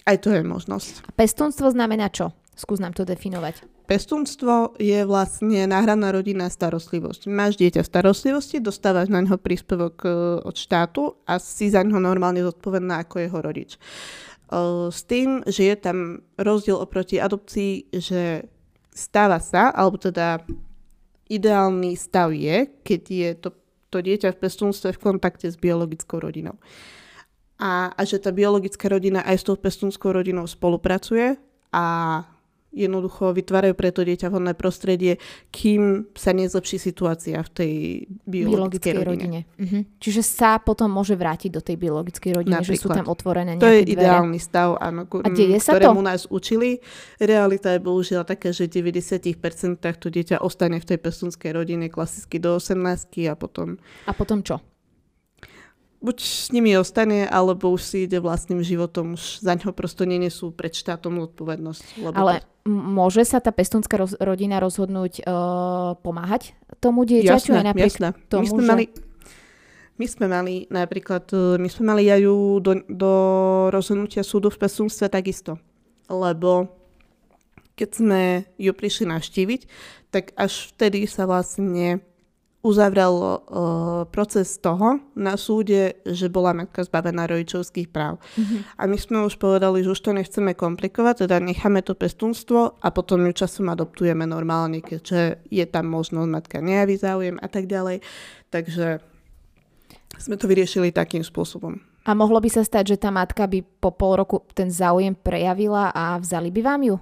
Aj 0.04 0.20
to 0.20 0.36
je 0.36 0.44
možnosť. 0.44 1.08
A 1.08 1.12
pestúnstvo 1.16 1.72
znamená 1.72 2.12
čo? 2.12 2.36
Skús 2.54 2.78
nám 2.78 2.94
to 2.94 3.08
definovať. 3.08 3.66
Pestúnstvo 3.84 4.80
je 4.80 5.04
vlastne 5.04 5.68
náhradná 5.68 6.16
rodinná 6.16 6.48
starostlivosť. 6.48 7.28
Máš 7.28 7.60
dieťa 7.60 7.84
v 7.84 7.90
starostlivosti, 7.92 8.64
dostávaš 8.64 9.12
na 9.12 9.20
ňo 9.20 9.36
príspevok 9.36 9.96
e, 10.06 10.10
od 10.40 10.56
štátu 10.56 11.20
a 11.28 11.36
si 11.36 11.68
za 11.68 11.84
ňo 11.84 12.00
normálne 12.00 12.40
zodpovedná 12.46 13.04
ako 13.04 13.16
jeho 13.20 13.40
rodič. 13.44 13.76
E, 13.76 13.80
s 14.92 15.02
tým, 15.08 15.42
že 15.48 15.74
je 15.74 15.76
tam 15.80 16.22
rozdiel 16.38 16.78
oproti 16.78 17.18
adopcii, 17.18 17.90
že 17.94 18.46
stáva 18.94 19.42
sa, 19.42 19.74
alebo 19.74 19.98
teda 19.98 20.46
ideálny 21.30 21.98
stav 21.98 22.30
je, 22.36 22.70
keď 22.86 23.02
je 23.10 23.30
to, 23.40 23.50
to 23.90 23.98
dieťa 24.04 24.38
v 24.38 24.42
pestúnstve 24.42 24.94
v 24.94 25.02
kontakte 25.02 25.50
s 25.50 25.58
biologickou 25.58 26.22
rodinou. 26.22 26.60
A, 27.58 27.90
a 27.96 28.02
že 28.06 28.22
tá 28.22 28.30
biologická 28.30 28.90
rodina 28.92 29.26
aj 29.26 29.38
s 29.42 29.48
tou 29.48 29.56
pestúnskou 29.58 30.14
rodinou 30.14 30.46
spolupracuje 30.46 31.40
a 31.74 31.86
jednoducho 32.74 33.32
vytvárajú 33.32 33.78
pre 33.78 33.94
to 33.94 34.02
dieťa 34.02 34.28
vhodné 34.28 34.58
prostredie, 34.58 35.22
kým 35.54 36.10
sa 36.18 36.34
nezlepší 36.34 36.82
situácia 36.82 37.38
v 37.40 37.50
tej 37.54 37.72
biologickej, 38.26 38.50
biologickej 38.50 38.94
rodine. 38.98 39.06
rodine. 39.06 39.40
Mhm. 39.62 39.80
Čiže 40.02 40.22
sa 40.22 40.58
potom 40.58 40.90
môže 40.90 41.14
vrátiť 41.14 41.54
do 41.54 41.62
tej 41.62 41.78
biologickej 41.78 42.32
rodiny, 42.34 42.58
Napríklad. 42.58 42.74
že 42.74 42.82
sú 42.82 42.90
tam 42.90 43.06
otvorené 43.06 43.56
nejaké 43.56 43.62
To 43.62 43.70
je 43.70 43.82
dvere. 43.86 43.94
ideálny 43.94 44.40
stav, 44.42 44.76
áno, 44.82 45.06
A 45.06 45.30
deje 45.30 45.58
sa 45.62 45.78
ktorému 45.78 46.02
to? 46.02 46.08
nás 46.10 46.22
učili. 46.28 46.82
Realita 47.22 47.70
je 47.72 47.80
bohužiaľ 47.80 48.26
taká, 48.26 48.50
že 48.50 48.66
v 48.66 48.90
90% 48.90 50.02
to 50.02 50.10
dieťa 50.10 50.42
ostane 50.42 50.82
v 50.82 50.86
tej 50.90 50.98
pestunskej 50.98 51.54
rodine 51.54 51.88
klasicky 51.88 52.42
do 52.42 52.58
18 52.58 53.30
a 53.30 53.38
potom... 53.38 53.78
A 54.10 54.12
potom 54.12 54.42
čo? 54.42 54.58
Buď 56.04 56.18
s 56.20 56.52
nimi 56.52 56.76
ostane, 56.76 57.24
alebo 57.24 57.72
už 57.72 57.82
si 57.82 57.98
ide 58.04 58.20
vlastným 58.20 58.60
životom, 58.60 59.16
už 59.16 59.40
za 59.40 59.56
ňo 59.56 59.72
prosto 59.72 60.04
nenesú 60.04 60.52
pred 60.52 60.76
štátom 60.76 61.24
odpovednosť. 61.32 61.84
Lebo 62.04 62.16
Ale 62.20 62.44
to... 62.44 62.70
môže 62.70 63.24
sa 63.24 63.40
tá 63.40 63.56
pestúnska 63.56 63.96
roz- 63.96 64.20
rodina 64.20 64.60
rozhodnúť 64.60 65.24
uh, 65.24 65.96
pomáhať 66.04 66.60
tomu 66.84 67.08
dieťaťu? 67.08 67.56
Jasné, 67.56 67.72
jasné. 67.80 68.08
Tomu, 68.28 68.44
my 68.44 68.48
sme 68.52 68.64
že... 68.64 68.70
mali 68.70 68.86
my 69.94 70.06
sme 70.10 70.26
mali 70.26 70.66
napríklad, 70.74 71.30
e, 71.30 71.62
my 71.62 71.70
sme 71.70 71.84
mali 71.94 72.10
aj 72.10 72.26
ju 72.26 72.58
do, 72.66 72.82
do 72.90 73.14
rozhodnutia 73.70 74.26
súdu 74.26 74.50
v 74.50 74.58
pestúnstve 74.58 75.06
takisto. 75.06 75.62
Lebo 76.10 76.74
keď 77.78 77.90
sme 77.94 78.22
ju 78.58 78.74
prišli 78.74 79.06
navštíviť, 79.14 79.62
tak 80.10 80.34
až 80.34 80.74
vtedy 80.74 81.06
sa 81.06 81.30
vlastne 81.30 82.02
uzavrel 82.64 83.14
uh, 83.20 83.38
proces 84.08 84.56
toho 84.56 85.04
na 85.20 85.36
súde, 85.36 86.00
že 86.08 86.32
bola 86.32 86.56
matka 86.56 86.88
zbavená 86.88 87.28
rodičovských 87.28 87.92
práv. 87.92 88.24
Mm-hmm. 88.40 88.80
A 88.80 88.82
my 88.88 88.98
sme 88.98 89.18
už 89.28 89.36
povedali, 89.36 89.84
že 89.84 89.92
už 89.92 90.00
to 90.00 90.16
nechceme 90.16 90.56
komplikovať, 90.56 91.28
teda 91.28 91.44
necháme 91.44 91.84
to 91.84 91.92
pestunstvo 91.92 92.80
a 92.80 92.88
potom 92.96 93.28
ju 93.28 93.36
časom 93.36 93.68
adoptujeme 93.68 94.24
normálne, 94.24 94.80
keďže 94.80 95.44
je 95.52 95.66
tam 95.68 95.92
možnosť, 95.92 96.32
matka 96.32 96.58
nejaví 96.64 96.96
záujem 96.96 97.36
a 97.44 97.48
tak 97.52 97.68
ďalej. 97.68 98.00
Takže 98.48 99.04
sme 100.16 100.40
to 100.40 100.48
vyriešili 100.48 100.96
takým 100.96 101.22
spôsobom. 101.22 101.84
A 102.08 102.16
mohlo 102.16 102.40
by 102.40 102.48
sa 102.48 102.64
stať, 102.64 102.96
že 102.96 103.02
tá 103.04 103.12
matka 103.12 103.44
by 103.44 103.60
po 103.60 103.92
pol 103.92 104.16
roku 104.16 104.40
ten 104.56 104.72
záujem 104.72 105.12
prejavila 105.16 105.92
a 105.92 106.16
vzali 106.16 106.48
by 106.48 106.62
vám 106.64 106.82
ju? 106.88 106.96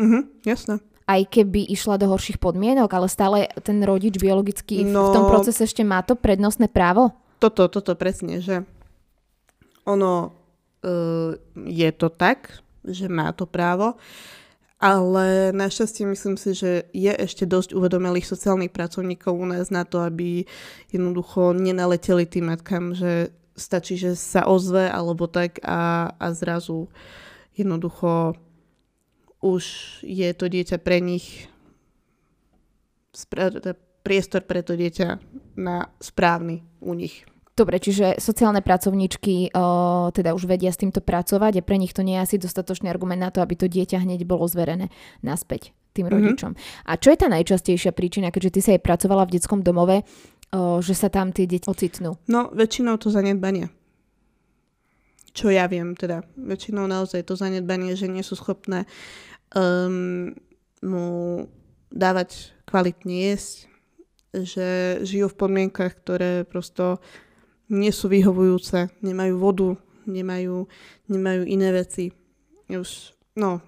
Mhm, 0.00 0.20
jasné 0.44 0.89
aj 1.10 1.26
keby 1.26 1.66
išla 1.74 1.98
do 1.98 2.06
horších 2.06 2.38
podmienok, 2.38 2.86
ale 2.94 3.10
stále 3.10 3.50
ten 3.66 3.82
rodič 3.82 4.14
biologický 4.14 4.86
no, 4.86 5.10
v 5.10 5.14
tom 5.18 5.24
procese 5.26 5.66
ešte 5.66 5.82
má 5.82 6.06
to 6.06 6.14
prednostné 6.14 6.70
právo? 6.70 7.10
Toto, 7.42 7.66
toto 7.66 7.98
presne, 7.98 8.38
že 8.38 8.62
ono 9.82 10.30
uh, 10.86 11.34
je 11.66 11.90
to 11.90 12.14
tak, 12.14 12.62
že 12.86 13.10
má 13.10 13.34
to 13.34 13.50
právo, 13.50 13.98
ale 14.80 15.52
našťastie 15.52 16.06
myslím 16.08 16.38
si, 16.38 16.56
že 16.56 16.88
je 16.94 17.12
ešte 17.12 17.44
dosť 17.44 17.76
uvedomelých 17.76 18.24
sociálnych 18.24 18.72
pracovníkov 18.72 19.34
u 19.34 19.46
nás 19.50 19.68
na 19.68 19.84
to, 19.84 20.00
aby 20.00 20.46
jednoducho 20.88 21.52
nenaleteli 21.52 22.24
tým 22.24 22.54
matkám, 22.54 22.96
že 22.96 23.34
stačí, 23.58 24.00
že 24.00 24.16
sa 24.16 24.48
ozve 24.48 24.88
alebo 24.88 25.28
tak 25.28 25.60
a, 25.60 26.12
a 26.16 26.26
zrazu 26.32 26.88
jednoducho 27.52 28.40
už 29.40 29.64
je 30.04 30.28
to 30.36 30.46
dieťa 30.48 30.76
pre 30.80 31.00
nich 31.00 31.48
priestor 34.00 34.44
pre 34.44 34.64
to 34.64 34.76
dieťa 34.76 35.20
na 35.60 35.92
správny 36.00 36.64
u 36.80 36.92
nich. 36.96 37.24
Dobre, 37.58 37.76
čiže 37.76 38.16
sociálne 38.16 38.64
pracovníčky 38.64 39.52
o, 39.52 40.08
teda 40.16 40.32
už 40.32 40.48
vedia 40.48 40.72
s 40.72 40.80
týmto 40.80 41.04
pracovať 41.04 41.60
a 41.60 41.66
pre 41.66 41.76
nich 41.76 41.92
to 41.92 42.00
nie 42.00 42.16
je 42.16 42.24
asi 42.24 42.36
dostatočný 42.40 42.88
argument 42.88 43.20
na 43.20 43.28
to, 43.28 43.44
aby 43.44 43.52
to 43.52 43.68
dieťa 43.68 44.00
hneď 44.00 44.24
bolo 44.24 44.48
zverené 44.48 44.88
naspäť 45.20 45.76
tým 45.92 46.08
mm-hmm. 46.08 46.14
rodičom. 46.16 46.52
A 46.88 46.96
čo 46.96 47.12
je 47.12 47.20
tá 47.20 47.28
najčastejšia 47.28 47.92
príčina, 47.92 48.32
keďže 48.32 48.50
ty 48.56 48.60
sa 48.64 48.70
aj 48.78 48.84
pracovala 48.86 49.28
v 49.28 49.36
detskom 49.36 49.60
domove, 49.60 50.00
o, 50.00 50.80
že 50.80 50.96
sa 50.96 51.12
tam 51.12 51.36
tie 51.36 51.44
deti 51.44 51.68
ocitnú? 51.68 52.16
No, 52.32 52.48
väčšinou 52.48 52.96
to 52.96 53.12
zanedbanie. 53.12 53.68
Čo 55.30 55.54
ja 55.54 55.70
viem, 55.70 55.94
teda 55.94 56.26
väčšinou 56.34 56.90
naozaj 56.90 57.22
to 57.22 57.38
zanedbanie, 57.38 57.94
že 57.94 58.10
nie 58.10 58.26
sú 58.26 58.34
schopné 58.34 58.86
um, 59.54 60.34
mu 60.82 61.06
dávať 61.90 62.54
kvalitne 62.66 63.30
jesť, 63.30 63.70
že 64.30 64.98
žijú 65.02 65.30
v 65.30 65.38
podmienkach, 65.38 65.98
ktoré 66.02 66.46
prosto 66.46 67.02
nie 67.70 67.90
sú 67.94 68.10
vyhovujúce, 68.10 68.90
nemajú 69.02 69.34
vodu, 69.38 69.70
nemajú, 70.06 70.66
nemajú 71.10 71.42
iné 71.46 71.68
veci. 71.74 72.10
Už, 72.70 73.14
no. 73.38 73.62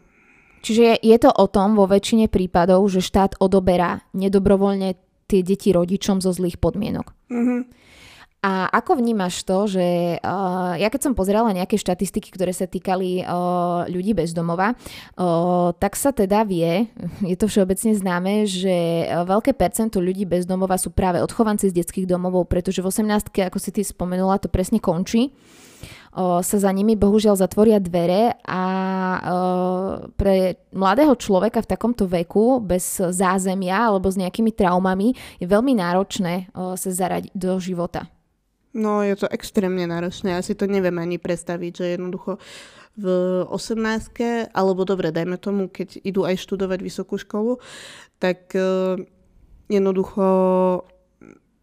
Čiže 0.62 1.02
je 1.02 1.16
to 1.18 1.30
o 1.34 1.46
tom 1.50 1.74
vo 1.74 1.90
väčšine 1.90 2.30
prípadov, 2.30 2.86
že 2.86 3.02
štát 3.02 3.42
odoberá 3.42 4.06
nedobrovoľne 4.14 4.94
tie 5.26 5.42
deti 5.42 5.74
rodičom 5.74 6.22
zo 6.22 6.30
zlých 6.30 6.62
podmienok. 6.62 7.10
Mm-hmm. 7.30 7.60
A 8.43 8.66
ako 8.74 8.99
vnímaš 8.99 9.47
to, 9.47 9.70
že 9.70 10.18
uh, 10.18 10.74
ja 10.74 10.90
keď 10.90 11.01
som 11.07 11.14
pozerala 11.14 11.55
nejaké 11.55 11.78
štatistiky, 11.78 12.34
ktoré 12.34 12.51
sa 12.51 12.66
týkali 12.66 13.22
uh, 13.22 13.86
ľudí 13.86 14.18
bez 14.18 14.34
domova, 14.34 14.74
uh, 14.74 15.70
tak 15.78 15.95
sa 15.95 16.11
teda 16.11 16.43
vie, 16.43 16.90
je 17.30 17.36
to 17.38 17.47
všeobecne 17.47 17.95
známe, 17.95 18.43
že 18.51 19.07
veľké 19.30 19.55
percento 19.55 20.03
ľudí 20.03 20.26
bez 20.26 20.43
domova 20.43 20.74
sú 20.74 20.90
práve 20.90 21.22
odchovanci 21.22 21.70
z 21.70 21.86
detských 21.86 22.11
domovov, 22.11 22.51
pretože 22.51 22.82
v 22.82 22.90
18 22.90 23.30
ako 23.47 23.59
si 23.62 23.70
ty 23.70 23.86
spomenula, 23.86 24.43
to 24.43 24.51
presne 24.51 24.82
končí 24.82 25.30
sa 26.18 26.45
za 26.45 26.68
nimi 26.68 26.93
bohužiaľ 26.93 27.40
zatvoria 27.40 27.80
dvere 27.80 28.36
a 28.45 28.62
pre 30.12 30.61
mladého 30.76 31.16
človeka 31.16 31.64
v 31.64 31.70
takomto 31.72 32.05
veku 32.05 32.61
bez 32.61 33.01
zázemia 33.01 33.88
alebo 33.88 34.12
s 34.12 34.20
nejakými 34.20 34.53
traumami 34.53 35.16
je 35.40 35.49
veľmi 35.49 35.72
náročné 35.72 36.53
sa 36.53 36.90
zaradiť 36.93 37.32
do 37.32 37.57
života. 37.57 38.12
No 38.72 39.04
je 39.04 39.12
to 39.20 39.28
extrémne 39.28 39.84
náročné, 39.84 40.32
ja 40.32 40.40
si 40.40 40.56
to 40.56 40.64
neviem 40.64 40.96
ani 40.96 41.20
predstaviť, 41.20 41.72
že 41.76 41.86
jednoducho 42.00 42.40
v 42.96 43.06
18 43.48 44.52
alebo 44.52 44.88
dobre, 44.88 45.12
dajme 45.12 45.36
tomu, 45.36 45.68
keď 45.68 46.00
idú 46.00 46.24
aj 46.24 46.40
študovať 46.40 46.80
vysokú 46.80 47.20
školu, 47.20 47.60
tak 48.16 48.52
uh, 48.56 48.96
jednoducho 49.68 50.24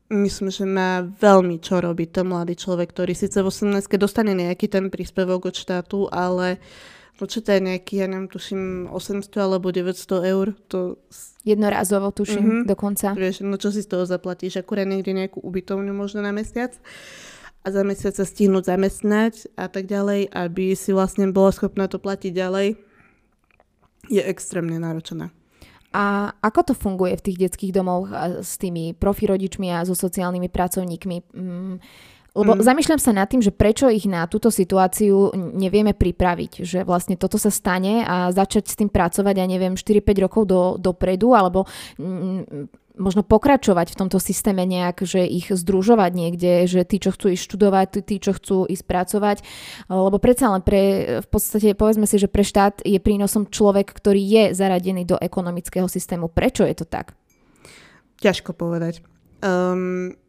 myslím, 0.10 0.50
že 0.54 0.66
má 0.70 1.06
veľmi 1.06 1.62
čo 1.62 1.82
robiť 1.82 2.22
ten 2.22 2.26
mladý 2.30 2.58
človek, 2.58 2.94
ktorý 2.94 3.14
síce 3.18 3.42
v 3.42 3.50
18 3.50 3.90
dostane 3.98 4.34
nejaký 4.34 4.70
ten 4.70 4.90
príspevok 4.90 5.50
od 5.50 5.56
štátu, 5.58 6.10
ale 6.10 6.58
uh, 6.58 6.99
Počítaj 7.20 7.60
nejaký, 7.60 8.00
ja 8.00 8.08
neviem, 8.08 8.32
tuším 8.32 8.88
800 8.96 9.28
alebo 9.44 9.76
900 9.76 10.24
eur. 10.24 10.56
To... 10.72 11.04
Jednorázovo 11.44 12.16
tuším 12.16 12.64
mm-hmm. 12.64 12.64
dokonca. 12.64 13.12
Vieš, 13.12 13.44
no 13.44 13.60
čo 13.60 13.76
si 13.76 13.84
z 13.84 13.92
toho 13.92 14.08
zaplatíš? 14.08 14.64
Akurát 14.64 14.88
niekde 14.88 15.12
nejakú 15.12 15.44
ubytovňu 15.44 15.92
možno 15.92 16.24
na 16.24 16.32
mesiac 16.32 16.72
a 17.60 17.68
za 17.68 17.84
mesiac 17.84 18.16
sa 18.16 18.24
stihnúť 18.24 18.72
zamestnať 18.72 19.52
a 19.60 19.68
tak 19.68 19.92
ďalej, 19.92 20.32
aby 20.32 20.80
si 20.80 20.96
vlastne 20.96 21.28
bola 21.36 21.52
schopná 21.52 21.92
to 21.92 22.00
platiť 22.00 22.32
ďalej, 22.32 22.80
je 24.08 24.22
extrémne 24.24 24.80
náročná. 24.80 25.36
A 25.90 26.38
ako 26.40 26.72
to 26.72 26.74
funguje 26.78 27.18
v 27.18 27.26
tých 27.26 27.38
detských 27.50 27.74
domoch 27.74 28.08
s 28.46 28.62
tými 28.62 28.94
profi 28.94 29.26
rodičmi 29.26 29.74
a 29.74 29.84
so 29.84 29.98
sociálnymi 29.98 30.48
pracovníkmi? 30.48 31.18
Mm, 31.34 31.76
lebo 32.38 32.54
mm. 32.54 32.62
zamýšľam 32.62 33.02
sa 33.02 33.12
nad 33.12 33.26
tým, 33.26 33.42
že 33.42 33.50
prečo 33.50 33.90
ich 33.90 34.06
na 34.06 34.30
túto 34.30 34.54
situáciu 34.54 35.34
nevieme 35.34 35.98
pripraviť. 35.98 36.62
Že 36.62 36.80
vlastne 36.86 37.16
toto 37.18 37.42
sa 37.42 37.50
stane 37.50 38.06
a 38.06 38.30
začať 38.30 38.70
s 38.70 38.78
tým 38.78 38.90
pracovať, 38.90 39.36
ja 39.42 39.48
neviem, 39.50 39.74
4-5 39.74 40.26
rokov 40.26 40.44
do, 40.46 40.62
dopredu, 40.78 41.34
alebo 41.34 41.66
mm, 41.98 42.70
možno 43.00 43.24
pokračovať 43.24 43.96
v 43.96 44.00
tomto 44.06 44.20
systéme 44.20 44.68
nejak, 44.68 45.08
že 45.08 45.24
ich 45.24 45.50
združovať 45.50 46.12
niekde, 46.14 46.68
že 46.68 46.84
tí, 46.84 47.00
čo 47.00 47.16
chcú 47.16 47.32
ísť 47.32 47.44
študovať, 47.48 47.88
tí, 48.04 48.20
čo 48.20 48.36
chcú 48.36 48.68
ísť 48.68 48.84
pracovať. 48.86 49.38
Lebo 49.88 50.20
predsa 50.20 50.52
len 50.52 50.62
pre, 50.62 50.82
v 51.24 51.28
podstate 51.32 51.74
povedzme 51.74 52.06
si, 52.06 52.20
že 52.20 52.28
pre 52.28 52.44
štát 52.44 52.84
je 52.84 53.00
prínosom 53.00 53.48
človek, 53.48 53.90
ktorý 53.90 54.20
je 54.20 54.44
zaradený 54.54 55.08
do 55.08 55.18
ekonomického 55.18 55.88
systému. 55.88 56.28
Prečo 56.30 56.68
je 56.68 56.76
to 56.76 56.86
tak? 56.86 57.16
Ťažko 58.20 58.52
povedať. 58.52 59.00
Um, 59.40 60.20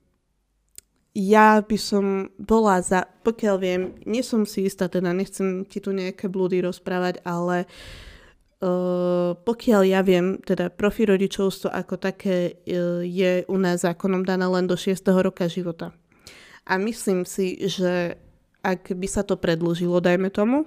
ja 1.15 1.59
by 1.59 1.79
som 1.79 2.31
bola 2.39 2.79
za, 2.83 3.03
pokiaľ 3.27 3.57
viem, 3.59 3.83
nie 4.07 4.23
som 4.23 4.47
si 4.47 4.71
istá, 4.71 4.87
teda 4.87 5.11
nechcem 5.11 5.67
ti 5.67 5.83
tu 5.83 5.91
nejaké 5.91 6.31
blúdy 6.31 6.63
rozprávať, 6.63 7.27
ale 7.27 7.67
uh, 8.63 9.35
pokiaľ 9.35 9.83
ja 9.91 10.01
viem, 10.07 10.39
teda 10.39 10.71
profi 10.71 11.11
rodičovstvo 11.11 11.67
ako 11.75 11.95
také 11.99 12.55
uh, 12.55 13.03
je 13.03 13.43
u 13.51 13.57
nás 13.59 13.83
zákonom 13.83 14.23
dané 14.23 14.47
len 14.47 14.71
do 14.71 14.79
6. 14.79 15.03
roka 15.19 15.51
života. 15.51 15.91
A 16.63 16.79
myslím 16.79 17.27
si, 17.27 17.59
že 17.67 18.15
ak 18.63 18.95
by 18.95 19.09
sa 19.11 19.27
to 19.27 19.35
predlžilo, 19.35 19.99
dajme 19.99 20.31
tomu, 20.31 20.63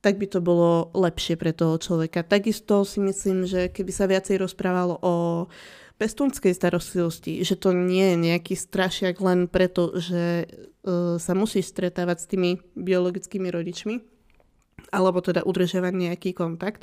tak 0.00 0.16
by 0.16 0.24
to 0.28 0.40
bolo 0.40 0.88
lepšie 0.96 1.36
pre 1.36 1.52
toho 1.52 1.76
človeka. 1.76 2.24
Takisto 2.24 2.84
si 2.88 3.00
myslím, 3.00 3.44
že 3.44 3.68
keby 3.68 3.92
sa 3.92 4.08
viacej 4.08 4.40
rozprávalo 4.40 5.00
o 5.04 5.14
uh, 5.44 5.48
pestúnskej 5.94 6.52
starostlivosti, 6.54 7.42
že 7.46 7.54
to 7.54 7.70
nie 7.70 8.14
je 8.14 8.16
nejaký 8.18 8.54
strašiak 8.58 9.22
len 9.22 9.46
preto, 9.46 9.94
že 9.94 10.46
uh, 10.46 11.16
sa 11.22 11.32
musíš 11.38 11.70
stretávať 11.70 12.16
s 12.18 12.30
tými 12.30 12.50
biologickými 12.74 13.48
rodičmi, 13.48 14.02
alebo 14.90 15.22
teda 15.22 15.46
udržiavať 15.46 15.94
nejaký 15.94 16.30
kontakt, 16.34 16.82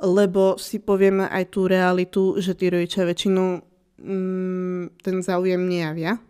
lebo 0.00 0.60
si 0.60 0.82
povieme 0.82 1.24
aj 1.30 1.44
tú 1.54 1.64
realitu, 1.64 2.36
že 2.36 2.52
tí 2.52 2.68
rodičia 2.68 3.08
väčšinou 3.08 3.64
mm, 3.96 5.00
ten 5.00 5.16
záujem 5.24 5.60
nejavia, 5.64 6.20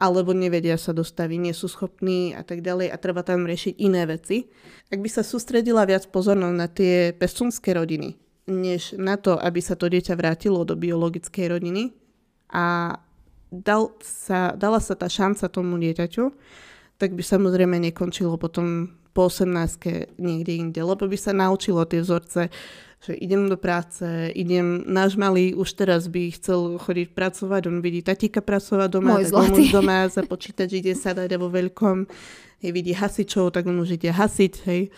alebo 0.00 0.32
nevedia 0.32 0.80
sa 0.80 0.96
dostaviť, 0.96 1.38
nie 1.40 1.52
sú 1.52 1.68
schopní 1.68 2.32
a 2.32 2.40
tak 2.40 2.64
ďalej 2.64 2.88
a 2.88 2.96
treba 2.96 3.20
tam 3.20 3.44
riešiť 3.44 3.76
iné 3.76 4.08
veci. 4.08 4.48
Ak 4.88 4.96
by 4.96 5.08
sa 5.12 5.20
sústredila 5.20 5.84
viac 5.84 6.08
pozornosť 6.08 6.56
na 6.56 6.68
tie 6.72 7.12
pestúnske 7.12 7.76
rodiny, 7.76 8.16
než 8.50 8.98
na 8.98 9.14
to, 9.14 9.38
aby 9.38 9.62
sa 9.62 9.78
to 9.78 9.86
dieťa 9.86 10.18
vrátilo 10.18 10.66
do 10.66 10.74
biologickej 10.74 11.46
rodiny 11.56 11.94
a 12.50 12.98
dal 13.50 13.94
sa, 14.02 14.58
dala 14.58 14.82
sa 14.82 14.98
tá 14.98 15.06
šanca 15.06 15.46
tomu 15.46 15.78
dieťaťu, 15.78 16.24
tak 16.98 17.14
by 17.14 17.22
samozrejme 17.22 17.78
nekončilo 17.78 18.36
potom 18.36 18.92
po 19.10 19.26
18 19.26 20.18
niekde 20.22 20.52
inde, 20.54 20.80
lebo 20.82 21.06
by 21.06 21.18
sa 21.18 21.34
naučilo 21.34 21.82
tie 21.82 22.02
vzorce, 22.02 22.50
že 23.00 23.16
idem 23.16 23.48
do 23.48 23.56
práce, 23.56 24.04
idem, 24.36 24.84
náš 24.84 25.16
malý 25.16 25.56
už 25.56 25.72
teraz 25.72 26.04
by 26.06 26.30
chcel 26.36 26.76
chodiť 26.76 27.16
pracovať, 27.16 27.62
on 27.72 27.80
vidí 27.80 28.04
tatíka 28.04 28.44
pracovať 28.44 28.88
doma, 28.92 29.16
Môj 29.16 29.24
tak 29.26 29.32
zlatý. 29.32 29.50
on 29.50 29.56
už 29.56 29.68
doma 29.72 29.98
za 30.06 30.22
počítač 30.22 30.70
ide 30.78 30.92
sadať 30.92 31.32
vo 31.40 31.48
veľkom, 31.48 32.04
hej, 32.60 32.70
vidí 32.70 32.92
hasičov, 32.92 33.56
tak 33.56 33.64
on 33.66 33.80
už 33.80 33.96
ide 33.96 34.12
hasiť, 34.12 34.54
hej. 34.68 34.92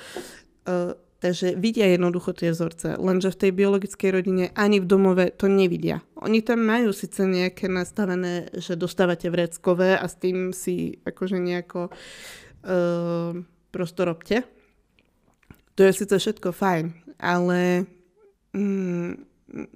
Uh, 0.66 0.98
Takže 1.22 1.54
vidia 1.54 1.86
jednoducho 1.86 2.34
tie 2.34 2.50
vzorce, 2.50 2.98
lenže 2.98 3.30
v 3.30 3.40
tej 3.46 3.50
biologickej 3.54 4.10
rodine 4.10 4.44
ani 4.58 4.82
v 4.82 4.90
domove 4.90 5.30
to 5.30 5.46
nevidia. 5.46 6.02
Oni 6.18 6.42
tam 6.42 6.66
majú 6.66 6.90
síce 6.90 7.22
nejaké 7.22 7.70
nastavené, 7.70 8.50
že 8.58 8.74
dostávate 8.74 9.30
vreckové 9.30 9.94
a 9.94 10.02
s 10.10 10.18
tým 10.18 10.50
si 10.50 10.98
akože 11.06 11.38
nejako 11.38 11.94
uh, 11.94 13.38
prosto 13.70 14.02
robte. 14.02 14.42
To 15.78 15.80
je 15.86 15.94
síce 15.94 16.10
všetko 16.10 16.50
fajn, 16.50 16.90
ale 17.22 17.86
mm, 18.50 19.10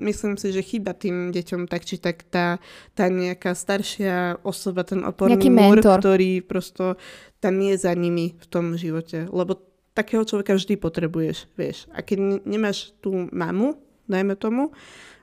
myslím 0.03 0.35
si, 0.35 0.51
že 0.51 0.67
chyba 0.67 0.99
tým 0.99 1.31
deťom 1.31 1.71
tak 1.71 1.87
či 1.87 2.03
tak 2.03 2.27
tá, 2.27 2.59
tá 2.99 3.07
nejaká 3.07 3.55
staršia 3.55 4.43
osoba, 4.43 4.83
ten 4.83 5.07
oporný 5.07 5.47
múr, 5.47 5.79
ktorý 5.79 6.43
prosto 6.43 6.99
tam 7.39 7.61
je 7.61 7.79
za 7.79 7.95
nimi 7.95 8.35
v 8.35 8.47
tom 8.51 8.75
živote. 8.75 9.31
Lebo 9.31 9.66
takého 9.97 10.23
človeka 10.29 10.53
vždy 10.53 10.77
potrebuješ, 10.77 11.49
vieš. 11.57 11.89
A 11.97 12.05
keď 12.05 12.45
nemáš 12.45 12.93
tú 13.01 13.33
mamu, 13.33 13.81
dajme 14.05 14.37
tomu, 14.37 14.77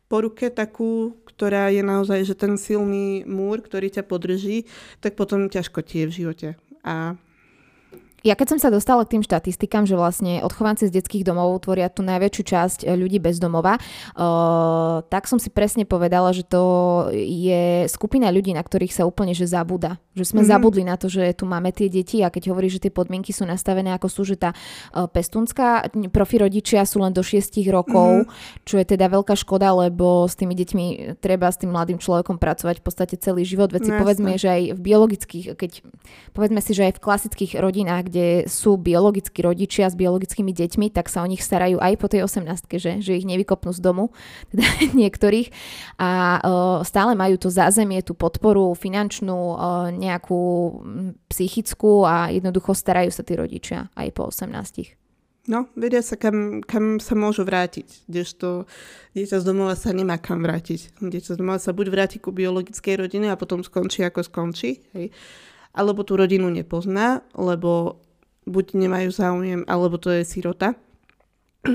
po 0.10 0.26
ruke 0.26 0.50
takú, 0.50 1.18
ktorá 1.26 1.70
je 1.70 1.86
naozaj, 1.86 2.26
že 2.26 2.34
ten 2.38 2.58
silný 2.58 3.26
múr, 3.26 3.62
ktorý 3.62 3.94
ťa 3.94 4.04
podrží, 4.06 4.66
tak 4.98 5.14
potom 5.14 5.50
ťažko 5.50 5.80
ti 5.86 6.04
je 6.04 6.10
v 6.10 6.16
živote. 6.18 6.48
A 6.86 7.18
ja 8.24 8.40
keď 8.40 8.56
som 8.56 8.60
sa 8.60 8.72
dostala 8.72 9.04
k 9.04 9.20
tým 9.20 9.24
štatistikám, 9.28 9.84
že 9.84 10.00
vlastne 10.00 10.40
odchovanci 10.48 10.88
z 10.88 10.96
detských 10.96 11.28
domov 11.28 11.60
tvoria 11.60 11.92
tú 11.92 12.08
najväčšiu 12.08 12.44
časť 12.48 12.80
e, 12.88 12.96
ľudí 12.96 13.20
bez 13.20 13.36
domova, 13.36 13.76
uh, 13.76 15.04
tak 15.12 15.28
som 15.28 15.44
si 15.44 15.52
presne 15.52 15.84
povedala, 15.84 16.32
že 16.32 16.48
to 16.48 16.64
je 17.12 17.84
skupina 17.92 18.32
ľudí, 18.32 18.56
na 18.56 18.64
ktorých 18.64 18.96
sa 18.96 19.04
úplne 19.04 19.36
že 19.36 19.44
zabúda. 19.44 20.00
Že 20.14 20.24
sme 20.24 20.42
mm-hmm. 20.46 20.54
zabudli 20.54 20.84
na 20.86 20.96
to, 20.98 21.10
že 21.10 21.34
tu 21.34 21.50
máme 21.50 21.74
tie 21.74 21.90
deti 21.90 22.22
a 22.22 22.30
keď 22.30 22.54
hovorí, 22.54 22.70
že 22.70 22.78
tie 22.78 22.94
podmienky 22.94 23.34
sú 23.34 23.50
nastavené 23.50 23.90
ako 23.98 24.08
sú, 24.10 24.22
že 24.26 24.38
tá 24.38 24.54
uh, 24.54 25.10
pestunská 25.10 25.90
profi 26.14 26.38
rodičia 26.38 26.86
sú 26.86 27.02
len 27.02 27.14
do 27.14 27.26
6 27.26 27.50
rokov, 27.74 28.30
mm-hmm. 28.30 28.66
čo 28.66 28.76
je 28.78 28.86
teda 28.86 29.10
veľká 29.10 29.34
škoda, 29.34 29.74
lebo 29.74 30.30
s 30.30 30.38
tými 30.38 30.54
deťmi 30.54 30.86
treba 31.18 31.50
s 31.50 31.58
tým 31.58 31.74
mladým 31.74 31.98
človekom 31.98 32.38
pracovať 32.38 32.80
v 32.80 32.84
podstate 32.86 33.16
celý 33.18 33.42
život. 33.42 33.74
Veď 33.74 33.82
si 33.90 33.92
no, 33.94 34.00
povedzme, 34.02 34.38
že 34.38 34.50
aj 34.54 34.62
v 34.78 34.80
biologických, 34.80 35.46
keď 35.58 35.72
povedzme 36.38 36.62
si, 36.62 36.72
že 36.78 36.90
aj 36.90 36.94
v 36.98 37.04
klasických 37.04 37.52
rodinách, 37.58 38.10
kde 38.10 38.28
sú 38.46 38.78
biologickí 38.78 39.42
rodičia 39.42 39.90
s 39.90 39.96
biologickými 39.98 40.54
deťmi, 40.54 40.94
tak 40.94 41.10
sa 41.10 41.26
o 41.26 41.28
nich 41.28 41.42
starajú 41.42 41.82
aj 41.82 41.94
po 41.98 42.08
tej 42.10 42.26
18 42.30 42.70
že, 42.78 42.92
že 43.02 43.14
ich 43.18 43.26
nevykopnú 43.26 43.74
z 43.74 43.82
domu, 43.82 44.14
teda 44.54 44.66
niektorých. 44.94 45.50
A 45.98 46.40
uh, 46.40 46.80
stále 46.86 47.18
majú 47.18 47.38
to 47.38 47.50
zázemie, 47.50 48.06
tú 48.06 48.14
podporu 48.14 48.74
finančnú, 48.78 49.38
uh, 49.56 49.90
nejakú 50.04 50.42
psychickú 51.32 52.04
a 52.04 52.28
jednoducho 52.36 52.76
starajú 52.76 53.10
sa 53.16 53.24
tí 53.24 53.40
rodičia 53.40 53.88
aj 53.96 54.08
po 54.12 54.28
18 54.28 55.00
No, 55.44 55.68
vedia 55.76 56.00
sa, 56.00 56.16
kam, 56.16 56.64
kam 56.64 57.04
sa 57.04 57.20
môžu 57.20 57.44
vrátiť, 57.44 58.08
kdežto 58.08 58.64
dieťa 59.12 59.44
z 59.44 59.44
domova 59.44 59.76
sa 59.76 59.92
nemá 59.92 60.16
kam 60.16 60.40
vrátiť. 60.40 61.04
Dieťa 61.04 61.36
z 61.36 61.40
domova 61.44 61.60
sa 61.60 61.76
buď 61.76 61.92
vráti 61.92 62.16
ku 62.16 62.32
biologickej 62.32 62.96
rodine 62.96 63.28
a 63.28 63.36
potom 63.36 63.60
skončí 63.60 64.08
ako 64.08 64.24
skončí, 64.24 64.88
hej 64.96 65.12
alebo 65.74 66.06
tú 66.06 66.16
rodinu 66.16 66.54
nepozná, 66.54 67.26
lebo 67.34 67.98
buď 68.46 68.78
nemajú 68.78 69.10
záujem, 69.10 69.62
alebo 69.66 69.98
to 69.98 70.14
je 70.14 70.22
sirota. 70.24 70.78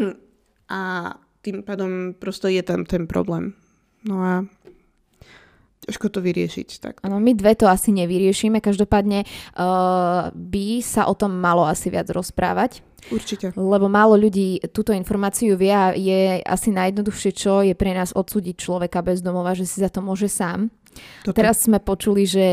A 0.68 0.80
tým 1.40 1.64
pádom 1.64 2.12
prosto 2.12 2.44
je 2.44 2.60
tam 2.60 2.84
ten 2.84 3.08
problém. 3.08 3.56
No 4.04 4.20
a 4.20 4.44
ťažko 5.88 6.12
to 6.12 6.20
vyriešiť. 6.20 6.68
Tak. 6.84 6.94
Ano, 7.00 7.16
my 7.16 7.32
dve 7.32 7.56
to 7.56 7.64
asi 7.64 7.96
nevyriešime, 7.96 8.60
každopádne 8.60 9.24
uh, 9.24 10.28
by 10.36 10.66
sa 10.84 11.08
o 11.08 11.16
tom 11.16 11.40
malo 11.40 11.64
asi 11.64 11.88
viac 11.88 12.12
rozprávať. 12.12 12.84
Určite. 13.08 13.56
Lebo 13.56 13.88
málo 13.88 14.20
ľudí 14.20 14.60
túto 14.68 14.92
informáciu 14.92 15.56
vie 15.56 15.72
a 15.72 15.96
je 15.96 16.44
asi 16.44 16.68
najjednoduchšie, 16.74 17.30
čo 17.32 17.64
je 17.64 17.72
pre 17.72 17.96
nás 17.96 18.12
odsúdiť 18.12 18.60
človeka 18.60 19.00
bez 19.00 19.24
domova, 19.24 19.56
že 19.56 19.64
si 19.64 19.80
za 19.80 19.88
to 19.88 20.04
môže 20.04 20.28
sám. 20.28 20.68
Toto. 21.24 21.32
Teraz 21.32 21.64
sme 21.64 21.80
počuli, 21.80 22.28
že 22.28 22.46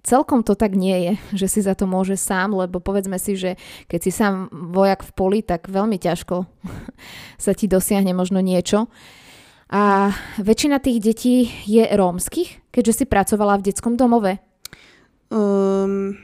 celkom 0.00 0.40
to 0.40 0.56
tak 0.56 0.72
nie 0.72 0.96
je, 0.96 1.12
že 1.44 1.46
si 1.52 1.60
za 1.60 1.76
to 1.76 1.84
môže 1.84 2.16
sám, 2.16 2.56
lebo 2.56 2.80
povedzme 2.80 3.20
si, 3.20 3.36
že 3.36 3.60
keď 3.90 4.00
si 4.00 4.10
sám 4.14 4.48
vojak 4.72 5.04
v 5.04 5.10
poli, 5.12 5.38
tak 5.44 5.68
veľmi 5.68 6.00
ťažko 6.00 6.48
sa 7.44 7.52
ti 7.52 7.68
dosiahne 7.68 8.16
možno 8.16 8.40
niečo. 8.40 8.88
A 9.70 10.10
väčšina 10.42 10.82
tých 10.82 10.98
detí 10.98 11.46
je 11.62 11.86
rómskych, 11.86 12.74
keďže 12.74 13.02
si 13.02 13.04
pracovala 13.06 13.54
v 13.62 13.70
detskom 13.70 13.94
domove? 13.94 14.42
Um, 15.30 16.18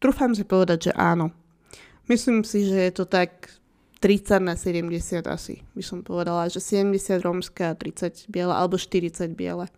trúfam 0.00 0.32
si 0.32 0.48
povedať, 0.48 0.88
že 0.88 0.92
áno. 0.96 1.28
Myslím 2.08 2.40
si, 2.40 2.64
že 2.64 2.88
je 2.88 2.92
to 2.96 3.04
tak 3.04 3.52
30 4.00 4.40
na 4.40 4.56
70 4.56 5.28
asi. 5.28 5.60
By 5.76 5.82
som 5.84 6.00
povedala, 6.00 6.48
že 6.48 6.64
70 6.64 7.20
rómske 7.20 7.68
a 7.68 7.76
30 7.76 8.32
biele, 8.32 8.52
alebo 8.52 8.80
40 8.80 9.36
biele 9.36 9.68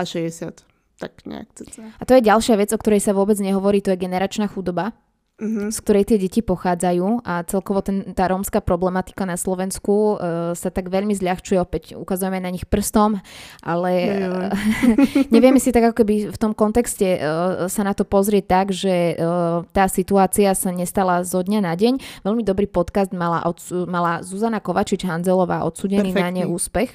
a 0.00 0.02
60 0.02 0.64
tak 0.96 1.26
nejak 1.26 1.52
cca. 1.52 1.90
A 2.00 2.02
to 2.06 2.16
je 2.16 2.22
ďalšia 2.24 2.54
vec, 2.56 2.70
o 2.72 2.78
ktorej 2.78 3.02
sa 3.02 3.12
vôbec 3.12 3.36
nehovorí, 3.42 3.82
to 3.84 3.92
je 3.92 3.98
generačná 3.98 4.46
chudoba 4.46 4.96
uh-huh. 5.40 5.68
z 5.70 5.78
ktorej 5.82 6.04
tie 6.06 6.18
deti 6.20 6.40
pochádzajú 6.44 7.26
a 7.26 7.42
celkovo 7.46 7.82
ten, 7.82 8.14
tá 8.14 8.30
rómska 8.30 8.62
problematika 8.62 9.26
na 9.26 9.34
Slovensku 9.34 10.14
uh, 10.14 10.52
sa 10.54 10.70
tak 10.70 10.90
veľmi 10.90 11.14
zľahčuje, 11.14 11.58
opäť 11.58 11.82
ukazujeme 11.98 12.38
na 12.38 12.50
nich 12.50 12.66
prstom, 12.68 13.18
ale 13.62 13.92
uh, 14.22 14.52
nevieme 15.34 15.58
si 15.58 15.74
tak 15.74 15.90
ako 15.90 16.04
keby 16.04 16.14
v 16.30 16.38
tom 16.38 16.52
kontexte 16.54 17.18
uh, 17.18 17.66
sa 17.66 17.82
na 17.82 17.92
to 17.96 18.06
pozrieť 18.06 18.44
tak, 18.46 18.66
že 18.70 19.18
uh, 19.18 19.66
tá 19.74 19.90
situácia 19.90 20.54
sa 20.54 20.70
nestala 20.70 21.22
zo 21.26 21.42
dňa 21.42 21.60
na 21.62 21.74
deň. 21.74 22.22
Veľmi 22.22 22.42
dobrý 22.46 22.70
podcast 22.70 23.10
mala, 23.10 23.42
odsu- 23.42 23.86
mala 23.90 24.22
Zuzana 24.22 24.62
Kovačič-Hanzelová 24.62 25.66
odsudený 25.66 26.14
Perfektný. 26.14 26.22
na 26.22 26.28
neúspech. 26.44 26.90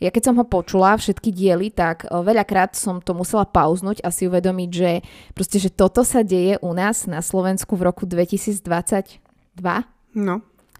Ja 0.00 0.08
keď 0.12 0.32
som 0.32 0.34
ho 0.40 0.44
počula, 0.44 0.96
všetky 0.96 1.32
diely, 1.32 1.68
tak 1.68 2.08
uh, 2.08 2.24
veľakrát 2.24 2.72
som 2.72 3.04
to 3.04 3.12
musela 3.12 3.44
pauznúť 3.44 4.00
a 4.00 4.08
si 4.08 4.24
uvedomiť, 4.24 4.70
že 4.72 4.90
proste, 5.36 5.60
že 5.60 5.68
toto 5.68 6.00
sa 6.06 6.24
deje 6.24 6.56
u 6.64 6.72
nás 6.72 7.04
na 7.04 7.20
Slovensku 7.20 7.73
v 7.74 7.82
roku 7.84 8.06
2022. 8.08 8.62
No. 10.14 10.34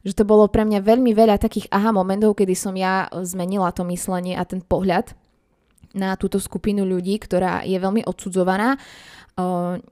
Že 0.04 0.12
to 0.20 0.24
bolo 0.24 0.46
pre 0.52 0.68
mňa 0.68 0.84
veľmi 0.84 1.12
veľa 1.16 1.40
takých 1.40 1.68
aha 1.72 1.90
momentov, 1.90 2.36
kedy 2.36 2.54
som 2.54 2.76
ja 2.76 3.08
zmenila 3.24 3.72
to 3.72 3.82
myslenie 3.88 4.36
a 4.36 4.44
ten 4.44 4.60
pohľad 4.60 5.16
na 5.94 6.18
túto 6.18 6.42
skupinu 6.42 6.82
ľudí, 6.82 7.16
ktorá 7.22 7.62
je 7.62 7.78
veľmi 7.78 8.02
odsudzovaná 8.04 8.76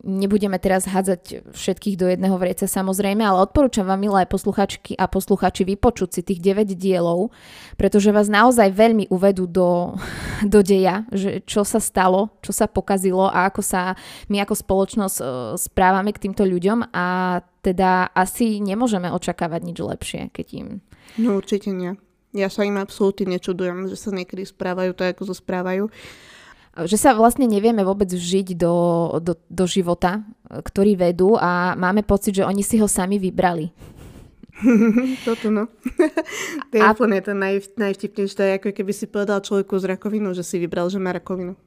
nebudeme 0.07 0.55
teraz 0.63 0.87
hádzať 0.87 1.51
všetkých 1.51 1.99
do 1.99 2.07
jedného 2.07 2.39
vreca 2.39 2.71
samozrejme, 2.71 3.27
ale 3.27 3.43
odporúčam 3.43 3.83
vám, 3.83 3.99
milé 3.99 4.23
posluchačky 4.31 4.95
a 4.95 5.11
posluchači, 5.11 5.67
vypočuť 5.67 6.09
si 6.15 6.21
tých 6.23 6.39
9 6.39 6.79
dielov, 6.79 7.35
pretože 7.75 8.15
vás 8.15 8.31
naozaj 8.31 8.71
veľmi 8.71 9.11
uvedú 9.11 9.51
do, 9.51 9.99
do 10.53 10.61
deja, 10.63 11.03
že 11.11 11.43
čo 11.43 11.67
sa 11.67 11.83
stalo, 11.83 12.39
čo 12.39 12.55
sa 12.55 12.71
pokazilo 12.71 13.27
a 13.27 13.51
ako 13.51 13.63
sa 13.67 13.99
my 14.31 14.47
ako 14.47 14.55
spoločnosť 14.55 15.17
správame 15.59 16.15
k 16.15 16.23
týmto 16.31 16.47
ľuďom 16.47 16.95
a 16.95 17.39
teda 17.67 18.15
asi 18.15 18.63
nemôžeme 18.63 19.11
očakávať 19.11 19.61
nič 19.67 19.79
lepšie, 19.83 20.21
keď 20.31 20.47
im... 20.55 20.69
No 21.19 21.39
určite 21.39 21.75
nie. 21.75 21.99
Ja 22.33 22.49
sa 22.49 22.63
im 22.65 22.79
absolútne 22.79 23.37
nečudujem, 23.37 23.91
že 23.91 23.99
sa 23.99 24.15
niekedy 24.15 24.47
správajú 24.47 24.95
tak, 24.97 25.19
ako 25.19 25.31
sa 25.31 25.37
správajú 25.37 25.91
že 26.73 26.97
sa 26.97 27.13
vlastne 27.13 27.45
nevieme 27.45 27.85
vôbec 27.85 28.09
vžiť 28.09 28.57
do, 28.57 28.75
do, 29.21 29.37
do 29.37 29.65
života, 29.69 30.25
ktorý 30.49 30.97
vedú 30.97 31.37
a 31.37 31.77
máme 31.77 32.01
pocit, 32.01 32.41
že 32.41 32.49
oni 32.49 32.65
si 32.65 32.81
ho 32.81 32.89
sami 32.89 33.21
vybrali. 33.21 33.69
Toto 35.27 35.53
no. 35.53 35.69
to 36.71 36.75
je 36.77 36.83
a... 36.83 36.93
úplne 36.93 37.21
to 37.21 37.37
naj, 37.37 37.77
najvtipnejšie. 37.77 38.37
To 38.37 38.43
je 38.45 38.53
ako 38.57 38.71
keby 38.73 38.93
si 38.95 39.05
povedal 39.09 39.45
človeku 39.45 39.75
z 39.81 39.97
rakovinu, 39.97 40.33
že 40.33 40.45
si 40.47 40.57
vybral, 40.61 40.89
že 40.89 41.03
má 41.03 41.13
rakovinu. 41.13 41.59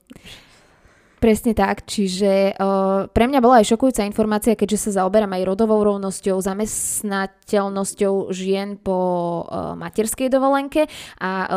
Presne 1.25 1.57
tak, 1.57 1.89
čiže 1.89 2.53
uh, 2.53 3.09
pre 3.09 3.25
mňa 3.25 3.41
bola 3.41 3.57
aj 3.57 3.73
šokujúca 3.73 4.05
informácia, 4.05 4.53
keďže 4.53 4.77
sa 4.77 5.01
zaoberám 5.01 5.33
aj 5.33 5.49
rodovou 5.49 5.81
rovnosťou, 5.81 6.37
zamestnateľnosťou 6.37 8.29
žien 8.29 8.77
po 8.77 8.93
uh, 9.41 9.73
materskej 9.73 10.29
dovolenke 10.29 10.85
a 11.17 11.31
uh, 11.33 11.49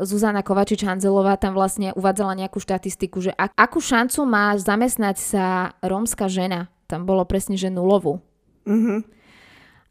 Zuzana 0.00 0.40
Kovačič-Hanzelová 0.40 1.36
tam 1.36 1.52
vlastne 1.52 1.92
uvádzala 1.92 2.40
nejakú 2.40 2.56
štatistiku, 2.56 3.20
že 3.20 3.36
ak, 3.36 3.52
akú 3.52 3.84
šancu 3.84 4.24
má 4.24 4.56
zamestnať 4.56 5.16
sa 5.20 5.76
rómska 5.84 6.32
žena. 6.32 6.72
Tam 6.88 7.04
bolo 7.04 7.28
presne, 7.28 7.60
že 7.60 7.68
nulovú. 7.68 8.24
Mm-hmm. 8.64 8.98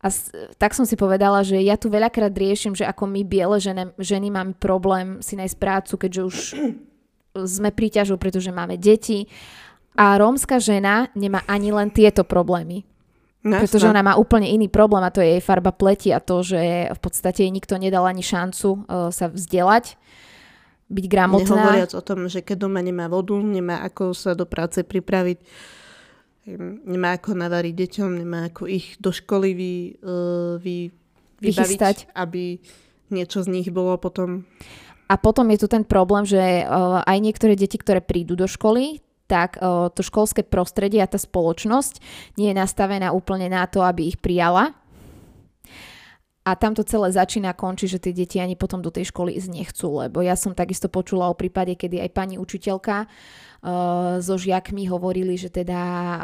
A 0.02 0.08
tak 0.58 0.74
som 0.74 0.90
si 0.90 0.98
povedala, 0.98 1.46
že 1.46 1.62
ja 1.62 1.78
tu 1.78 1.94
veľakrát 1.94 2.34
riešim, 2.34 2.74
že 2.74 2.90
ako 2.90 3.06
my 3.06 3.22
biele 3.22 3.62
ženy, 3.62 3.94
ženy 4.02 4.34
máme 4.34 4.58
problém 4.58 5.22
si 5.22 5.38
nájsť 5.38 5.62
prácu, 5.62 5.94
keďže 5.94 6.22
už 6.26 6.38
sme 7.44 7.76
príťažou, 7.76 8.16
pretože 8.16 8.56
máme 8.56 8.80
deti 8.80 9.28
a 10.00 10.16
rómska 10.16 10.60
žena 10.64 11.12
nemá 11.16 11.44
ani 11.48 11.76
len 11.76 11.92
tieto 11.92 12.24
problémy. 12.24 12.88
No, 13.46 13.62
pretože 13.62 13.86
ona 13.86 14.02
má 14.02 14.18
úplne 14.18 14.50
iný 14.50 14.66
problém 14.74 15.06
a 15.06 15.14
to 15.14 15.22
je 15.22 15.38
jej 15.38 15.44
farba 15.44 15.70
pleti 15.70 16.10
a 16.10 16.18
to, 16.18 16.42
že 16.42 16.90
v 16.90 17.00
podstate 17.00 17.46
jej 17.46 17.54
nikto 17.54 17.78
nedal 17.78 18.10
ani 18.10 18.26
šancu 18.26 18.90
uh, 18.90 19.14
sa 19.14 19.30
vzdelať, 19.30 20.02
byť 20.90 21.06
gramotná. 21.06 21.54
Nehovoriac 21.54 21.94
o 21.94 22.02
tom, 22.02 22.26
že 22.26 22.42
keď 22.42 22.66
doma 22.66 22.82
nemá 22.82 23.06
vodu, 23.06 23.38
nemá 23.38 23.86
ako 23.86 24.18
sa 24.18 24.34
do 24.34 24.50
práce 24.50 24.82
pripraviť, 24.82 25.46
nemá 26.90 27.22
ako 27.22 27.38
navariť 27.38 27.74
deťom, 27.86 28.10
nemá 28.18 28.50
ako 28.50 28.66
ich 28.66 28.98
do 28.98 29.14
školy 29.14 29.54
vy, 29.54 29.74
uh, 30.02 30.58
vy 30.58 30.90
vybaviť, 31.46 31.78
Vychystať. 31.78 31.98
aby 32.18 32.58
niečo 33.14 33.46
z 33.46 33.48
nich 33.54 33.70
bolo 33.70 33.94
potom... 34.02 34.50
A 35.06 35.22
potom 35.22 35.46
je 35.54 35.62
tu 35.62 35.68
ten 35.70 35.86
problém, 35.86 36.26
že 36.26 36.66
uh, 36.66 37.06
aj 37.06 37.18
niektoré 37.22 37.54
deti, 37.54 37.78
ktoré 37.78 38.02
prídu 38.02 38.34
do 38.34 38.50
školy, 38.50 39.06
tak 39.30 39.58
uh, 39.62 39.90
to 39.94 40.02
školské 40.02 40.42
prostredie 40.46 41.02
a 41.02 41.10
tá 41.10 41.18
spoločnosť 41.18 42.02
nie 42.38 42.50
je 42.54 42.58
nastavená 42.58 43.14
úplne 43.14 43.50
na 43.50 43.66
to, 43.70 43.86
aby 43.86 44.10
ich 44.10 44.18
prijala. 44.18 44.74
A 46.46 46.54
tam 46.54 46.78
to 46.78 46.86
celé 46.86 47.10
začína 47.10 47.58
končí, 47.58 47.90
že 47.90 47.98
tie 47.98 48.14
deti 48.14 48.38
ani 48.38 48.54
potom 48.54 48.78
do 48.78 48.94
tej 48.94 49.10
školy 49.10 49.34
ísť 49.34 49.50
nechcú, 49.50 50.06
lebo 50.06 50.22
ja 50.22 50.38
som 50.38 50.54
takisto 50.54 50.86
počula 50.86 51.26
o 51.26 51.34
prípade, 51.34 51.74
kedy 51.74 51.98
aj 52.06 52.10
pani 52.14 52.38
učiteľka 52.38 53.06
uh, 53.06 54.22
so 54.22 54.38
žiakmi 54.38 54.86
hovorili, 54.86 55.42
že 55.42 55.50
teda 55.50 55.82
uh, 55.82 56.22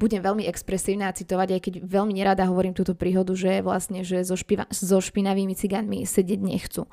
budem 0.00 0.24
veľmi 0.24 0.48
expresívna 0.48 1.12
a 1.12 1.16
citovať, 1.16 1.48
aj 1.52 1.60
keď 1.60 1.74
veľmi 1.84 2.16
nerada 2.16 2.48
hovorím 2.48 2.72
túto 2.72 2.96
príhodu, 2.96 3.36
že 3.36 3.60
vlastne, 3.60 4.08
že 4.08 4.24
so, 4.24 4.40
špiva, 4.40 4.64
so 4.72 5.04
špinavými 5.04 5.52
cigánmi 5.52 6.08
sedieť 6.08 6.40
nechcú. 6.40 6.88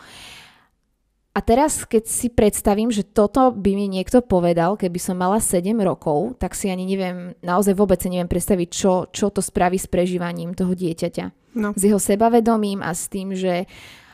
A 1.35 1.43
teraz, 1.43 1.83
keď 1.83 2.07
si 2.07 2.31
predstavím, 2.31 2.87
že 2.95 3.03
toto 3.03 3.51
by 3.51 3.75
mi 3.75 3.91
niekto 3.91 4.23
povedal, 4.23 4.79
keby 4.79 4.95
som 5.03 5.19
mala 5.19 5.43
7 5.43 5.67
rokov, 5.83 6.39
tak 6.39 6.55
si 6.55 6.71
ani 6.71 6.87
neviem, 6.87 7.35
naozaj 7.43 7.75
vôbec 7.75 7.99
si 7.99 8.07
neviem 8.07 8.31
predstaviť, 8.31 8.69
čo, 8.71 9.11
čo 9.11 9.27
to 9.27 9.43
spraví 9.43 9.75
s 9.75 9.83
prežívaním 9.83 10.55
toho 10.55 10.71
dieťaťa. 10.71 11.59
No. 11.59 11.75
S 11.75 11.83
jeho 11.83 11.99
sebavedomím 11.99 12.79
a 12.79 12.95
s 12.95 13.11
tým, 13.11 13.35
že 13.35 13.67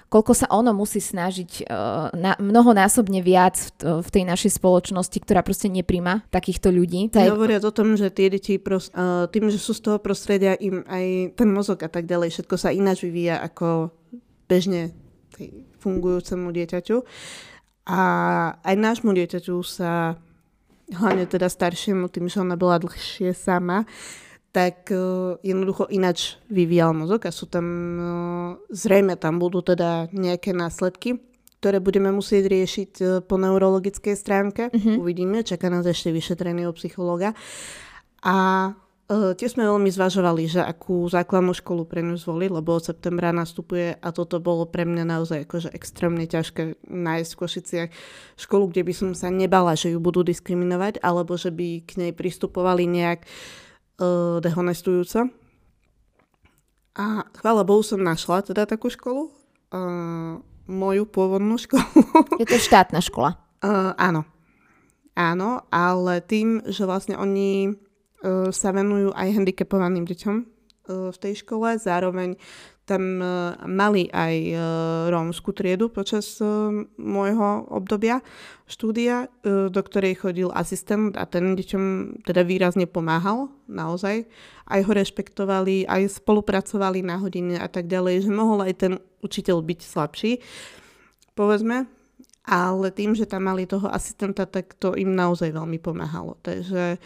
koľko 0.09 0.33
sa 0.33 0.49
ono 0.49 0.73
musí 0.73 0.97
snažiť 0.97 1.69
uh, 1.69 2.09
na, 2.17 2.33
mnohonásobne 2.41 3.21
viac 3.21 3.55
v, 3.55 4.01
v 4.01 4.09
tej 4.09 4.23
našej 4.25 4.57
spoločnosti, 4.57 5.17
ktorá 5.21 5.45
proste 5.45 5.69
nepríjma 5.69 6.25
takýchto 6.33 6.73
ľudí. 6.73 7.13
Tá 7.13 7.21
Hovoriac 7.29 7.63
o 7.63 7.71
tom, 7.71 7.95
že 7.95 8.09
tie 8.09 8.33
deti 8.33 8.57
pros, 8.57 8.89
uh, 8.97 9.29
tým, 9.29 9.47
že 9.53 9.61
sú 9.61 9.77
z 9.77 9.81
toho 9.87 9.97
prostredia, 10.01 10.57
im 10.57 10.81
aj 10.89 11.37
ten 11.37 11.53
mozog 11.53 11.85
a 11.85 11.89
tak 11.89 12.09
ďalej, 12.09 12.33
všetko 12.33 12.55
sa 12.57 12.73
ináč 12.73 13.05
vyvíja 13.05 13.39
ako 13.39 13.93
bežne 14.51 14.91
tej 15.37 15.70
fungujúcemu 15.81 16.47
dieťaťu. 16.53 16.97
A 17.89 18.01
aj 18.61 18.75
nášmu 18.77 19.11
dieťaťu 19.17 19.57
sa, 19.65 20.21
hlavne 20.93 21.25
teda 21.25 21.49
staršiemu, 21.49 22.07
tým, 22.13 22.29
že 22.29 22.45
ona 22.45 22.53
bola 22.53 22.77
dlhšie 22.77 23.33
sama, 23.33 23.89
tak 24.51 24.91
uh, 24.91 25.39
jednoducho 25.41 25.87
inač 25.87 26.35
vyvíjal 26.51 26.91
mozog 26.91 27.23
a 27.23 27.31
sú 27.31 27.47
tam, 27.47 27.65
uh, 27.65 28.05
zrejme 28.67 29.15
tam 29.15 29.39
budú 29.39 29.63
teda 29.63 30.11
nejaké 30.11 30.51
následky, 30.51 31.23
ktoré 31.63 31.79
budeme 31.79 32.11
musieť 32.11 32.51
riešiť 32.51 32.91
uh, 32.99 33.07
po 33.23 33.39
neurologickej 33.39 34.15
stránke. 34.19 34.67
Mhm. 34.69 34.99
Uvidíme, 34.99 35.47
čaká 35.47 35.71
nás 35.71 35.87
ešte 35.87 36.11
vyšetrenie 36.11 36.67
u 36.67 36.75
psychológa. 36.75 37.31
A 38.21 38.35
Uh, 39.11 39.35
tiež 39.35 39.59
sme 39.59 39.67
veľmi 39.67 39.91
zvažovali, 39.91 40.47
že 40.47 40.63
akú 40.63 41.03
základnú 41.11 41.51
školu 41.51 41.83
pre 41.83 41.99
ňu 41.99 42.15
zvoliť, 42.15 42.47
lebo 42.47 42.79
od 42.79 42.87
septembra 42.87 43.35
nastupuje 43.35 43.99
a 43.99 44.07
toto 44.15 44.39
bolo 44.39 44.63
pre 44.63 44.87
mňa 44.87 45.03
naozaj 45.03 45.51
akože 45.51 45.75
extrémne 45.75 46.23
ťažké 46.23 46.79
nájsť 46.87 47.31
v 47.35 47.39
Košiciach 47.43 47.89
školu, 48.39 48.71
kde 48.71 48.87
by 48.87 48.93
som 48.95 49.11
sa 49.11 49.27
nebala, 49.27 49.75
že 49.75 49.91
ju 49.91 49.99
budú 49.99 50.23
diskriminovať, 50.23 51.03
alebo 51.03 51.35
že 51.35 51.51
by 51.51 51.83
k 51.83 51.91
nej 51.99 52.11
pristupovali 52.15 52.87
nejak 52.87 53.27
uh, 53.27 54.39
dehonestujúco. 54.39 55.27
A 56.95 57.27
chvála 57.35 57.67
Bohu 57.67 57.83
som 57.83 57.99
našla 57.99 58.47
teda 58.47 58.63
takú 58.63 58.87
školu, 58.87 59.27
uh, 59.27 60.39
moju 60.71 61.03
pôvodnú 61.03 61.59
školu. 61.59 61.83
Je 62.39 62.47
to 62.47 62.55
štátna 62.55 63.03
škola. 63.03 63.35
Uh, 63.59 63.91
áno. 63.99 64.23
Áno, 65.19 65.67
ale 65.67 66.23
tým, 66.23 66.63
že 66.71 66.87
vlastne 66.87 67.19
oni 67.19 67.75
sa 68.53 68.69
venujú 68.69 69.09
aj 69.17 69.33
handicapovaným 69.33 70.05
deťom 70.05 70.35
uh, 70.37 71.09
v 71.09 71.17
tej 71.17 71.41
škole, 71.41 71.73
zároveň 71.81 72.37
tam 72.85 73.23
uh, 73.23 73.55
mali 73.69 74.09
aj 74.11 74.35
uh, 74.51 74.61
rómsku 75.13 75.53
triedu 75.55 75.87
počas 75.87 76.41
uh, 76.41 76.73
môjho 76.99 77.69
obdobia 77.71 78.19
štúdia, 78.67 79.29
uh, 79.29 79.71
do 79.71 79.81
ktorej 79.81 80.19
chodil 80.19 80.49
asistent 80.51 81.15
a 81.15 81.23
ten 81.29 81.55
deťom 81.55 81.83
teda 82.25 82.43
výrazne 82.43 82.89
pomáhal, 82.89 83.47
naozaj. 83.69 84.27
Aj 84.67 84.79
ho 84.81 84.91
rešpektovali, 84.91 85.87
aj 85.87 86.19
spolupracovali 86.19 87.05
na 87.05 87.21
hodiny 87.21 87.55
a 87.61 87.69
tak 87.71 87.87
ďalej, 87.87 88.27
že 88.27 88.31
mohol 88.33 88.65
aj 88.65 88.73
ten 88.75 88.93
učiteľ 89.21 89.61
byť 89.61 89.79
slabší, 89.85 90.31
povedzme, 91.37 91.85
ale 92.41 92.87
tým, 92.89 93.13
že 93.13 93.29
tam 93.29 93.45
mali 93.45 93.69
toho 93.69 93.87
asistenta, 93.87 94.49
tak 94.49 94.73
to 94.81 94.97
im 94.97 95.13
naozaj 95.13 95.53
veľmi 95.53 95.77
pomáhalo. 95.77 96.41
Takže 96.41 96.97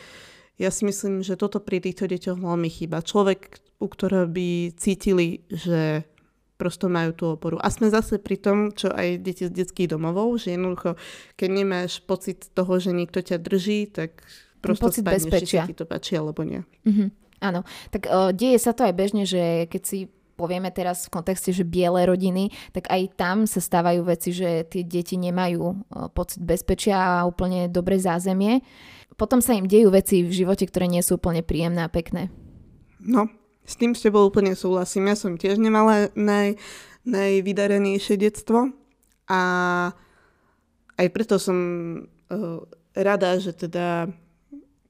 ja 0.56 0.70
si 0.72 0.88
myslím, 0.88 1.20
že 1.20 1.36
toto 1.36 1.60
pri 1.60 1.84
týchto 1.84 2.08
deťoch 2.08 2.40
veľmi 2.40 2.70
chýba. 2.72 3.04
Človek, 3.04 3.60
u 3.84 3.88
ktorého 3.92 4.28
by 4.28 4.72
cítili, 4.80 5.44
že 5.52 6.08
prosto 6.56 6.88
majú 6.88 7.12
tú 7.12 7.26
oporu. 7.36 7.60
A 7.60 7.68
sme 7.68 7.92
zase 7.92 8.16
pri 8.16 8.40
tom, 8.40 8.72
čo 8.72 8.88
aj 8.88 9.20
deti 9.20 9.44
z 9.44 9.52
detských 9.52 9.92
domovov, 9.92 10.40
že 10.40 10.56
jednoducho, 10.56 10.96
keď 11.36 11.50
nemáš 11.52 12.00
pocit 12.00 12.48
toho, 12.56 12.80
že 12.80 12.96
niekto 12.96 13.20
ťa 13.20 13.44
drží, 13.44 13.92
tak 13.92 14.24
prosto 14.64 14.90
Pocit 14.90 15.04
spadneš, 15.04 15.24
bezpečia. 15.28 15.62
či 15.68 15.76
ti 15.76 15.78
to 15.78 15.86
páči 15.86 16.16
alebo 16.18 16.42
nie. 16.42 16.64
Mhm, 16.88 17.06
áno, 17.44 17.62
tak 17.92 18.08
uh, 18.08 18.32
deje 18.32 18.58
sa 18.58 18.72
to 18.72 18.88
aj 18.88 18.94
bežne, 18.96 19.28
že 19.28 19.68
keď 19.70 19.82
si 19.84 20.08
povieme 20.36 20.68
teraz 20.72 21.08
v 21.08 21.14
kontexte, 21.16 21.56
že 21.56 21.64
biele 21.64 22.04
rodiny, 22.04 22.52
tak 22.76 22.92
aj 22.92 23.16
tam 23.16 23.38
sa 23.48 23.64
stávajú 23.64 24.04
veci, 24.04 24.36
že 24.36 24.68
tie 24.68 24.84
deti 24.84 25.16
nemajú 25.16 25.64
uh, 25.64 25.76
pocit 26.12 26.44
bezpečia 26.44 26.98
a 26.98 27.28
úplne 27.28 27.68
dobré 27.68 28.00
zázemie. 28.00 28.64
Potom 29.14 29.40
sa 29.40 29.54
im 29.54 29.70
dejú 29.70 29.94
veci 29.94 30.26
v 30.26 30.34
živote, 30.34 30.66
ktoré 30.66 30.90
nie 30.90 31.06
sú 31.06 31.22
úplne 31.22 31.46
príjemné 31.46 31.86
a 31.86 31.94
pekné. 31.94 32.34
No, 33.00 33.30
s 33.64 33.78
tým 33.78 33.94
s 33.94 34.04
tebou 34.04 34.26
úplne 34.26 34.58
súhlasím. 34.58 35.08
Ja 35.08 35.16
som 35.16 35.38
tiež 35.38 35.62
nemala 35.62 36.10
naj, 36.18 36.58
najvydarenejšie 37.06 38.18
detstvo 38.18 38.74
a 39.30 39.42
aj 40.96 41.08
preto 41.12 41.40
som 41.40 41.58
uh, 42.30 42.60
rada, 42.96 43.40
že 43.40 43.56
teda 43.56 44.10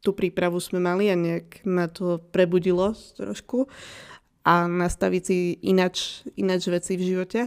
tú 0.06 0.14
prípravu 0.14 0.62
sme 0.62 0.78
mali 0.78 1.10
a 1.10 1.18
nejak 1.18 1.66
ma 1.66 1.90
to 1.90 2.22
prebudilo 2.30 2.94
trošku 2.94 3.66
a 4.46 4.70
nastaviť 4.70 5.24
si 5.26 5.58
inač, 5.66 6.22
inač 6.38 6.70
veci 6.70 6.94
v 6.94 7.04
živote. 7.10 7.42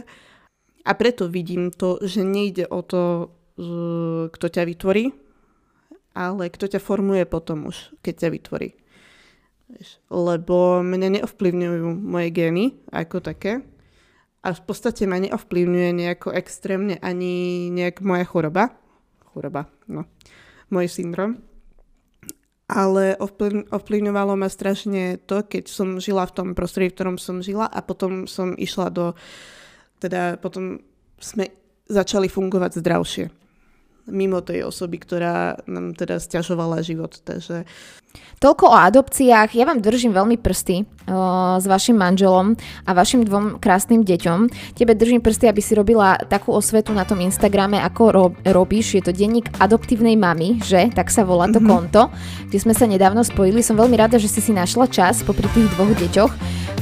A 0.83 0.91
preto 0.99 1.31
vidím 1.31 1.71
to, 1.71 2.03
že 2.03 2.27
nejde 2.27 2.67
o 2.67 2.83
to, 2.83 3.31
kto 4.31 4.45
ťa 4.51 4.63
vytvorí, 4.67 5.11
ale 6.19 6.51
kto 6.51 6.67
ťa 6.67 6.83
formuje 6.83 7.23
potom 7.23 7.71
už, 7.71 7.95
keď 8.03 8.27
ťa 8.27 8.29
vytvorí. 8.35 8.69
Lebo 10.11 10.83
mňa 10.83 11.23
neovplyvňujú 11.23 11.87
moje 11.95 12.29
gény 12.35 12.75
ako 12.91 13.23
také 13.23 13.63
a 14.43 14.51
v 14.51 14.61
podstate 14.67 15.07
ma 15.07 15.15
neovplyvňuje 15.23 15.89
nejako 15.95 16.35
extrémne 16.35 16.99
ani 16.99 17.67
nejak 17.71 18.03
moja 18.03 18.27
choroba. 18.27 18.75
Choroba, 19.31 19.71
no. 19.87 20.03
Môj 20.67 20.91
syndrom. 20.91 21.39
Ale 22.69 23.17
ovplyv- 23.17 23.71
ovplyvňovalo 23.73 24.37
ma 24.37 24.45
strašne 24.45 25.17
to, 25.25 25.41
keď 25.41 25.71
som 25.71 25.97
žila 25.97 26.29
v 26.29 26.35
tom 26.35 26.47
prostredí, 26.53 26.93
v 26.93 26.95
ktorom 26.99 27.17
som 27.17 27.41
žila 27.41 27.65
a 27.65 27.79
potom 27.81 28.27
som 28.27 28.53
išla 28.59 28.93
do... 28.93 29.17
Teda 29.99 30.37
potom 30.37 30.83
sme 31.19 31.49
začali 31.89 32.29
fungovať 32.29 32.79
zdravšie. 32.79 33.25
Mimo 34.09 34.41
tej 34.43 34.65
osoby, 34.65 34.97
ktorá 34.99 35.61
nám 35.69 35.95
teda 35.95 36.19
stiažovala 36.19 36.81
život. 36.83 37.21
Takže 37.21 37.63
Toľko 38.39 38.71
o 38.71 38.75
adopciách. 38.75 39.51
Ja 39.53 39.67
vám 39.67 39.83
držím 39.83 40.15
veľmi 40.15 40.39
prsty 40.39 40.87
s 41.59 41.65
vašim 41.65 41.97
manželom 41.97 42.53
a 42.85 42.91
vašim 42.93 43.25
dvom 43.25 43.57
krásnym 43.57 44.05
deťom. 44.05 44.39
Tebe 44.77 44.93
držím 44.93 45.19
prsty, 45.19 45.49
aby 45.49 45.59
si 45.59 45.73
robila 45.73 46.15
takú 46.29 46.53
osvetu 46.53 46.93
na 46.93 47.03
tom 47.03 47.17
Instagrame, 47.19 47.81
ako 47.81 48.03
ro- 48.13 48.35
robíš. 48.45 49.01
Je 49.01 49.03
to 49.03 49.11
denník 49.11 49.49
adoptívnej 49.57 50.13
mamy, 50.13 50.61
že? 50.61 50.93
Tak 50.93 51.09
sa 51.09 51.25
volá 51.25 51.49
to 51.49 51.57
mm-hmm. 51.57 51.71
konto, 51.73 52.13
kde 52.47 52.59
sme 52.61 52.73
sa 52.77 52.85
nedávno 52.85 53.25
spojili. 53.25 53.65
Som 53.65 53.81
veľmi 53.81 53.97
rada, 53.97 54.21
že 54.21 54.29
si 54.29 54.39
si 54.39 54.53
našla 54.53 54.85
čas 54.87 55.25
popri 55.25 55.49
tých 55.51 55.67
dvoch 55.75 55.91
deťoch. 55.97 56.33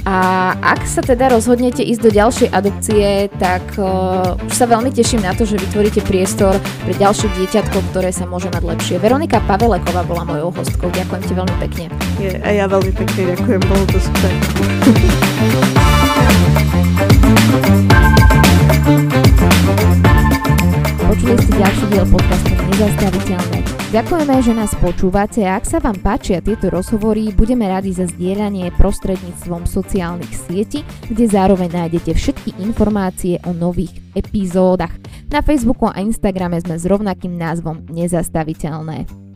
A 0.07 0.17
ak 0.63 0.87
sa 0.87 1.03
teda 1.03 1.27
rozhodnete 1.31 1.83
ísť 1.83 2.01
do 2.03 2.11
ďalšej 2.15 2.49
adopcie, 2.55 3.27
tak 3.43 3.63
uh, 3.75 4.39
už 4.39 4.53
sa 4.55 4.63
veľmi 4.63 4.87
teším 4.87 5.19
na 5.19 5.35
to, 5.35 5.43
že 5.43 5.59
vytvoríte 5.59 5.99
priestor 6.07 6.55
pre 6.87 6.95
ďalšie 6.95 7.27
dieťatko, 7.35 7.91
ktoré 7.91 8.15
sa 8.15 8.23
môže 8.23 8.47
mať 8.47 8.63
lepšie. 8.63 8.95
Veronika 9.03 9.43
Paveleková 9.43 10.07
bola 10.07 10.23
mojou 10.23 10.55
hostkou. 10.55 10.87
Ďakujem 10.95 11.21
ti 11.27 11.33
veľmi 11.35 11.55
pekne. 11.59 11.85
je, 12.23 12.31
a 12.41 12.49
ja 12.49 12.65
veľmi 12.65 12.91
pekne 12.95 13.21
ďakujem, 13.35 13.61
bolo 13.67 13.85
to 13.91 13.99
super. 13.99 14.16
Počuli 14.17 14.33
ste 21.37 21.53
ďalší 21.53 21.85
diel 21.93 22.01
podcastu 22.09 22.49
Nezastaviteľné. 22.57 23.61
Ďakujeme, 23.93 24.35
že 24.41 24.57
nás 24.57 24.73
počúvate 24.81 25.45
a 25.45 25.61
ak 25.61 25.69
sa 25.69 25.77
vám 25.77 26.01
páčia 26.01 26.41
tieto 26.41 26.73
rozhovory, 26.73 27.29
budeme 27.29 27.69
radi 27.69 27.93
za 27.93 28.09
zdieľanie 28.09 28.73
prostredníctvom 28.73 29.69
sociálnych 29.69 30.33
sietí, 30.33 30.81
kde 31.13 31.29
zároveň 31.29 31.85
nájdete 31.85 32.17
všetky 32.17 32.57
informácie 32.57 33.37
o 33.45 33.53
nových 33.53 34.01
epizódach. 34.17 34.97
Na 35.29 35.45
Facebooku 35.45 35.93
a 35.93 36.01
Instagrame 36.01 36.57
sme 36.57 36.81
s 36.81 36.89
rovnakým 36.89 37.37
názvom 37.37 37.85
Nezastaviteľné. 37.93 39.26